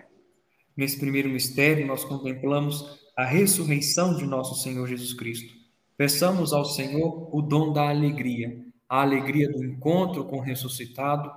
Nesse 0.77 0.99
primeiro 0.99 1.29
mistério, 1.29 1.87
nós 1.87 2.05
contemplamos 2.05 3.01
a 3.17 3.25
ressurreição 3.25 4.17
de 4.17 4.25
nosso 4.25 4.55
Senhor 4.55 4.87
Jesus 4.87 5.13
Cristo. 5.13 5.53
Peçamos 5.97 6.53
ao 6.53 6.65
Senhor 6.65 7.29
o 7.35 7.43
dom 7.43 7.73
da 7.73 7.91
alegria, 7.91 8.65
a 8.89 9.03
alegria 9.03 9.51
do 9.51 9.63
encontro 9.63 10.25
com 10.25 10.39
o 10.39 10.41
ressuscitado, 10.41 11.31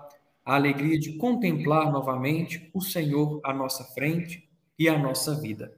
a 0.45 0.56
alegria 0.56 0.98
de 0.98 1.18
contemplar 1.18 1.91
novamente 1.91 2.70
o 2.74 2.82
Senhor 2.82 3.41
à 3.44 3.53
nossa 3.53 3.84
frente 3.94 4.48
e 4.80 4.88
à 4.88 4.98
nossa 4.98 5.40
vida. 5.41 5.78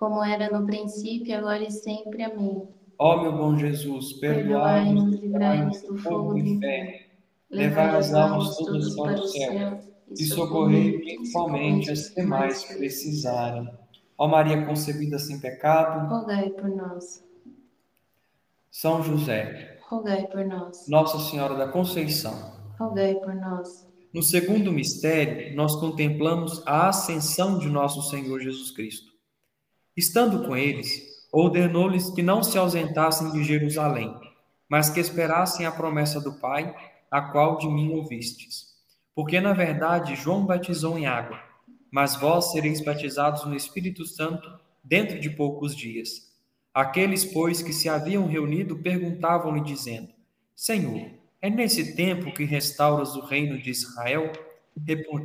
Como 0.00 0.24
era 0.24 0.48
no 0.50 0.64
princípio, 0.64 1.36
agora 1.36 1.62
e 1.62 1.70
sempre. 1.70 2.22
Amém. 2.22 2.66
Ó 2.98 3.20
meu 3.20 3.32
bom 3.36 3.54
Jesus, 3.58 4.14
perdoai-nos, 4.14 5.20
livrai-nos 5.20 5.82
do 5.82 5.98
fogo 5.98 6.32
do 6.32 6.38
inferno, 6.38 7.00
levai 7.50 7.96
as 7.96 8.14
almas 8.14 8.56
todas 8.56 8.96
para 8.96 9.20
o 9.20 9.26
céu 9.26 9.80
e 10.10 10.24
socorrei 10.24 10.98
principalmente 11.00 11.90
as 11.90 12.08
que 12.08 12.22
mais 12.22 12.64
precisarem. 12.64 13.70
Ó 14.16 14.26
Maria 14.26 14.64
concebida 14.64 15.18
sem 15.18 15.38
pecado, 15.38 16.08
rogai 16.08 16.48
por 16.48 16.70
nós. 16.70 17.22
São 18.70 19.02
José, 19.02 19.78
rogai 19.86 20.26
por 20.28 20.46
nós. 20.46 20.88
Nossa 20.88 21.18
Senhora 21.18 21.54
da 21.54 21.68
Conceição, 21.68 22.54
rogai 22.78 23.16
por 23.16 23.34
nós. 23.34 23.86
No 24.14 24.22
segundo 24.22 24.72
mistério, 24.72 25.54
nós 25.54 25.76
contemplamos 25.76 26.62
a 26.66 26.88
ascensão 26.88 27.58
de 27.58 27.68
nosso 27.68 28.00
Senhor 28.08 28.40
Jesus 28.40 28.70
Cristo. 28.70 29.09
Estando 30.00 30.46
com 30.46 30.56
eles, 30.56 31.28
ordenou-lhes 31.30 32.08
que 32.08 32.22
não 32.22 32.42
se 32.42 32.56
ausentassem 32.56 33.32
de 33.32 33.44
Jerusalém, 33.44 34.18
mas 34.66 34.88
que 34.88 34.98
esperassem 34.98 35.66
a 35.66 35.70
promessa 35.70 36.18
do 36.18 36.40
Pai, 36.40 36.74
a 37.10 37.20
qual 37.20 37.58
de 37.58 37.68
mim 37.68 37.92
ouvistes. 37.92 38.78
Porque, 39.14 39.38
na 39.42 39.52
verdade, 39.52 40.16
João 40.16 40.46
batizou 40.46 40.98
em 40.98 41.04
água, 41.04 41.38
mas 41.90 42.16
vós 42.16 42.50
sereis 42.50 42.80
batizados 42.80 43.44
no 43.44 43.54
Espírito 43.54 44.06
Santo 44.06 44.50
dentro 44.82 45.20
de 45.20 45.28
poucos 45.28 45.76
dias. 45.76 46.32
Aqueles, 46.72 47.22
pois, 47.22 47.60
que 47.60 47.74
se 47.74 47.86
haviam 47.86 48.26
reunido 48.26 48.78
perguntavam-lhe, 48.78 49.60
dizendo: 49.60 50.08
Senhor, 50.56 51.10
é 51.42 51.50
nesse 51.50 51.94
tempo 51.94 52.32
que 52.32 52.44
restauras 52.44 53.16
o 53.16 53.20
reino 53.20 53.60
de 53.60 53.68
Israel? 53.68 54.32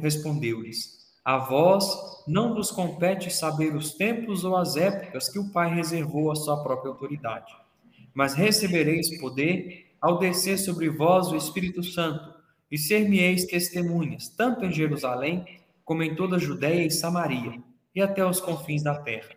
Respondeu-lhes: 0.02 0.95
A 1.26 1.38
vós 1.40 2.24
não 2.28 2.54
vos 2.54 2.70
compete 2.70 3.34
saber 3.34 3.76
os 3.76 3.96
tempos 3.96 4.46
ou 4.46 4.56
as 4.56 4.78
épocas 4.78 5.28
que 5.28 5.40
o 5.40 5.52
Pai 5.52 5.74
reservou 5.74 6.32
à 6.32 6.36
sua 6.36 6.62
própria 6.64 6.92
autoridade. 6.92 7.52
Mas 8.14 8.36
recebereis 8.36 9.20
poder 9.20 9.88
ao 10.00 10.20
descer 10.20 10.60
sobre 10.60 10.88
vós 10.88 11.32
o 11.32 11.36
Espírito 11.36 11.84
Santo, 11.84 12.36
e 12.70 12.78
ser-me-eis 12.78 13.46
testemunhas, 13.46 14.30
tanto 14.30 14.66
em 14.66 14.72
Jerusalém, 14.72 15.46
como 15.84 16.04
em 16.04 16.16
toda 16.16 16.36
a 16.36 16.40
Judéia 16.40 16.86
e 16.86 16.92
Samaria, 16.92 17.60
e 17.94 18.02
até 18.02 18.24
os 18.24 18.40
confins 18.40 18.84
da 18.84 18.96
terra. 18.96 19.36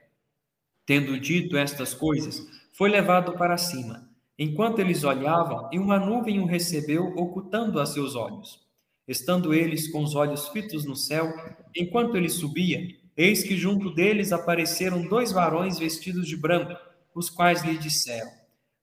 Tendo 0.84 1.18
dito 1.18 1.56
estas 1.56 1.94
coisas, 1.94 2.46
foi 2.72 2.90
levado 2.90 3.32
para 3.32 3.56
cima 3.56 4.08
enquanto 4.38 4.78
eles 4.78 5.02
olhavam, 5.02 5.68
e 5.72 5.78
uma 5.78 5.98
nuvem 5.98 6.38
o 6.38 6.46
recebeu, 6.46 7.06
ocultando 7.16 7.80
a 7.80 7.86
seus 7.86 8.14
olhos. 8.14 8.67
Estando 9.08 9.54
eles 9.54 9.88
com 9.88 10.02
os 10.02 10.14
olhos 10.14 10.48
fitos 10.48 10.84
no 10.84 10.94
céu, 10.94 11.32
enquanto 11.74 12.14
ele 12.14 12.28
subia, 12.28 12.94
eis 13.16 13.42
que 13.42 13.56
junto 13.56 13.94
deles 13.94 14.32
apareceram 14.32 15.08
dois 15.08 15.32
varões 15.32 15.78
vestidos 15.78 16.28
de 16.28 16.36
branco, 16.36 16.78
os 17.14 17.30
quais 17.30 17.64
lhe 17.64 17.78
disseram: 17.78 18.30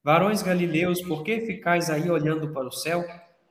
Varões 0.02 0.42
galileus, 0.42 1.00
por 1.00 1.22
que 1.22 1.40
ficais 1.42 1.88
aí 1.88 2.10
olhando 2.10 2.52
para 2.52 2.66
o 2.66 2.72
céu? 2.72 3.04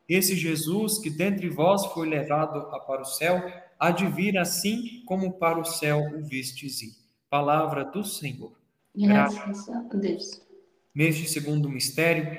Esse 0.07 0.35
Jesus 0.35 0.99
que 0.99 1.09
dentre 1.09 1.49
vós 1.49 1.85
foi 1.87 2.07
levado 2.07 2.69
para 2.85 3.01
o 3.01 3.05
céu, 3.05 3.41
há 3.79 3.89
de 3.89 4.05
vir 4.07 4.37
assim 4.37 5.01
como 5.05 5.33
para 5.33 5.59
o 5.59 5.65
céu 5.65 5.99
o 6.13 6.23
vistes 6.23 6.81
ir. 6.81 6.91
Palavra 7.29 7.85
do 7.85 8.03
Senhor. 8.03 8.51
Graças 8.95 9.67
a 9.69 9.81
Deus. 9.93 10.41
Neste 10.93 11.27
segundo 11.27 11.69
mistério, 11.69 12.37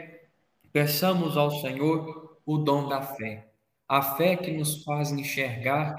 peçamos 0.73 1.37
ao 1.37 1.51
Senhor 1.51 2.39
o 2.47 2.59
dom 2.59 2.89
da 2.89 3.03
fé. 3.03 3.49
A 3.89 4.03
fé 4.03 4.37
que 4.37 4.51
nos 4.51 4.83
faz 4.83 5.13
enxergar 5.13 5.95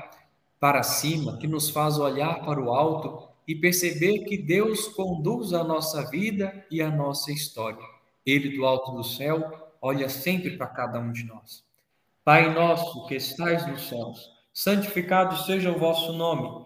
para 0.59 0.83
cima, 0.83 1.37
que 1.37 1.47
nos 1.47 1.69
faz 1.69 1.97
olhar 1.97 2.43
para 2.43 2.59
o 2.59 2.73
alto 2.73 3.27
e 3.47 3.55
perceber 3.55 4.25
que 4.25 4.37
Deus 4.37 4.87
conduz 4.89 5.53
a 5.53 5.63
nossa 5.63 6.09
vida 6.09 6.65
e 6.69 6.81
a 6.81 6.89
nossa 6.89 7.31
história. 7.31 7.85
Ele, 8.25 8.57
do 8.57 8.65
alto 8.65 8.91
do 8.91 9.03
céu, 9.03 9.71
olha 9.81 10.09
sempre 10.09 10.57
para 10.57 10.67
cada 10.67 10.99
um 10.99 11.11
de 11.11 11.23
nós. 11.23 11.63
Pai 12.25 12.53
nosso 12.53 13.07
que 13.07 13.15
estais 13.15 13.65
nos 13.65 13.87
céus, 13.87 14.29
santificado 14.53 15.37
seja 15.45 15.71
o 15.71 15.79
vosso 15.79 16.11
nome. 16.11 16.65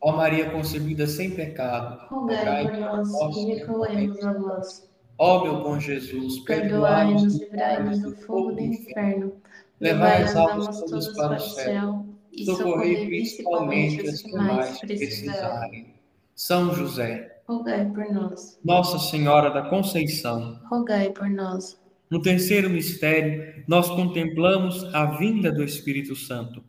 Ó 0.00 0.12
Maria 0.12 0.50
concebida 0.50 1.06
sem 1.06 1.30
pecado, 1.32 2.06
rogai 2.08 2.68
por 2.68 3.06
nós 3.06 3.36
e 3.36 3.44
recorremos 3.54 4.22
a 4.22 4.32
vós. 4.32 4.88
Ó 5.18 5.42
meu 5.42 5.62
bom 5.64 5.80
Jesus, 5.80 6.38
perdoai-nos 6.40 7.34
e 7.34 7.38
livrai-nos 7.44 7.98
do 8.00 8.14
fogo 8.14 8.52
do 8.52 8.60
inferno. 8.60 9.32
Levai 9.80 10.22
as 10.22 10.36
almas 10.36 10.80
todas 10.80 11.08
para 11.16 11.36
o 11.36 11.40
céu 11.40 12.06
e 12.32 12.44
socorrei 12.44 13.06
principalmente 13.06 14.02
os 14.02 14.22
que 14.22 14.32
mais 14.32 14.78
precisarem. 14.78 15.94
São 16.36 16.72
José, 16.72 17.40
rogai 17.48 17.84
por 17.86 18.12
nós. 18.12 18.58
Nossa 18.64 18.98
Senhora 19.00 19.50
da 19.50 19.68
Conceição, 19.68 20.60
rogai 20.70 21.10
por 21.10 21.28
nós. 21.28 21.76
No 22.08 22.22
terceiro 22.22 22.70
mistério, 22.70 23.64
nós 23.66 23.88
contemplamos 23.90 24.84
a 24.94 25.06
vinda 25.18 25.50
do 25.50 25.64
Espírito 25.64 26.14
Santo. 26.14 26.62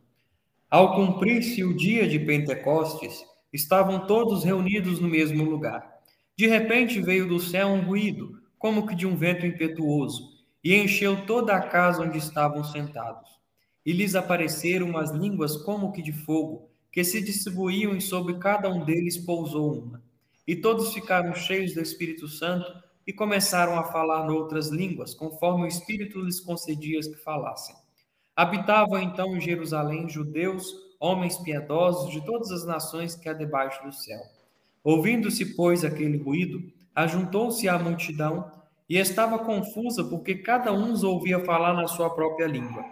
Ao 0.70 0.94
cumprir-se 0.94 1.64
o 1.64 1.74
dia 1.74 2.06
de 2.06 2.16
Pentecostes, 2.16 3.24
estavam 3.52 4.06
todos 4.06 4.44
reunidos 4.44 5.00
no 5.00 5.08
mesmo 5.08 5.42
lugar. 5.42 5.98
De 6.36 6.46
repente 6.46 7.00
veio 7.00 7.26
do 7.26 7.40
céu 7.40 7.66
um 7.66 7.80
ruído, 7.80 8.40
como 8.56 8.86
que 8.86 8.94
de 8.94 9.04
um 9.04 9.16
vento 9.16 9.44
impetuoso, 9.44 10.28
e 10.62 10.76
encheu 10.76 11.26
toda 11.26 11.56
a 11.56 11.60
casa 11.60 12.04
onde 12.04 12.18
estavam 12.18 12.62
sentados. 12.62 13.28
E 13.84 13.92
lhes 13.92 14.14
apareceram 14.14 14.86
umas 14.86 15.10
línguas 15.10 15.56
como 15.56 15.90
que 15.90 16.02
de 16.02 16.12
fogo, 16.12 16.70
que 16.92 17.02
se 17.02 17.20
distribuíam 17.20 17.96
e 17.96 18.00
sobre 18.00 18.38
cada 18.38 18.68
um 18.68 18.84
deles 18.84 19.18
pousou 19.18 19.72
uma. 19.72 20.00
E 20.46 20.54
todos 20.54 20.94
ficaram 20.94 21.34
cheios 21.34 21.74
do 21.74 21.80
Espírito 21.80 22.28
Santo 22.28 22.72
e 23.04 23.12
começaram 23.12 23.76
a 23.76 23.82
falar 23.82 24.24
noutras 24.24 24.68
línguas, 24.68 25.14
conforme 25.14 25.64
o 25.64 25.66
Espírito 25.66 26.20
lhes 26.20 26.38
concedia 26.38 27.00
que 27.00 27.16
falassem. 27.16 27.74
Habitavam 28.40 28.98
então 28.98 29.36
em 29.36 29.40
Jerusalém 29.42 30.08
judeus, 30.08 30.74
homens 30.98 31.36
piedosos 31.36 32.10
de 32.10 32.24
todas 32.24 32.50
as 32.50 32.64
nações 32.64 33.14
que 33.14 33.28
há 33.28 33.34
debaixo 33.34 33.84
do 33.84 33.92
céu. 33.92 34.18
Ouvindo-se, 34.82 35.54
pois, 35.54 35.84
aquele 35.84 36.16
ruído, 36.16 36.58
ajuntou-se 36.94 37.68
a 37.68 37.78
multidão 37.78 38.50
e 38.88 38.96
estava 38.96 39.40
confusa 39.40 40.04
porque 40.04 40.36
cada 40.36 40.72
um 40.72 40.90
os 40.90 41.04
ouvia 41.04 41.44
falar 41.44 41.74
na 41.74 41.86
sua 41.86 42.08
própria 42.08 42.46
língua. 42.46 42.82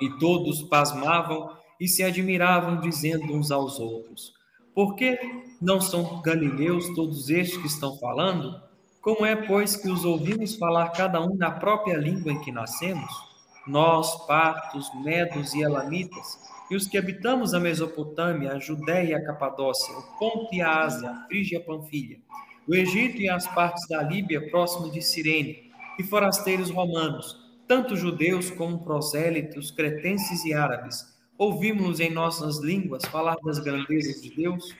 E 0.00 0.08
todos 0.18 0.62
pasmavam 0.62 1.54
e 1.78 1.86
se 1.86 2.02
admiravam, 2.02 2.80
dizendo 2.80 3.34
uns 3.34 3.50
aos 3.50 3.78
outros: 3.78 4.32
Por 4.74 4.94
que 4.94 5.18
não 5.60 5.78
são 5.78 6.22
galileus 6.22 6.88
todos 6.94 7.28
estes 7.28 7.58
que 7.58 7.66
estão 7.66 7.98
falando? 7.98 8.58
Como 9.02 9.26
é, 9.26 9.36
pois, 9.36 9.76
que 9.76 9.90
os 9.90 10.06
ouvimos 10.06 10.56
falar 10.56 10.88
cada 10.92 11.20
um 11.20 11.36
na 11.36 11.50
própria 11.50 11.98
língua 11.98 12.32
em 12.32 12.40
que 12.40 12.50
nascemos? 12.50 13.29
Nós, 13.70 14.26
partos, 14.26 14.90
medos 15.04 15.54
e 15.54 15.62
elamitas, 15.62 16.40
e 16.68 16.74
os 16.74 16.88
que 16.88 16.98
habitamos 16.98 17.54
a 17.54 17.60
Mesopotâmia, 17.60 18.52
a 18.52 18.58
Judéia 18.58 19.10
e 19.10 19.14
a 19.14 19.24
Capadócia, 19.24 19.96
o 19.96 20.18
Ponto 20.18 20.52
e 20.52 20.60
a 20.60 20.82
Ásia, 20.82 21.08
a 21.08 21.26
Frígia 21.28 21.58
e 21.58 21.62
a 21.62 21.64
Panfilha, 21.64 22.18
o 22.66 22.74
Egito 22.74 23.18
e 23.18 23.28
as 23.28 23.46
partes 23.46 23.86
da 23.88 24.02
Líbia 24.02 24.50
próximo 24.50 24.90
de 24.90 25.00
Cirene, 25.00 25.70
e 25.96 26.02
forasteiros 26.02 26.68
romanos, 26.68 27.36
tanto 27.68 27.94
judeus 27.94 28.50
como 28.50 28.82
prosélitos, 28.82 29.70
cretenses 29.70 30.44
e 30.44 30.52
árabes, 30.52 31.04
ouvimos 31.38 32.00
em 32.00 32.10
nossas 32.10 32.58
línguas 32.58 33.04
falar 33.04 33.36
das 33.44 33.60
grandezas 33.60 34.20
de 34.20 34.34
Deus? 34.34 34.74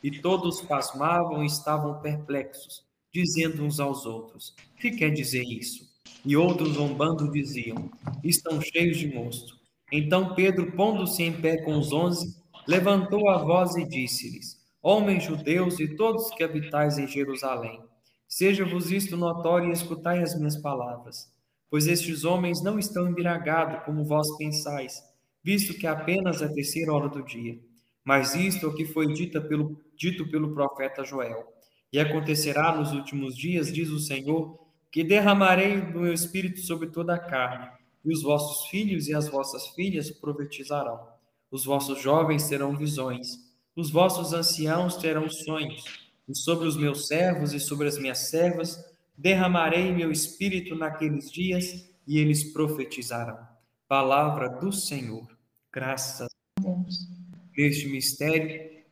E 0.00 0.12
todos 0.20 0.62
pasmavam 0.62 1.42
e 1.42 1.46
estavam 1.46 2.00
perplexos 2.00 2.86
dizendo 3.12 3.64
uns 3.64 3.80
aos 3.80 4.06
outros: 4.06 4.54
Que 4.78 4.92
quer 4.92 5.10
dizer 5.10 5.42
isso? 5.42 5.87
E 6.24 6.36
outros, 6.36 6.74
zombando, 6.74 7.30
diziam: 7.30 7.90
Estão 8.22 8.60
cheios 8.60 8.98
de 8.98 9.08
monstro. 9.08 9.56
Então 9.90 10.34
Pedro, 10.34 10.72
pondo-se 10.72 11.22
em 11.22 11.32
pé 11.32 11.62
com 11.62 11.78
os 11.78 11.92
onze, 11.92 12.36
levantou 12.66 13.28
a 13.30 13.38
voz 13.38 13.76
e 13.76 13.88
disse-lhes: 13.88 14.58
Homens 14.82 15.24
judeus 15.24 15.80
e 15.80 15.96
todos 15.96 16.30
que 16.30 16.44
habitais 16.44 16.98
em 16.98 17.06
Jerusalém, 17.06 17.80
seja-vos 18.28 18.92
isto 18.92 19.16
notório 19.16 19.70
e 19.70 19.72
escutai 19.72 20.22
as 20.22 20.36
minhas 20.36 20.56
palavras. 20.56 21.32
Pois 21.70 21.86
estes 21.86 22.24
homens 22.24 22.62
não 22.62 22.78
estão 22.78 23.08
embriagados, 23.08 23.84
como 23.84 24.04
vós 24.04 24.36
pensais, 24.36 25.02
visto 25.42 25.74
que 25.74 25.86
apenas 25.86 26.40
é 26.42 26.48
terceira 26.48 26.92
hora 26.92 27.08
do 27.08 27.22
dia. 27.22 27.58
Mas 28.04 28.34
isto 28.34 28.64
é 28.64 28.68
o 28.68 28.74
que 28.74 28.86
foi 28.86 29.12
dito 29.12 29.40
pelo, 29.42 29.78
dito 29.94 30.30
pelo 30.30 30.54
profeta 30.54 31.04
Joel. 31.04 31.46
E 31.92 31.98
acontecerá 31.98 32.74
nos 32.74 32.92
últimos 32.92 33.36
dias, 33.36 33.72
diz 33.72 33.90
o 33.90 33.98
Senhor, 33.98 34.67
que 34.90 35.04
derramarei 35.04 35.80
do 35.80 36.00
meu 36.00 36.12
espírito 36.12 36.60
sobre 36.60 36.88
toda 36.88 37.14
a 37.14 37.18
carne, 37.18 37.68
e 38.04 38.12
os 38.12 38.22
vossos 38.22 38.68
filhos 38.68 39.08
e 39.08 39.14
as 39.14 39.28
vossas 39.28 39.68
filhas 39.68 40.10
profetizarão. 40.10 41.06
Os 41.50 41.64
vossos 41.64 42.00
jovens 42.00 42.48
terão 42.48 42.76
visões, 42.76 43.48
os 43.74 43.90
vossos 43.90 44.32
anciãos 44.32 44.96
terão 44.96 45.28
sonhos, 45.28 45.84
e 46.28 46.34
sobre 46.34 46.66
os 46.66 46.76
meus 46.76 47.06
servos 47.06 47.52
e 47.52 47.60
sobre 47.60 47.88
as 47.88 47.98
minhas 47.98 48.30
servas 48.30 48.78
derramarei 49.16 49.92
meu 49.92 50.12
espírito 50.12 50.76
naqueles 50.76 51.30
dias, 51.30 51.88
e 52.06 52.18
eles 52.18 52.52
profetizarão. 52.52 53.38
Palavra 53.86 54.48
do 54.48 54.72
Senhor. 54.72 55.26
Graças 55.72 56.22
a 56.22 56.60
Deus. 56.60 57.08
Neste 57.56 57.88
mistério, 57.88 58.84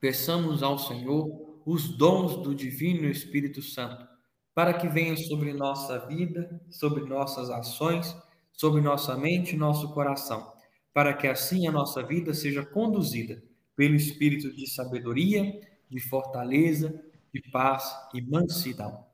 peçamos 0.00 0.62
ao 0.62 0.78
Senhor 0.78 1.60
os 1.66 1.88
dons 1.88 2.42
do 2.42 2.54
Divino 2.54 3.08
Espírito 3.08 3.62
Santo, 3.62 4.06
para 4.54 4.74
que 4.74 4.86
venham 4.86 5.16
sobre 5.16 5.52
nossa 5.52 6.06
vida, 6.06 6.60
sobre 6.70 7.04
nossas 7.04 7.50
ações, 7.50 8.16
sobre 8.52 8.80
nossa 8.80 9.16
mente 9.16 9.54
e 9.54 9.58
nosso 9.58 9.92
coração, 9.92 10.52
para 10.92 11.12
que 11.12 11.26
assim 11.26 11.66
a 11.66 11.72
nossa 11.72 12.02
vida 12.02 12.32
seja 12.32 12.64
conduzida 12.64 13.42
pelo 13.74 13.96
Espírito 13.96 14.54
de 14.54 14.68
sabedoria, 14.68 15.60
de 15.90 16.00
fortaleza, 16.00 17.02
de 17.32 17.42
paz 17.50 17.84
e 18.14 18.22
mansidão. 18.22 19.04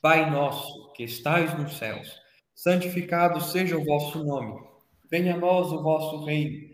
Pai 0.00 0.30
nosso, 0.30 0.92
que 0.92 1.02
estais 1.02 1.58
nos 1.58 1.76
céus, 1.76 2.14
santificado 2.54 3.40
seja 3.40 3.76
o 3.76 3.84
vosso 3.84 4.22
nome. 4.22 4.62
Venha 5.10 5.34
a 5.34 5.38
nós 5.38 5.72
o 5.72 5.82
vosso 5.82 6.24
reino. 6.24 6.73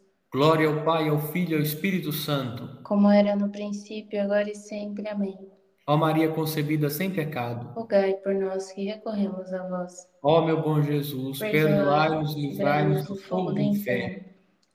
Glória 0.33 0.69
ao 0.69 0.81
Pai, 0.85 1.09
ao 1.09 1.19
Filho 1.19 1.51
e 1.51 1.55
ao 1.55 1.61
Espírito 1.61 2.13
Santo. 2.13 2.81
Como 2.83 3.11
era 3.11 3.35
no 3.35 3.49
princípio, 3.49 4.21
agora 4.21 4.49
e 4.49 4.55
sempre. 4.55 5.05
Amém. 5.09 5.37
Ó 5.85 5.97
Maria 5.97 6.29
concebida 6.31 6.89
sem 6.89 7.11
pecado, 7.11 7.73
rogai 7.73 8.13
por 8.13 8.33
nós 8.33 8.71
que 8.71 8.85
recorremos 8.85 9.51
a 9.51 9.67
vós. 9.67 10.07
Ó 10.23 10.45
meu 10.45 10.61
bom 10.61 10.81
Jesus, 10.81 11.37
perdoai-nos 11.39 12.33
e 12.33 12.47
livrai-nos 12.47 13.07
do 13.07 13.17
fogo 13.17 13.51
do 13.51 13.59
inferno. 13.59 14.23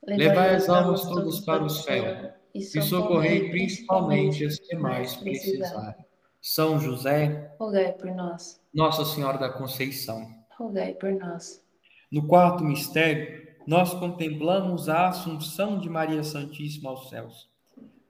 Levai 0.05 0.53
as 0.53 0.69
almas 0.69 1.01
todas 1.07 1.39
para 1.39 1.63
o 1.63 1.69
céu 1.71 2.33
e 2.53 2.61
socorrei 2.61 3.49
principalmente 3.49 4.45
as 4.45 4.59
que 4.59 4.75
mais 4.75 5.15
precisarem. 5.15 6.05
São 6.39 6.79
José, 6.79 7.51
rogai 7.59 7.93
por 7.93 8.11
nós. 8.11 8.61
Nossa 8.71 9.03
Senhora 9.03 9.39
da 9.39 9.49
Conceição, 9.49 10.23
rogai 10.55 10.93
por 10.93 11.11
nós. 11.13 11.63
No 12.11 12.27
quarto 12.27 12.63
mistério, 12.63 13.46
nós 13.67 13.93
contemplamos 13.93 14.87
a 14.87 15.09
Assunção 15.09 15.77
de 15.77 15.89
Maria 15.89 16.23
Santíssima 16.23 16.89
aos 16.89 17.09
céus. 17.09 17.49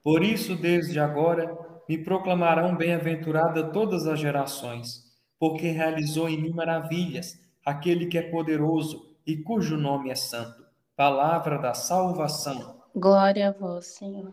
Por 0.04 0.24
isso, 0.24 0.56
desde 0.56 1.00
agora, 1.00 1.58
me 1.90 1.98
proclamarão 1.98 2.78
bem-aventurada 2.78 3.72
todas 3.72 4.06
as 4.06 4.20
gerações, 4.20 5.04
porque 5.40 5.72
realizou 5.72 6.30
em 6.30 6.40
mim 6.40 6.52
maravilhas 6.52 7.40
aquele 7.66 8.06
que 8.06 8.20
é 8.20 8.22
poderoso 8.22 9.18
e 9.26 9.36
cujo 9.38 9.76
nome 9.76 10.12
é 10.12 10.16
santo. 10.16 10.64
Palavra 10.96 11.58
da 11.58 11.74
salvação. 11.74 12.80
Glória 12.96 13.50
a 13.50 13.52
vós, 13.52 13.88
Senhor. 13.88 14.32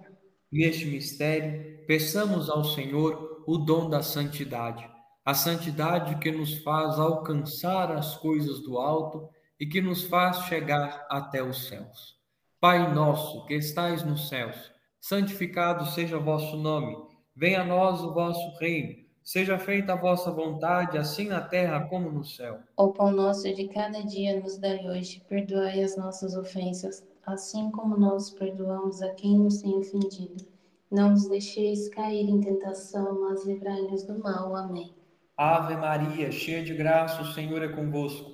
Neste 0.52 0.84
mistério, 0.84 1.86
peçamos 1.86 2.50
ao 2.50 2.64
Senhor 2.64 3.42
o 3.46 3.56
dom 3.56 3.88
da 3.88 4.02
santidade, 4.02 4.86
a 5.24 5.32
santidade 5.32 6.16
que 6.16 6.30
nos 6.30 6.58
faz 6.58 6.98
alcançar 6.98 7.90
as 7.90 8.14
coisas 8.16 8.60
do 8.60 8.78
alto 8.78 9.28
e 9.58 9.66
que 9.66 9.80
nos 9.80 10.04
faz 10.04 10.44
chegar 10.46 11.06
até 11.08 11.42
os 11.42 11.68
céus. 11.68 12.16
Pai 12.60 12.92
nosso 12.92 13.46
que 13.46 13.54
estais 13.54 14.02
nos 14.02 14.28
céus, 14.28 14.72
santificado 15.00 15.86
seja 15.86 16.18
o 16.18 16.24
vosso 16.24 16.56
nome. 16.56 16.96
Venha 17.36 17.62
a 17.62 17.64
nós 17.64 18.00
o 18.00 18.12
vosso 18.12 18.56
reino. 18.58 19.04
Seja 19.22 19.58
feita 19.58 19.94
a 19.94 20.00
vossa 20.00 20.30
vontade, 20.30 20.98
assim 20.98 21.28
na 21.28 21.40
terra 21.40 21.80
como 21.88 22.10
no 22.10 22.24
céu. 22.24 22.60
O 22.76 22.92
pão 22.92 23.10
nosso 23.10 23.52
de 23.54 23.68
cada 23.68 24.02
dia 24.02 24.38
nos 24.40 24.58
dai 24.58 24.86
hoje. 24.86 25.22
Perdoai 25.28 25.82
as 25.82 25.96
nossas 25.96 26.36
ofensas 26.36 27.02
assim 27.26 27.70
como 27.70 27.96
nós 27.96 28.30
perdoamos 28.30 29.02
a 29.02 29.10
quem 29.14 29.38
nos 29.38 29.62
tem 29.62 29.74
ofendido. 29.74 30.46
Não 30.90 31.10
nos 31.10 31.28
deixeis 31.28 31.88
cair 31.88 32.28
em 32.28 32.40
tentação, 32.40 33.20
mas 33.20 33.44
livrai-nos 33.44 34.04
do 34.04 34.18
mal. 34.22 34.54
Amém. 34.54 34.94
Ave 35.36 35.76
Maria, 35.76 36.30
cheia 36.30 36.62
de 36.62 36.74
graça, 36.74 37.22
o 37.22 37.32
Senhor 37.32 37.62
é 37.62 37.68
convosco. 37.68 38.33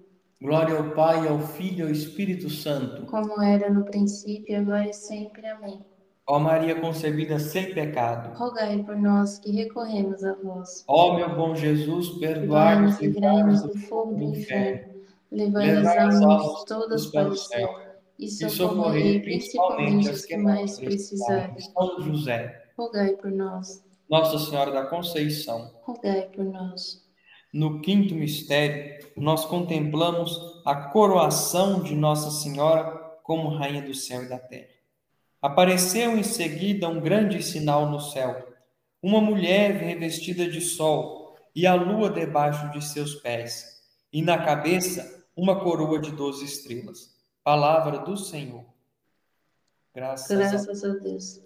Glória 0.41 0.77
ao 0.77 0.91
Pai, 0.91 1.27
ao 1.27 1.39
Filho 1.39 1.79
e 1.79 1.81
ao 1.83 1.89
Espírito 1.89 2.49
Santo. 2.49 3.05
Como 3.05 3.41
era 3.41 3.69
no 3.69 3.85
princípio, 3.85 4.59
agora 4.59 4.89
e 4.89 4.93
sempre. 4.93 5.45
Amém. 5.47 5.79
Ó 6.27 6.39
Maria 6.39 6.79
concebida 6.79 7.39
sem 7.39 7.73
pecado, 7.73 8.37
rogai 8.37 8.81
por 8.83 8.95
nós 8.95 9.37
que 9.39 9.51
recorremos 9.51 10.23
a 10.23 10.33
vós. 10.35 10.83
Ó 10.87 11.15
meu 11.15 11.35
bom 11.35 11.55
Jesus, 11.55 12.09
perdoai-nos 12.19 12.99
e 13.01 13.07
livrai-nos 13.07 13.63
do 13.63 13.77
fogo 13.79 14.15
do 14.15 14.23
inferno 14.23 14.91
levai 15.31 15.69
as 15.71 16.21
almas 16.21 16.63
todas 16.65 17.07
para 17.07 17.29
o 17.29 17.35
céu 17.35 17.79
e 18.19 18.29
socorrei 18.29 19.21
principalmente 19.21 20.09
as 20.09 20.25
que 20.25 20.37
mais 20.37 20.77
precisarem. 20.77 21.59
São 21.59 22.01
José, 22.01 22.65
rogai 22.77 23.13
por 23.13 23.31
nós. 23.31 23.83
Nossa 24.09 24.37
Senhora 24.37 24.71
da 24.71 24.85
Conceição, 24.85 25.71
rogai 25.83 26.29
por 26.35 26.43
nós. 26.43 27.00
No 27.53 27.81
quinto 27.81 28.15
mistério, 28.15 29.05
nós 29.17 29.43
contemplamos 29.45 30.61
a 30.65 30.73
coroação 30.73 31.83
de 31.83 31.93
Nossa 31.93 32.31
Senhora 32.31 32.85
como 33.23 33.49
Rainha 33.49 33.81
do 33.81 33.93
céu 33.93 34.23
e 34.23 34.29
da 34.29 34.39
terra. 34.39 34.69
Apareceu 35.41 36.17
em 36.17 36.23
seguida 36.23 36.87
um 36.87 37.01
grande 37.01 37.43
sinal 37.43 37.89
no 37.89 37.99
céu: 37.99 38.47
uma 39.01 39.19
mulher 39.19 39.71
revestida 39.71 40.47
de 40.47 40.61
sol 40.61 41.35
e 41.53 41.67
a 41.67 41.73
lua 41.73 42.09
debaixo 42.09 42.71
de 42.71 42.83
seus 42.83 43.15
pés, 43.15 43.81
e 44.13 44.21
na 44.21 44.37
cabeça 44.37 45.25
uma 45.35 45.59
coroa 45.59 45.99
de 45.99 46.11
doze 46.11 46.45
estrelas. 46.45 47.17
Palavra 47.43 47.99
do 47.99 48.15
Senhor. 48.15 48.63
Graças, 49.93 50.37
Graças 50.37 50.83
a... 50.83 50.87
a 50.87 50.93
Deus. 50.93 51.41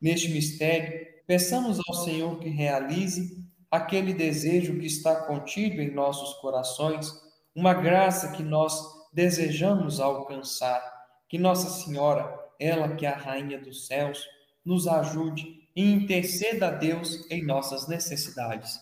Neste 0.00 0.30
mistério, 0.30 1.06
peçamos 1.26 1.78
ao 1.86 1.94
Senhor 1.96 2.38
que 2.38 2.48
realize 2.48 3.39
aquele 3.70 4.12
desejo 4.12 4.78
que 4.78 4.86
está 4.86 5.14
contido 5.26 5.80
em 5.80 5.94
nossos 5.94 6.34
corações, 6.40 7.12
uma 7.54 7.72
graça 7.72 8.32
que 8.32 8.42
nós 8.42 8.74
desejamos 9.12 10.00
alcançar. 10.00 10.82
Que 11.28 11.38
Nossa 11.38 11.68
Senhora, 11.68 12.36
ela 12.58 12.96
que 12.96 13.06
é 13.06 13.10
a 13.10 13.16
Rainha 13.16 13.60
dos 13.60 13.86
céus, 13.86 14.26
nos 14.64 14.88
ajude 14.88 15.68
e 15.76 15.92
interceda 15.92 16.68
a 16.68 16.70
Deus 16.72 17.30
em 17.30 17.44
nossas 17.44 17.86
necessidades. 17.86 18.80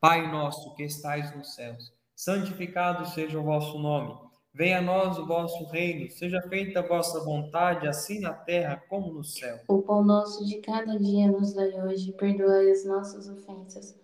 Pai 0.00 0.30
nosso 0.30 0.74
que 0.74 0.82
estais 0.82 1.34
nos 1.34 1.54
céus, 1.54 1.92
santificado 2.14 3.06
seja 3.06 3.38
o 3.38 3.44
vosso 3.44 3.78
nome. 3.78 4.14
Venha 4.52 4.78
a 4.78 4.82
nós 4.82 5.18
o 5.18 5.26
vosso 5.26 5.64
reino, 5.66 6.10
seja 6.10 6.40
feita 6.42 6.80
a 6.80 6.86
vossa 6.86 7.24
vontade, 7.24 7.88
assim 7.88 8.20
na 8.20 8.32
terra 8.32 8.82
como 8.88 9.12
no 9.12 9.24
céu. 9.24 9.60
O 9.68 9.82
pão 9.82 10.04
nosso 10.04 10.44
de 10.44 10.60
cada 10.60 10.98
dia 10.98 11.30
nos 11.30 11.54
dai 11.54 11.72
hoje, 11.72 12.12
perdoai 12.12 12.70
as 12.70 12.84
nossas 12.84 13.28
ofensas 13.28 14.03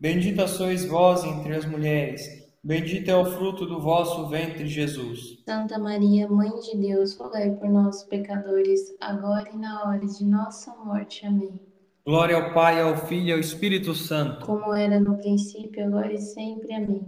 Bendita 0.00 0.46
sois 0.46 0.84
vós 0.84 1.24
entre 1.24 1.56
as 1.56 1.66
mulheres, 1.66 2.22
bendito 2.62 3.10
é 3.10 3.16
o 3.16 3.24
fruto 3.24 3.66
do 3.66 3.80
vosso 3.80 4.28
ventre, 4.28 4.64
Jesus. 4.68 5.42
Santa 5.44 5.76
Maria, 5.76 6.28
Mãe 6.28 6.52
de 6.60 6.76
Deus, 6.76 7.18
rogai 7.18 7.50
por 7.50 7.68
nós, 7.68 8.04
pecadores, 8.04 8.78
agora 9.00 9.50
e 9.52 9.56
na 9.56 9.82
hora 9.82 10.06
de 10.06 10.24
nossa 10.24 10.72
morte. 10.84 11.26
Amém. 11.26 11.60
Glória 12.06 12.36
ao 12.36 12.54
Pai, 12.54 12.80
ao 12.80 12.96
Filho 12.96 13.26
e 13.26 13.32
ao 13.32 13.40
Espírito 13.40 13.92
Santo. 13.92 14.46
Como 14.46 14.72
era 14.72 15.00
no 15.00 15.18
princípio, 15.18 15.84
agora 15.84 16.12
e 16.12 16.20
sempre. 16.20 16.72
Amém. 16.74 17.04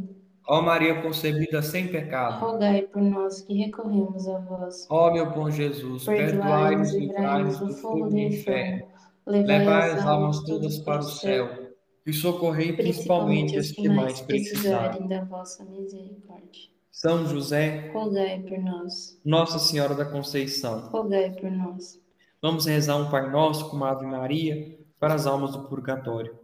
Ó 0.49 0.61
Maria 0.61 1.01
concebida 1.01 1.63
sem 1.63 1.87
pecado, 1.87 2.45
rogai 2.45 2.83
por 2.83 3.03
nós 3.03 3.41
que 3.43 3.55
recorremos 3.55 4.27
a 4.27 4.39
vós. 4.41 4.89
Ó 4.91 5.13
meu 5.13 5.31
bom 5.31 5.49
Jesus, 5.49 6.07
perdoai-nos 6.07 6.93
e 6.93 7.07
livrai-nos 7.07 7.61
do 7.61 7.73
fogo 7.73 8.09
do 8.09 8.19
inferno. 8.19 8.83
Levai 9.25 9.93
as 9.93 10.05
almas 10.05 10.41
todas 10.41 10.79
para 10.79 10.99
o 10.99 11.05
céu 11.05 11.60
e 12.07 12.13
socorrei 12.13 12.73
principalmente 12.73 13.59
os 13.59 13.73
que 13.73 13.89
mais 13.89 14.21
precisarem 14.21 15.07
da 15.07 15.25
vossa 15.25 15.65
misericórdia. 15.65 16.71
São 16.91 17.27
José, 17.27 17.91
rogai 17.93 18.41
por 18.41 18.59
nós. 18.59 19.19
Nossa 19.25 19.59
Senhora 19.59 19.95
da 19.95 20.05
Conceição, 20.05 20.89
rogai 20.91 21.31
por 21.31 21.51
nós. 21.51 22.01
Vamos 22.43 22.67
rezar 22.67 22.97
um 22.97 23.11
Pai 23.11 23.31
Nosso 23.31 23.69
com 23.69 23.77
uma 23.77 23.91
Ave 23.91 24.07
Maria 24.07 24.79
para 24.99 25.15
as 25.15 25.27
almas 25.27 25.53
do 25.53 25.65
purgatório. 25.65 26.39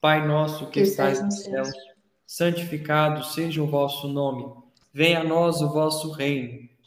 Pai 0.00 0.26
nosso 0.26 0.66
que, 0.66 0.72
que 0.72 0.80
estais 0.80 1.22
no 1.22 1.30
céu, 1.30 1.62
santificado 2.26 3.24
seja 3.24 3.62
o 3.62 3.66
vosso 3.66 4.08
nome. 4.08 4.52
Venha 4.92 5.20
a 5.20 5.24
nós 5.24 5.60
o 5.60 5.72
vosso 5.72 6.10
reino. 6.10 6.68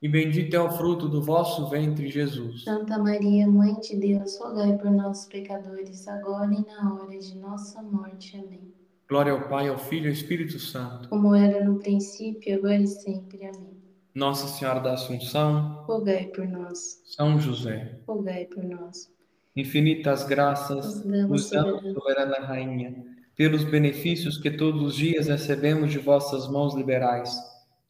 e 0.00 0.08
bendito 0.08 0.54
é 0.54 0.60
o 0.60 0.70
fruto 0.70 1.08
do 1.08 1.22
vosso 1.22 1.68
ventre, 1.68 2.08
Jesus. 2.08 2.64
Santa 2.64 2.98
Maria, 2.98 3.46
Mãe 3.46 3.74
de 3.80 3.96
Deus, 3.96 4.38
rogai 4.38 4.76
por 4.76 4.90
nós, 4.90 5.26
pecadores, 5.26 6.06
agora 6.08 6.52
e 6.52 6.64
na 6.66 6.94
hora 6.94 7.18
de 7.18 7.36
nossa 7.36 7.82
morte. 7.82 8.36
Amém. 8.36 8.72
Glória 9.08 9.32
ao 9.32 9.48
Pai, 9.48 9.68
ao 9.68 9.78
Filho 9.78 10.06
e 10.06 10.08
ao 10.08 10.12
Espírito 10.12 10.58
Santo. 10.58 11.08
Como 11.08 11.34
era 11.34 11.64
no 11.64 11.78
princípio, 11.78 12.56
agora 12.56 12.76
e 12.76 12.86
sempre. 12.86 13.44
Amém. 13.46 13.74
Nossa 14.14 14.46
Senhora 14.46 14.80
da 14.80 14.94
Assunção, 14.94 15.84
rogai 15.86 16.26
por 16.26 16.46
nós. 16.46 17.02
São 17.06 17.38
José, 17.40 17.98
rogai 18.06 18.44
por 18.46 18.62
nós. 18.62 19.12
Infinitas 19.56 20.24
graças, 20.24 21.04
nos 21.04 21.50
damos, 21.50 21.94
soberana 21.94 22.38
Rainha 22.40 23.14
pelos 23.36 23.64
benefícios 23.64 24.38
que 24.38 24.50
todos 24.50 24.80
os 24.82 24.96
dias 24.96 25.26
recebemos 25.26 25.90
de 25.90 25.98
vossas 25.98 26.48
mãos 26.48 26.74
liberais. 26.74 27.36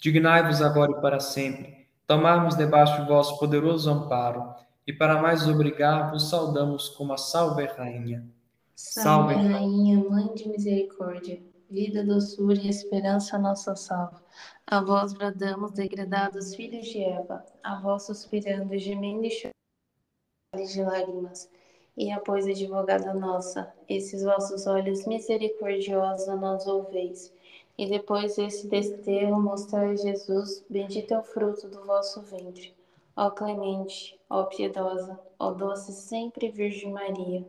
Dignai-vos 0.01 0.63
agora 0.63 0.93
e 0.93 1.01
para 1.01 1.21
sempre, 1.21 1.74
tomarmos 2.07 2.57
debaixo 2.57 3.01
de 3.01 3.09
vosso 3.09 3.39
poderoso 3.39 3.91
amparo, 3.91 4.55
e 4.87 4.93
para 4.93 5.21
mais 5.21 5.49
obrigar, 5.49 6.11
vos 6.11 6.29
saudamos 6.29 6.91
como 6.91 7.13
a 7.13 7.17
salve 7.17 7.65
rainha. 7.65 8.27
Salve, 8.75 9.35
rainha, 9.35 9.99
mãe 9.99 10.35
de 10.35 10.49
misericórdia, 10.49 11.41
vida, 11.71 12.05
doçura 12.05 12.59
e 12.59 12.69
esperança 12.69 13.39
nossa 13.39 13.75
salva. 13.75 14.23
A 14.67 14.81
vós 14.81 15.13
bradamos, 15.13 15.73
degradados 15.73 16.55
filhos 16.55 16.87
de 16.87 17.03
Eva, 17.03 17.45
a 17.63 17.81
vós 17.81 18.05
suspirando, 18.05 18.77
gemendo 18.77 19.25
e 19.25 19.31
chorando 19.31 20.73
de 20.73 20.83
lágrimas. 20.83 21.49
E 21.97 22.11
após 22.11 22.47
advogada 22.47 23.15
nossa, 23.15 23.73
esses 23.89 24.23
vossos 24.23 24.67
olhos 24.67 25.07
misericordiosos 25.07 26.27
nós 26.41 26.67
ouveis. 26.67 27.33
E 27.77 27.89
depois 27.89 28.37
desse 28.37 28.69
desterro 28.69 29.41
mostrar 29.41 29.97
Jesus, 29.97 30.65
bendito 30.71 31.13
é 31.13 31.19
o 31.19 31.25
fruto 31.25 31.69
do 31.69 31.85
vosso 31.85 32.23
ventre. 32.23 32.73
Ó 33.17 33.31
clemente, 33.31 34.19
ó 34.31 34.45
piedosa, 34.45 35.19
ó 35.39 35.51
doce 35.53 35.93
sempre 35.93 36.51
Virgem 36.51 36.93
Maria. 36.93 37.45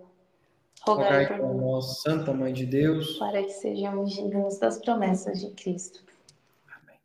Rogai 0.82 1.28
por 1.28 1.54
nós, 1.56 2.02
Santa 2.02 2.34
Mãe 2.34 2.54
de 2.54 2.66
Deus, 2.66 3.18
para 3.18 3.42
que 3.42 3.52
sejamos 3.52 4.14
dignos 4.14 4.60
das 4.60 4.78
promessas 4.80 5.40
de 5.42 5.50
Cristo. 5.52 6.04
Amém. 6.68 7.00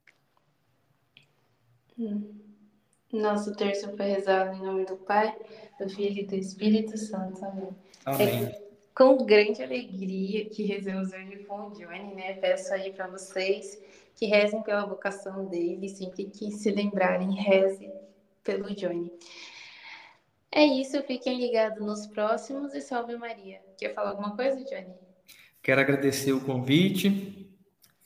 Hum. 1.99 2.35
Nosso 3.13 3.55
terço 3.55 3.95
foi 3.97 4.07
rezado 4.07 4.57
em 4.57 4.63
nome 4.63 4.85
do 4.85 4.97
Pai, 4.97 5.37
do 5.79 5.89
Filho 5.89 6.21
e 6.21 6.27
do 6.27 6.37
Espírito 6.37 6.97
Santo. 6.99 7.45
Amém. 7.45 7.69
Amém. 8.05 8.45
É 8.45 8.70
com 9.01 9.17
grande 9.25 9.63
alegria 9.63 10.45
que 10.45 10.63
rezamos 10.63 11.11
hoje 11.11 11.39
com 11.49 11.69
o 11.69 11.71
Johnny, 11.71 12.15
né? 12.15 12.35
Peço 12.35 12.75
aí 12.75 12.93
para 12.93 13.07
vocês 13.07 13.81
que 14.15 14.27
rezem 14.27 14.63
pela 14.63 14.85
vocação 14.85 15.47
dele, 15.47 15.89
sempre 15.89 16.25
que 16.27 16.51
se 16.51 16.71
lembrarem, 16.71 17.33
rezem 17.33 17.91
pelo 18.45 18.75
Johnny. 18.75 19.11
É 20.53 20.67
isso, 20.67 21.03
fiquem 21.05 21.41
ligados 21.41 21.81
nos 21.81 22.07
próximos 22.09 22.75
e 22.75 22.83
salve 22.83 23.17
Maria. 23.17 23.63
Quer 23.79 23.95
falar 23.95 24.11
alguma 24.11 24.37
coisa, 24.37 24.63
Johnny? 24.65 24.93
Quero 25.63 25.81
agradecer 25.81 26.35
o 26.35 26.45
convite, 26.45 27.51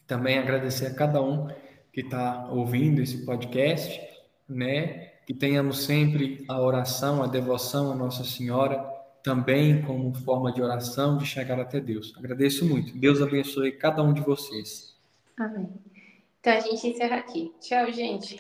também 0.07 0.39
agradecer 0.39 0.87
a 0.87 0.95
cada 0.95 1.21
um 1.21 1.49
que 1.93 2.03
está 2.03 2.49
ouvindo 2.53 3.03
esse 3.03 3.27
podcast, 3.27 4.01
né? 4.49 5.09
Que 5.27 5.35
tenhamos 5.35 5.87
sempre 5.87 6.45
a 6.49 6.61
oração, 6.61 7.21
a 7.21 7.27
devoção 7.27 7.91
à 7.91 7.97
Nossa 7.97 8.23
Senhora, 8.23 8.94
também 9.24 9.80
como 9.80 10.14
forma 10.14 10.52
de 10.52 10.62
oração 10.62 11.16
de 11.16 11.24
chegar 11.24 11.59
até 11.59 11.80
Deus. 11.80 12.12
Agradeço 12.16 12.64
muito. 12.66 12.96
Deus 12.96 13.22
abençoe 13.22 13.72
cada 13.72 14.02
um 14.02 14.12
de 14.12 14.20
vocês. 14.20 14.94
Amém. 15.38 15.70
Então 16.38 16.52
a 16.52 16.60
gente 16.60 16.86
encerra 16.86 17.16
aqui. 17.16 17.51
Tchau, 17.59 17.90
gente. 17.90 18.38